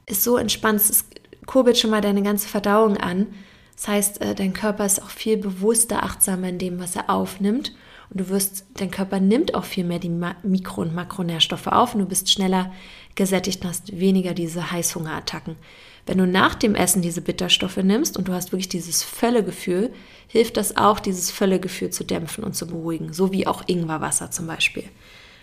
ist 0.06 0.22
so 0.22 0.36
entspannt, 0.36 0.80
es 0.80 1.04
kurbelt 1.46 1.78
schon 1.78 1.90
mal 1.90 2.00
deine 2.00 2.22
ganze 2.22 2.48
Verdauung 2.48 2.96
an. 2.96 3.26
Das 3.74 3.88
heißt, 3.88 4.20
äh, 4.20 4.36
dein 4.36 4.52
Körper 4.52 4.86
ist 4.86 5.02
auch 5.02 5.10
viel 5.10 5.36
bewusster, 5.36 6.04
achtsamer 6.04 6.50
in 6.50 6.58
dem, 6.58 6.78
was 6.78 6.94
er 6.94 7.10
aufnimmt. 7.10 7.72
Und 8.10 8.20
du 8.20 8.28
wirst, 8.28 8.66
dein 8.74 8.92
Körper 8.92 9.18
nimmt 9.18 9.56
auch 9.56 9.64
viel 9.64 9.84
mehr 9.84 9.98
die 9.98 10.16
Mikro- 10.44 10.82
und 10.82 10.94
Makronährstoffe 10.94 11.66
auf 11.66 11.94
und 11.94 12.00
du 12.00 12.06
bist 12.06 12.30
schneller 12.30 12.72
gesättigt 13.16 13.64
und 13.64 13.70
hast 13.70 13.98
weniger 13.98 14.32
diese 14.32 14.70
Heißhungerattacken. 14.70 15.56
Wenn 16.06 16.18
du 16.18 16.26
nach 16.26 16.54
dem 16.54 16.74
Essen 16.74 17.02
diese 17.02 17.20
Bitterstoffe 17.20 17.76
nimmst 17.76 18.16
und 18.16 18.28
du 18.28 18.32
hast 18.32 18.52
wirklich 18.52 18.68
dieses 18.68 19.02
Völlegefühl, 19.02 19.92
hilft 20.26 20.56
das 20.56 20.76
auch, 20.76 21.00
dieses 21.00 21.30
Völlegefühl 21.30 21.90
zu 21.90 22.04
dämpfen 22.04 22.44
und 22.44 22.54
zu 22.54 22.66
beruhigen, 22.66 23.12
so 23.12 23.32
wie 23.32 23.46
auch 23.46 23.62
Ingwerwasser 23.66 24.30
zum 24.30 24.46
Beispiel. 24.46 24.84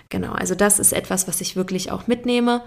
Genau, 0.10 0.32
also 0.32 0.56
das 0.56 0.80
ist 0.80 0.94
etwas, 0.94 1.28
was 1.28 1.42
ich 1.42 1.56
wirklich 1.56 1.92
auch 1.92 2.08
mitnehme. 2.08 2.64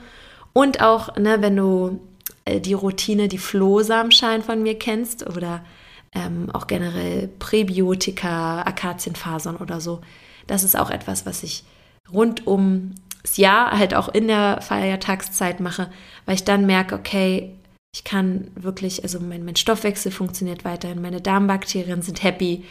Und 0.53 0.83
auch, 0.83 1.17
ne, 1.17 1.41
wenn 1.41 1.57
du 1.57 2.01
äh, 2.45 2.61
die 2.61 2.75
Routine, 2.75 3.29
die 3.29 3.39
Flohsamenschalen 3.39 4.43
von 4.43 4.63
mir 4.63 4.79
kennst 4.79 5.27
oder 5.27 5.65
ähm, 6.13 6.51
auch 6.53 6.67
generell 6.67 7.29
Präbiotika, 7.39 8.63
Akazienfasern 8.63 9.57
oder 9.57 9.81
so, 9.81 10.01
das 10.47 10.65
ist 10.65 10.77
auch 10.77 10.91
etwas, 10.91 11.25
was 11.27 11.43
ich 11.43 11.65
rund 12.13 12.47
um 12.47 12.95
das 13.23 13.37
Jahr 13.37 13.79
halt 13.79 13.95
auch 13.95 14.09
in 14.09 14.27
der 14.27 14.61
Feiertagszeit 14.61 15.61
mache, 15.61 15.91
weil 16.27 16.35
ich 16.35 16.45
dann 16.45 16.67
merke, 16.67 16.95
okay, 16.95 17.55
ich 17.95 18.05
kann 18.05 18.51
wirklich, 18.55 19.03
also 19.03 19.19
mein, 19.21 19.45
mein 19.45 19.57
Stoffwechsel 19.57 20.13
funktioniert 20.13 20.65
weiterhin, 20.65 21.03
meine 21.03 21.21
Darmbakterien 21.21 22.03
sind 22.03 22.23
happy, 22.23 22.65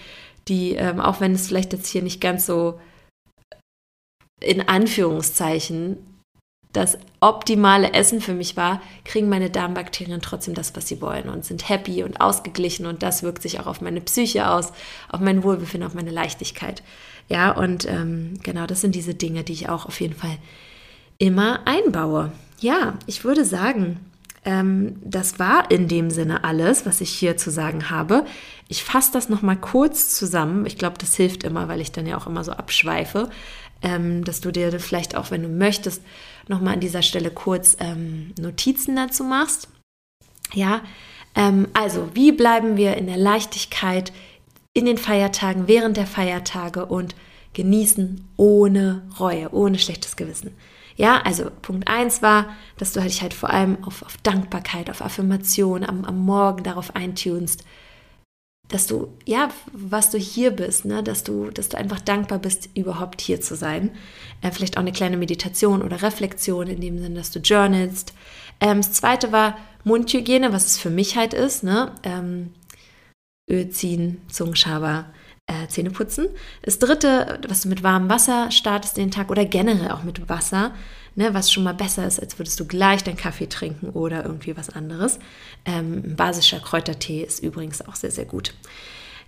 die, 0.48 0.76
ähm, 0.76 1.00
auch 1.00 1.20
wenn 1.20 1.34
es 1.34 1.48
vielleicht 1.48 1.74
jetzt 1.74 1.88
hier 1.88 2.02
nicht 2.02 2.22
ganz 2.22 2.46
so 2.46 2.80
in 4.42 4.68
Anführungszeichen 4.68 5.98
das 6.72 7.00
optimale 7.20 7.94
Essen 7.94 8.22
für 8.22 8.34
mich 8.34 8.56
war, 8.56 8.82
kriegen 9.04 9.28
meine 9.28 9.50
Darmbakterien 9.50 10.22
trotzdem 10.22 10.54
das, 10.54 10.76
was 10.76 10.88
sie 10.88 11.02
wollen 11.02 11.28
und 11.28 11.44
sind 11.44 11.68
happy 11.68 12.04
und 12.04 12.22
ausgeglichen 12.22 12.86
und 12.86 13.02
das 13.02 13.24
wirkt 13.24 13.42
sich 13.42 13.60
auch 13.60 13.66
auf 13.66 13.82
meine 13.82 14.02
Psyche 14.02 14.48
aus, 14.48 14.72
auf 15.10 15.20
mein 15.20 15.44
Wohlbefinden, 15.44 15.88
auf 15.88 15.96
meine 15.96 16.12
Leichtigkeit. 16.12 16.84
Ja, 17.28 17.52
und 17.52 17.86
ähm, 17.86 18.36
genau, 18.44 18.68
das 18.68 18.82
sind 18.82 18.94
diese 18.94 19.16
Dinge, 19.16 19.44
die 19.44 19.54
ich 19.54 19.70
auch 19.70 19.88
auf 19.88 20.00
jeden 20.00 20.14
Fall 20.14 20.38
immer 21.18 21.62
einbaue. 21.66 22.32
Ja, 22.60 23.00
ich 23.08 23.24
würde 23.24 23.46
sagen, 23.46 24.00
ähm, 24.46 24.98
das 25.04 25.40
war 25.40 25.70
in 25.72 25.88
dem 25.88 26.10
Sinne 26.10 26.44
alles, 26.44 26.86
was 26.86 27.02
ich 27.02 27.10
hier 27.10 27.38
zu 27.38 27.52
sagen 27.52 27.90
habe. 27.90 28.26
Ich 28.68 28.84
fasse 28.84 29.12
das 29.12 29.30
nochmal 29.30 29.58
kurz 29.58 30.16
zusammen. 30.16 30.66
Ich 30.66 30.78
glaube, 30.78 30.98
das 30.98 31.16
hilft 31.16 31.44
immer, 31.44 31.68
weil 31.68 31.82
ich 31.82 31.92
dann 31.92 32.08
ja 32.08 32.18
auch 32.18 32.28
immer 32.28 32.44
so 32.44 32.52
abschweife, 32.52 33.30
ähm, 33.82 34.24
dass 34.24 34.42
du 34.42 34.52
dir 34.52 34.80
vielleicht 34.80 35.16
auch, 35.16 35.32
wenn 35.32 35.44
du 35.44 35.50
möchtest, 35.50 36.02
nochmal 36.48 36.76
an 36.76 36.80
dieser 36.80 37.02
Stelle 37.02 37.32
kurz 37.32 37.78
ähm, 37.80 38.34
Notizen 38.40 38.96
dazu 38.96 39.24
machst. 39.24 39.70
Ja, 40.54 40.82
ähm, 41.36 41.68
also 41.74 42.10
wie 42.14 42.32
bleiben 42.32 42.78
wir 42.78 42.98
in 42.98 43.08
der 43.08 43.18
Leichtigkeit 43.18 44.12
in 44.74 44.86
den 44.86 44.98
Feiertagen, 44.98 45.68
während 45.68 45.98
der 45.98 46.08
Feiertage 46.08 46.86
und 46.86 47.16
genießen 47.54 48.28
ohne 48.38 49.04
Reue, 49.20 49.52
ohne 49.54 49.80
schlechtes 49.80 50.16
Gewissen. 50.16 50.56
Ja, 51.00 51.22
also 51.22 51.50
Punkt 51.62 51.88
1 51.88 52.22
war, 52.22 52.54
dass 52.78 52.92
du 52.92 53.00
dich 53.00 53.22
halt 53.22 53.34
vor 53.34 53.50
allem 53.52 53.82
auf, 53.86 54.04
auf 54.04 54.18
Dankbarkeit, 54.18 54.90
auf 54.90 55.02
Affirmation 55.02 55.86
am, 55.86 56.04
am 56.04 56.26
Morgen 56.26 56.62
darauf 56.66 56.94
eintunst, 56.94 57.64
dass 58.68 58.86
du, 58.86 59.08
ja, 59.26 59.48
was 59.72 60.12
du 60.12 60.18
hier 60.18 60.52
bist, 60.52 60.84
ne, 60.84 61.02
dass 61.02 61.24
du, 61.24 61.52
dass 61.52 61.70
du 61.70 61.78
einfach 61.78 62.02
dankbar 62.02 62.40
bist, 62.40 62.68
überhaupt 62.76 63.22
hier 63.22 63.40
zu 63.40 63.56
sein. 63.56 63.92
Äh, 64.42 64.52
vielleicht 64.52 64.76
auch 64.76 64.82
eine 64.82 64.92
kleine 64.92 65.16
Meditation 65.16 65.82
oder 65.84 66.02
Reflexion 66.02 66.68
in 66.68 66.82
dem 66.82 67.00
Sinne, 67.00 67.16
dass 67.16 67.32
du 67.32 67.40
journalst. 67.40 68.14
Ähm, 68.60 68.80
das 68.80 68.92
zweite 68.92 69.32
war 69.32 69.58
Mundhygiene, 69.86 70.52
was 70.52 70.66
es 70.66 70.78
für 70.78 70.90
mich 70.90 71.16
halt 71.16 71.34
ist, 71.34 71.64
ne? 71.64 71.96
Ähm, 72.04 72.52
Öl 73.50 73.70
ziehen, 73.70 74.22
Zungenschaber, 74.28 75.06
äh, 75.50 75.68
Zähne 75.68 75.90
putzen. 75.90 76.28
Das 76.62 76.80
dritte, 76.80 77.40
was 77.48 77.62
du 77.62 77.70
mit 77.70 77.84
warmem 77.84 78.10
Wasser 78.10 78.52
startest 78.52 78.98
den 78.98 79.12
Tag 79.12 79.32
oder 79.32 79.46
generell 79.46 79.92
auch 79.92 80.04
mit 80.04 80.30
Wasser, 80.30 80.74
ne, 81.16 81.34
was 81.34 81.52
schon 81.52 81.64
mal 81.64 81.74
besser 81.74 82.06
ist, 82.06 82.20
als 82.20 82.38
würdest 82.38 82.60
du 82.60 82.66
gleich 82.66 83.04
deinen 83.04 83.18
Kaffee 83.18 83.48
trinken 83.48 83.90
oder 83.90 84.24
irgendwie 84.24 84.56
was 84.56 84.70
anderes. 84.70 85.20
Ähm, 85.66 86.16
basischer 86.16 86.60
Kräutertee 86.60 87.24
ist 87.24 87.44
übrigens 87.44 87.86
auch 87.88 87.96
sehr, 87.96 88.12
sehr 88.12 88.26
gut. 88.26 88.54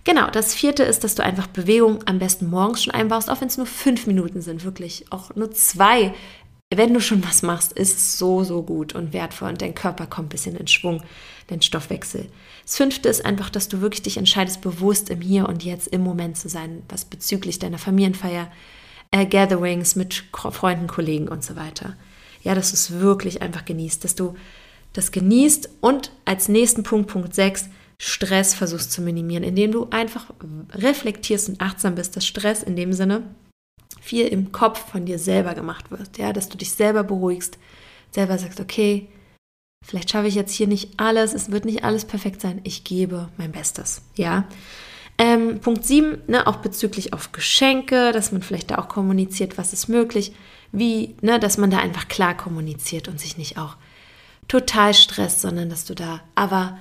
Genau, 0.04 0.30
das 0.30 0.54
vierte 0.54 0.82
ist, 0.82 1.04
dass 1.04 1.14
du 1.14 1.22
einfach 1.22 1.46
Bewegung 1.46 2.00
am 2.06 2.18
besten 2.18 2.50
morgens 2.50 2.82
schon 2.82 2.94
einbaust, 2.94 3.30
auch 3.30 3.40
wenn 3.40 3.48
es 3.48 3.56
nur 3.56 3.66
fünf 3.66 4.06
Minuten 4.06 4.40
sind, 4.40 4.64
wirklich 4.64 5.06
auch 5.10 5.34
nur 5.36 5.52
zwei. 5.52 6.14
Wenn 6.74 6.94
du 6.94 7.00
schon 7.00 7.22
was 7.24 7.42
machst, 7.42 7.72
ist 7.72 7.98
es 7.98 8.18
so, 8.18 8.42
so 8.44 8.62
gut 8.62 8.94
und 8.94 9.12
wertvoll 9.12 9.50
und 9.50 9.60
dein 9.60 9.74
Körper 9.74 10.06
kommt 10.06 10.28
ein 10.28 10.30
bisschen 10.30 10.56
in 10.56 10.66
Schwung, 10.66 11.02
dein 11.52 11.62
Stoffwechsel. 11.62 12.28
Das 12.64 12.76
fünfte 12.76 13.08
ist 13.08 13.24
einfach, 13.24 13.50
dass 13.50 13.68
du 13.68 13.80
wirklich 13.80 14.02
dich 14.02 14.16
entscheidest, 14.16 14.60
bewusst 14.60 15.10
im 15.10 15.20
Hier 15.20 15.48
und 15.48 15.62
Jetzt 15.62 15.88
im 15.88 16.02
Moment 16.02 16.36
zu 16.36 16.48
sein, 16.48 16.82
was 16.88 17.04
bezüglich 17.04 17.58
deiner 17.58 17.78
Familienfeier, 17.78 18.50
äh, 19.10 19.26
Gatherings 19.26 19.94
mit 19.94 20.24
Freunden, 20.32 20.86
Kollegen 20.86 21.28
und 21.28 21.44
so 21.44 21.56
weiter. 21.56 21.96
Ja, 22.42 22.54
dass 22.54 22.70
du 22.70 22.74
es 22.74 23.00
wirklich 23.00 23.42
einfach 23.42 23.64
genießt, 23.64 24.02
dass 24.02 24.14
du 24.14 24.34
das 24.92 25.12
genießt 25.12 25.70
und 25.80 26.10
als 26.24 26.48
nächsten 26.48 26.82
Punkt, 26.82 27.10
Punkt 27.10 27.34
6, 27.34 27.68
Stress 27.98 28.52
versuchst 28.52 28.90
zu 28.90 29.00
minimieren, 29.00 29.44
indem 29.44 29.70
du 29.70 29.86
einfach 29.90 30.26
reflektierst 30.72 31.48
und 31.48 31.60
achtsam 31.60 31.94
bist, 31.94 32.16
dass 32.16 32.26
Stress 32.26 32.62
in 32.62 32.74
dem 32.74 32.92
Sinne 32.92 33.22
viel 34.00 34.26
im 34.26 34.50
Kopf 34.50 34.90
von 34.90 35.06
dir 35.06 35.18
selber 35.18 35.54
gemacht 35.54 35.90
wird, 35.90 36.18
ja, 36.18 36.32
dass 36.32 36.48
du 36.48 36.58
dich 36.58 36.72
selber 36.72 37.04
beruhigst, 37.04 37.58
selber 38.10 38.38
sagst, 38.38 38.58
okay, 38.58 39.06
vielleicht 39.82 40.10
schaffe 40.10 40.28
ich 40.28 40.34
jetzt 40.34 40.54
hier 40.54 40.66
nicht 40.66 40.98
alles, 40.98 41.34
es 41.34 41.50
wird 41.50 41.64
nicht 41.64 41.84
alles 41.84 42.04
perfekt 42.04 42.40
sein, 42.40 42.60
ich 42.64 42.84
gebe 42.84 43.28
mein 43.36 43.52
Bestes, 43.52 44.02
ja. 44.16 44.44
Ähm, 45.18 45.60
Punkt 45.60 45.84
7, 45.84 46.22
ne, 46.26 46.46
auch 46.46 46.56
bezüglich 46.56 47.12
auf 47.12 47.32
Geschenke, 47.32 48.12
dass 48.12 48.32
man 48.32 48.42
vielleicht 48.42 48.70
da 48.70 48.78
auch 48.78 48.88
kommuniziert, 48.88 49.58
was 49.58 49.72
ist 49.72 49.88
möglich, 49.88 50.32
wie, 50.72 51.16
ne, 51.20 51.38
dass 51.38 51.58
man 51.58 51.70
da 51.70 51.78
einfach 51.78 52.08
klar 52.08 52.36
kommuniziert 52.36 53.08
und 53.08 53.20
sich 53.20 53.36
nicht 53.36 53.58
auch 53.58 53.76
total 54.48 54.94
stresst, 54.94 55.40
sondern 55.42 55.68
dass 55.68 55.84
du 55.84 55.94
da, 55.94 56.20
aber 56.34 56.78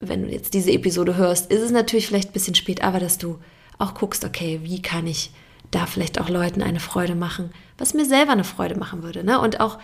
wenn 0.00 0.22
du 0.22 0.28
jetzt 0.28 0.54
diese 0.54 0.72
Episode 0.72 1.16
hörst, 1.16 1.50
ist 1.50 1.62
es 1.62 1.70
natürlich 1.70 2.06
vielleicht 2.06 2.30
ein 2.30 2.34
bisschen 2.34 2.54
spät, 2.54 2.84
aber 2.84 3.00
dass 3.00 3.18
du 3.18 3.38
auch 3.78 3.94
guckst, 3.94 4.24
okay, 4.24 4.60
wie 4.62 4.82
kann 4.82 5.06
ich 5.06 5.30
da 5.70 5.86
vielleicht 5.86 6.20
auch 6.20 6.28
Leuten 6.28 6.62
eine 6.62 6.80
Freude 6.80 7.14
machen, 7.14 7.50
was 7.78 7.94
mir 7.94 8.04
selber 8.04 8.32
eine 8.32 8.44
Freude 8.44 8.76
machen 8.76 9.02
würde. 9.02 9.24
Ne? 9.24 9.40
Und 9.40 9.60
auch 9.60 9.78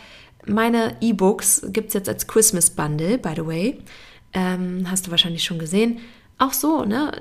meine 0.47 0.97
E-Books 1.01 1.63
gibt 1.69 1.89
es 1.89 1.95
jetzt 1.95 2.09
als 2.09 2.27
Christmas 2.27 2.71
Bundle, 2.71 3.19
by 3.19 3.33
the 3.37 3.47
way. 3.47 3.79
Ähm, 4.33 4.87
hast 4.91 5.07
du 5.07 5.11
wahrscheinlich 5.11 5.45
schon 5.45 5.59
gesehen. 5.59 6.01
Auch 6.39 6.53
so, 6.53 6.85
ne? 6.85 7.13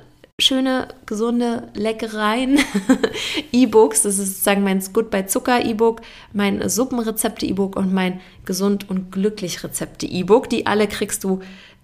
schöne, 0.41 0.87
gesunde 1.05 1.69
Leckereien, 1.73 2.59
E-Books. 3.51 4.03
Das 4.03 4.19
ist 4.19 4.27
sozusagen 4.27 4.63
mein 4.63 4.83
Goodbye 4.91 5.27
Zucker 5.27 5.63
E-Book, 5.63 6.01
mein 6.33 6.67
Suppenrezepte 6.67 7.45
E-Book 7.45 7.75
und 7.75 7.93
mein 7.93 8.19
Gesund 8.45 8.89
und 8.89 9.11
glücklich 9.11 9.63
Rezepte 9.63 10.05
E-Book. 10.05 10.49
Die 10.49 10.65
alle 10.65 10.87
kriegst 10.87 11.23
du 11.23 11.41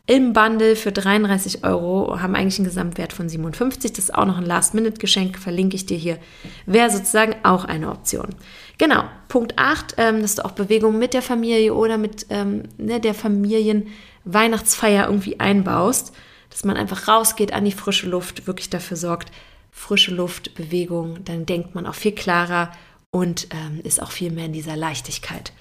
im 0.07 0.31
Bundle 0.31 0.77
für 0.77 0.93
33 0.93 1.65
Euro, 1.65 2.21
haben 2.21 2.35
eigentlich 2.35 2.59
einen 2.59 2.67
Gesamtwert 2.67 3.11
von 3.11 3.27
57. 3.27 3.91
Das 3.91 4.05
ist 4.05 4.15
auch 4.15 4.25
noch 4.25 4.37
ein 4.37 4.45
Last-Minute-Geschenk, 4.45 5.37
verlinke 5.37 5.75
ich 5.75 5.85
dir 5.85 5.97
hier. 5.97 6.17
Wäre 6.65 6.89
sozusagen 6.89 7.35
auch 7.43 7.65
eine 7.65 7.91
Option. 7.91 8.29
Genau, 8.77 9.03
Punkt 9.27 9.57
8, 9.57 9.95
ähm, 9.97 10.21
dass 10.21 10.35
du 10.35 10.45
auch 10.45 10.51
Bewegung 10.51 10.99
mit 10.99 11.13
der 11.13 11.21
Familie 11.21 11.73
oder 11.73 11.97
mit 11.97 12.27
ähm, 12.29 12.63
ne, 12.77 12.99
der 12.99 13.13
Familien-Weihnachtsfeier 13.13 15.07
irgendwie 15.07 15.39
einbaust 15.39 16.13
dass 16.49 16.63
man 16.63 16.77
einfach 16.77 17.07
rausgeht 17.07 17.53
an 17.53 17.65
die 17.65 17.71
frische 17.71 18.09
Luft, 18.09 18.47
wirklich 18.47 18.71
dafür 18.71 18.97
sorgt, 18.97 19.31
frische 19.71 20.13
Luft, 20.13 20.55
Bewegung, 20.55 21.23
dann 21.23 21.45
denkt 21.45 21.75
man 21.75 21.85
auch 21.85 21.93
viel 21.93 22.13
klarer 22.13 22.71
und 23.11 23.47
ähm, 23.51 23.81
ist 23.83 24.01
auch 24.01 24.11
viel 24.11 24.31
mehr 24.31 24.45
in 24.45 24.53
dieser 24.53 24.75
Leichtigkeit. 24.75 25.53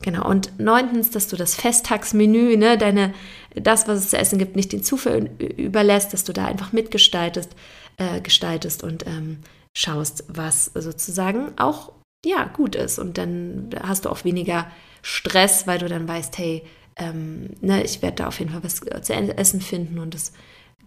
Genau, 0.00 0.26
und 0.26 0.58
neuntens, 0.58 1.10
dass 1.10 1.28
du 1.28 1.36
das 1.36 1.54
Festtagsmenü, 1.54 2.56
ne, 2.56 2.78
deine, 2.78 3.12
das, 3.54 3.88
was 3.88 3.98
es 3.98 4.08
zu 4.08 4.16
essen 4.16 4.38
gibt, 4.38 4.56
nicht 4.56 4.72
den 4.72 4.82
Zufall 4.82 5.28
überlässt, 5.38 6.14
dass 6.14 6.24
du 6.24 6.32
da 6.32 6.46
einfach 6.46 6.72
mitgestaltest 6.72 7.50
äh, 7.98 8.20
gestaltest 8.22 8.84
und 8.84 9.06
ähm, 9.06 9.40
schaust, 9.74 10.24
was 10.28 10.66
sozusagen 10.74 11.52
auch 11.58 11.92
ja, 12.24 12.44
gut 12.44 12.74
ist. 12.74 12.98
Und 12.98 13.18
dann 13.18 13.70
hast 13.80 14.04
du 14.04 14.10
auch 14.10 14.24
weniger 14.24 14.70
Stress, 15.02 15.66
weil 15.66 15.78
du 15.78 15.88
dann 15.88 16.08
weißt, 16.08 16.36
hey, 16.38 16.62
ähm, 16.96 17.50
ne, 17.60 17.82
ich 17.84 18.02
werde 18.02 18.16
da 18.16 18.28
auf 18.28 18.38
jeden 18.38 18.50
Fall 18.50 18.64
was 18.64 18.76
zu 18.76 19.12
essen 19.12 19.60
finden 19.60 19.98
und 19.98 20.14
es 20.14 20.32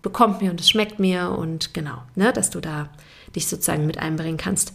bekommt 0.01 0.41
mir 0.41 0.51
und 0.51 0.59
es 0.59 0.69
schmeckt 0.69 0.99
mir 0.99 1.29
und 1.31 1.73
genau, 1.73 2.01
ne, 2.15 2.33
dass 2.33 2.49
du 2.49 2.59
da 2.59 2.89
dich 3.35 3.47
sozusagen 3.47 3.85
mit 3.85 3.97
einbringen 3.97 4.37
kannst. 4.37 4.73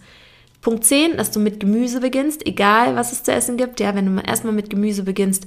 Punkt 0.60 0.84
10, 0.84 1.16
dass 1.16 1.30
du 1.30 1.38
mit 1.38 1.60
Gemüse 1.60 2.00
beginnst, 2.00 2.46
egal 2.46 2.96
was 2.96 3.12
es 3.12 3.22
zu 3.22 3.32
essen 3.32 3.56
gibt. 3.56 3.78
Ja, 3.80 3.94
wenn 3.94 4.16
du 4.16 4.22
erstmal 4.22 4.52
mit 4.52 4.70
Gemüse 4.70 5.02
beginnst, 5.02 5.46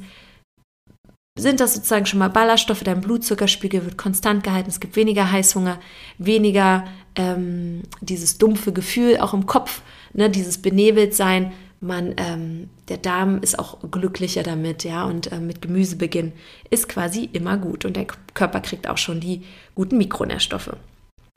sind 1.38 1.60
das 1.60 1.74
sozusagen 1.74 2.06
schon 2.06 2.20
mal 2.20 2.30
Ballaststoffe, 2.30 2.84
dein 2.84 3.02
Blutzuckerspiegel 3.02 3.84
wird 3.86 3.98
konstant 3.98 4.44
gehalten, 4.44 4.70
es 4.70 4.80
gibt 4.80 4.96
weniger 4.96 5.32
Heißhunger, 5.32 5.80
weniger 6.18 6.86
ähm, 7.16 7.84
dieses 8.02 8.38
dumpfe 8.38 8.74
Gefühl 8.74 9.18
auch 9.20 9.34
im 9.34 9.46
Kopf, 9.46 9.82
ne, 10.14 10.30
dieses 10.30 10.60
Benebeltsein, 10.60 11.52
man, 11.82 12.14
ähm, 12.18 12.70
der 12.90 12.98
Darm 12.98 13.40
ist 13.42 13.58
auch 13.58 13.80
glücklicher 13.90 14.44
damit, 14.44 14.84
ja, 14.84 15.06
und 15.06 15.32
äh, 15.32 15.40
mit 15.40 15.62
Gemüsebeginn 15.62 16.34
ist 16.70 16.90
quasi 16.90 17.30
immer 17.32 17.58
gut 17.58 17.86
und 17.86 17.96
der 17.96 18.08
Körper 18.34 18.60
kriegt 18.60 18.88
auch 18.88 18.98
schon 18.98 19.20
die 19.20 19.44
guten 19.76 19.98
Mikronährstoffe. 19.98 20.76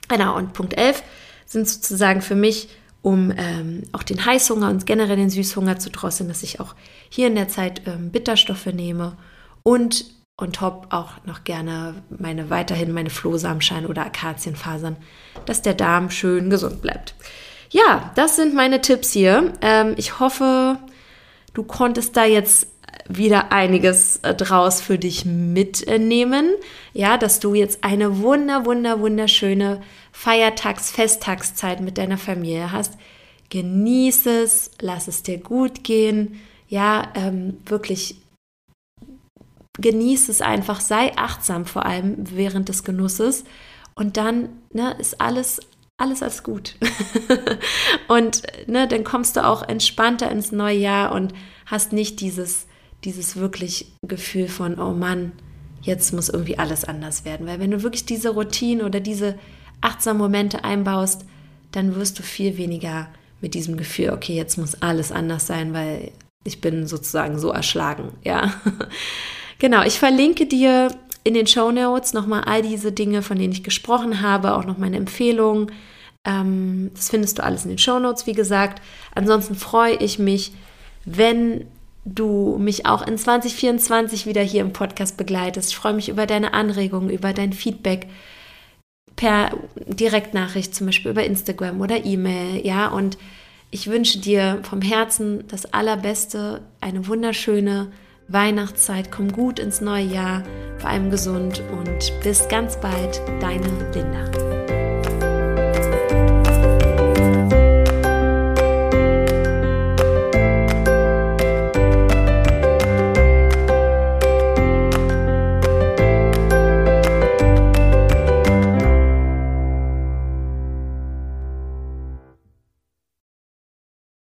Genau, 0.08 0.36
und 0.36 0.52
Punkt 0.52 0.76
11 0.76 1.02
sind 1.46 1.68
sozusagen 1.68 2.22
für 2.22 2.34
mich, 2.34 2.68
um 3.02 3.32
ähm, 3.36 3.82
auch 3.92 4.02
den 4.02 4.24
Heißhunger 4.24 4.68
und 4.68 4.86
generell 4.86 5.16
den 5.16 5.30
Süßhunger 5.30 5.78
zu 5.78 5.90
drosseln, 5.90 6.28
dass 6.28 6.42
ich 6.42 6.60
auch 6.60 6.74
hier 7.08 7.28
in 7.28 7.34
der 7.34 7.48
Zeit 7.48 7.82
ähm, 7.86 8.10
Bitterstoffe 8.10 8.66
nehme 8.66 9.16
und 9.62 10.04
on 10.40 10.52
top 10.52 10.86
auch 10.90 11.12
noch 11.24 11.44
gerne 11.44 12.02
meine 12.10 12.50
weiterhin 12.50 12.92
meine 12.92 13.10
Flohsamenschein 13.10 13.86
oder 13.86 14.06
Akazienfasern, 14.06 14.96
dass 15.46 15.62
der 15.62 15.74
Darm 15.74 16.10
schön 16.10 16.50
gesund 16.50 16.82
bleibt. 16.82 17.14
Ja, 17.72 18.12
das 18.16 18.36
sind 18.36 18.54
meine 18.54 18.82
Tipps 18.82 19.12
hier. 19.12 19.54
Ähm, 19.62 19.94
ich 19.96 20.20
hoffe, 20.20 20.78
du 21.54 21.64
konntest 21.64 22.16
da 22.16 22.26
jetzt 22.26 22.68
wieder 23.08 23.50
einiges 23.50 24.18
äh, 24.18 24.34
draus 24.34 24.82
für 24.82 24.98
dich 24.98 25.24
mitnehmen. 25.24 26.50
Ja, 26.92 27.16
dass 27.16 27.40
du 27.40 27.54
jetzt 27.54 27.82
eine 27.82 28.20
wunder, 28.20 28.66
wunder, 28.66 29.00
wunderschöne 29.00 29.80
Feiertags-, 30.12 30.92
Festtagszeit 30.92 31.80
mit 31.80 31.96
deiner 31.96 32.18
Familie 32.18 32.72
hast. 32.72 32.92
Genieß 33.48 34.26
es, 34.26 34.70
lass 34.80 35.08
es 35.08 35.22
dir 35.22 35.38
gut 35.38 35.82
gehen. 35.82 36.40
Ja, 36.68 37.10
ähm, 37.14 37.58
wirklich 37.64 38.16
genieß 39.80 40.28
es 40.28 40.42
einfach, 40.42 40.80
sei 40.80 41.16
achtsam 41.16 41.64
vor 41.64 41.86
allem 41.86 42.16
während 42.18 42.68
des 42.68 42.84
Genusses. 42.84 43.44
Und 43.94 44.18
dann 44.18 44.50
ne, 44.72 44.94
ist 44.98 45.22
alles 45.22 45.60
alles 46.02 46.22
als 46.22 46.42
gut. 46.42 46.74
und 48.08 48.42
ne, 48.66 48.88
dann 48.88 49.04
kommst 49.04 49.36
du 49.36 49.46
auch 49.46 49.62
entspannter 49.66 50.30
ins 50.30 50.52
neue 50.52 50.76
Jahr 50.76 51.12
und 51.12 51.32
hast 51.66 51.92
nicht 51.92 52.20
dieses, 52.20 52.66
dieses 53.04 53.36
wirklich 53.36 53.92
Gefühl 54.06 54.48
von, 54.48 54.78
oh 54.78 54.92
Mann, 54.92 55.32
jetzt 55.80 56.12
muss 56.12 56.28
irgendwie 56.28 56.58
alles 56.58 56.84
anders 56.84 57.24
werden. 57.24 57.46
Weil 57.46 57.60
wenn 57.60 57.70
du 57.70 57.82
wirklich 57.82 58.04
diese 58.04 58.30
Routine 58.30 58.84
oder 58.84 59.00
diese 59.00 59.38
achtsamen 59.80 60.20
Momente 60.20 60.64
einbaust, 60.64 61.24
dann 61.70 61.94
wirst 61.94 62.18
du 62.18 62.22
viel 62.22 62.58
weniger 62.58 63.08
mit 63.40 63.54
diesem 63.54 63.76
Gefühl, 63.76 64.10
okay, 64.10 64.34
jetzt 64.34 64.58
muss 64.58 64.82
alles 64.82 65.10
anders 65.10 65.46
sein, 65.46 65.72
weil 65.72 66.12
ich 66.44 66.60
bin 66.60 66.86
sozusagen 66.86 67.38
so 67.38 67.50
erschlagen, 67.50 68.12
ja. 68.24 68.52
Genau, 69.58 69.84
ich 69.84 70.00
verlinke 70.00 70.46
dir 70.46 70.90
in 71.24 71.34
den 71.34 71.46
Show 71.46 71.70
Notes 71.70 72.12
nochmal 72.12 72.42
all 72.44 72.62
diese 72.62 72.92
Dinge, 72.92 73.22
von 73.22 73.38
denen 73.38 73.52
ich 73.52 73.64
gesprochen 73.64 74.22
habe, 74.22 74.54
auch 74.54 74.64
noch 74.64 74.78
meine 74.78 74.96
Empfehlungen. 74.96 75.70
Ähm, 76.24 76.90
das 76.94 77.10
findest 77.10 77.38
du 77.38 77.44
alles 77.44 77.64
in 77.64 77.70
den 77.70 77.78
Show 77.78 77.98
Notes, 77.98 78.26
wie 78.26 78.32
gesagt. 78.32 78.82
Ansonsten 79.14 79.54
freue 79.54 79.94
ich 79.96 80.18
mich, 80.18 80.52
wenn 81.04 81.66
du 82.04 82.56
mich 82.58 82.86
auch 82.86 83.06
in 83.06 83.16
2024 83.16 84.26
wieder 84.26 84.42
hier 84.42 84.60
im 84.60 84.72
Podcast 84.72 85.16
begleitest. 85.16 85.70
Ich 85.70 85.76
freue 85.76 85.92
mich 85.92 86.08
über 86.08 86.26
deine 86.26 86.52
Anregungen, 86.54 87.10
über 87.10 87.32
dein 87.32 87.52
Feedback 87.52 88.08
per 89.14 89.52
Direktnachricht, 89.86 90.74
zum 90.74 90.86
Beispiel 90.86 91.12
über 91.12 91.24
Instagram 91.24 91.80
oder 91.80 92.04
E-Mail, 92.04 92.66
ja. 92.66 92.88
Und 92.88 93.18
ich 93.70 93.88
wünsche 93.88 94.18
dir 94.18 94.58
vom 94.62 94.82
Herzen 94.82 95.44
das 95.48 95.72
Allerbeste, 95.72 96.62
eine 96.80 97.06
wunderschöne 97.06 97.92
Weihnachtszeit, 98.28 99.10
komm 99.10 99.32
gut 99.32 99.58
ins 99.58 99.80
neue 99.80 100.04
Jahr, 100.04 100.42
vor 100.78 100.90
allem 100.90 101.10
gesund 101.10 101.62
und 101.72 102.12
bis 102.22 102.48
ganz 102.48 102.78
bald, 102.80 103.20
deine 103.40 103.68
Linda. 103.92 104.51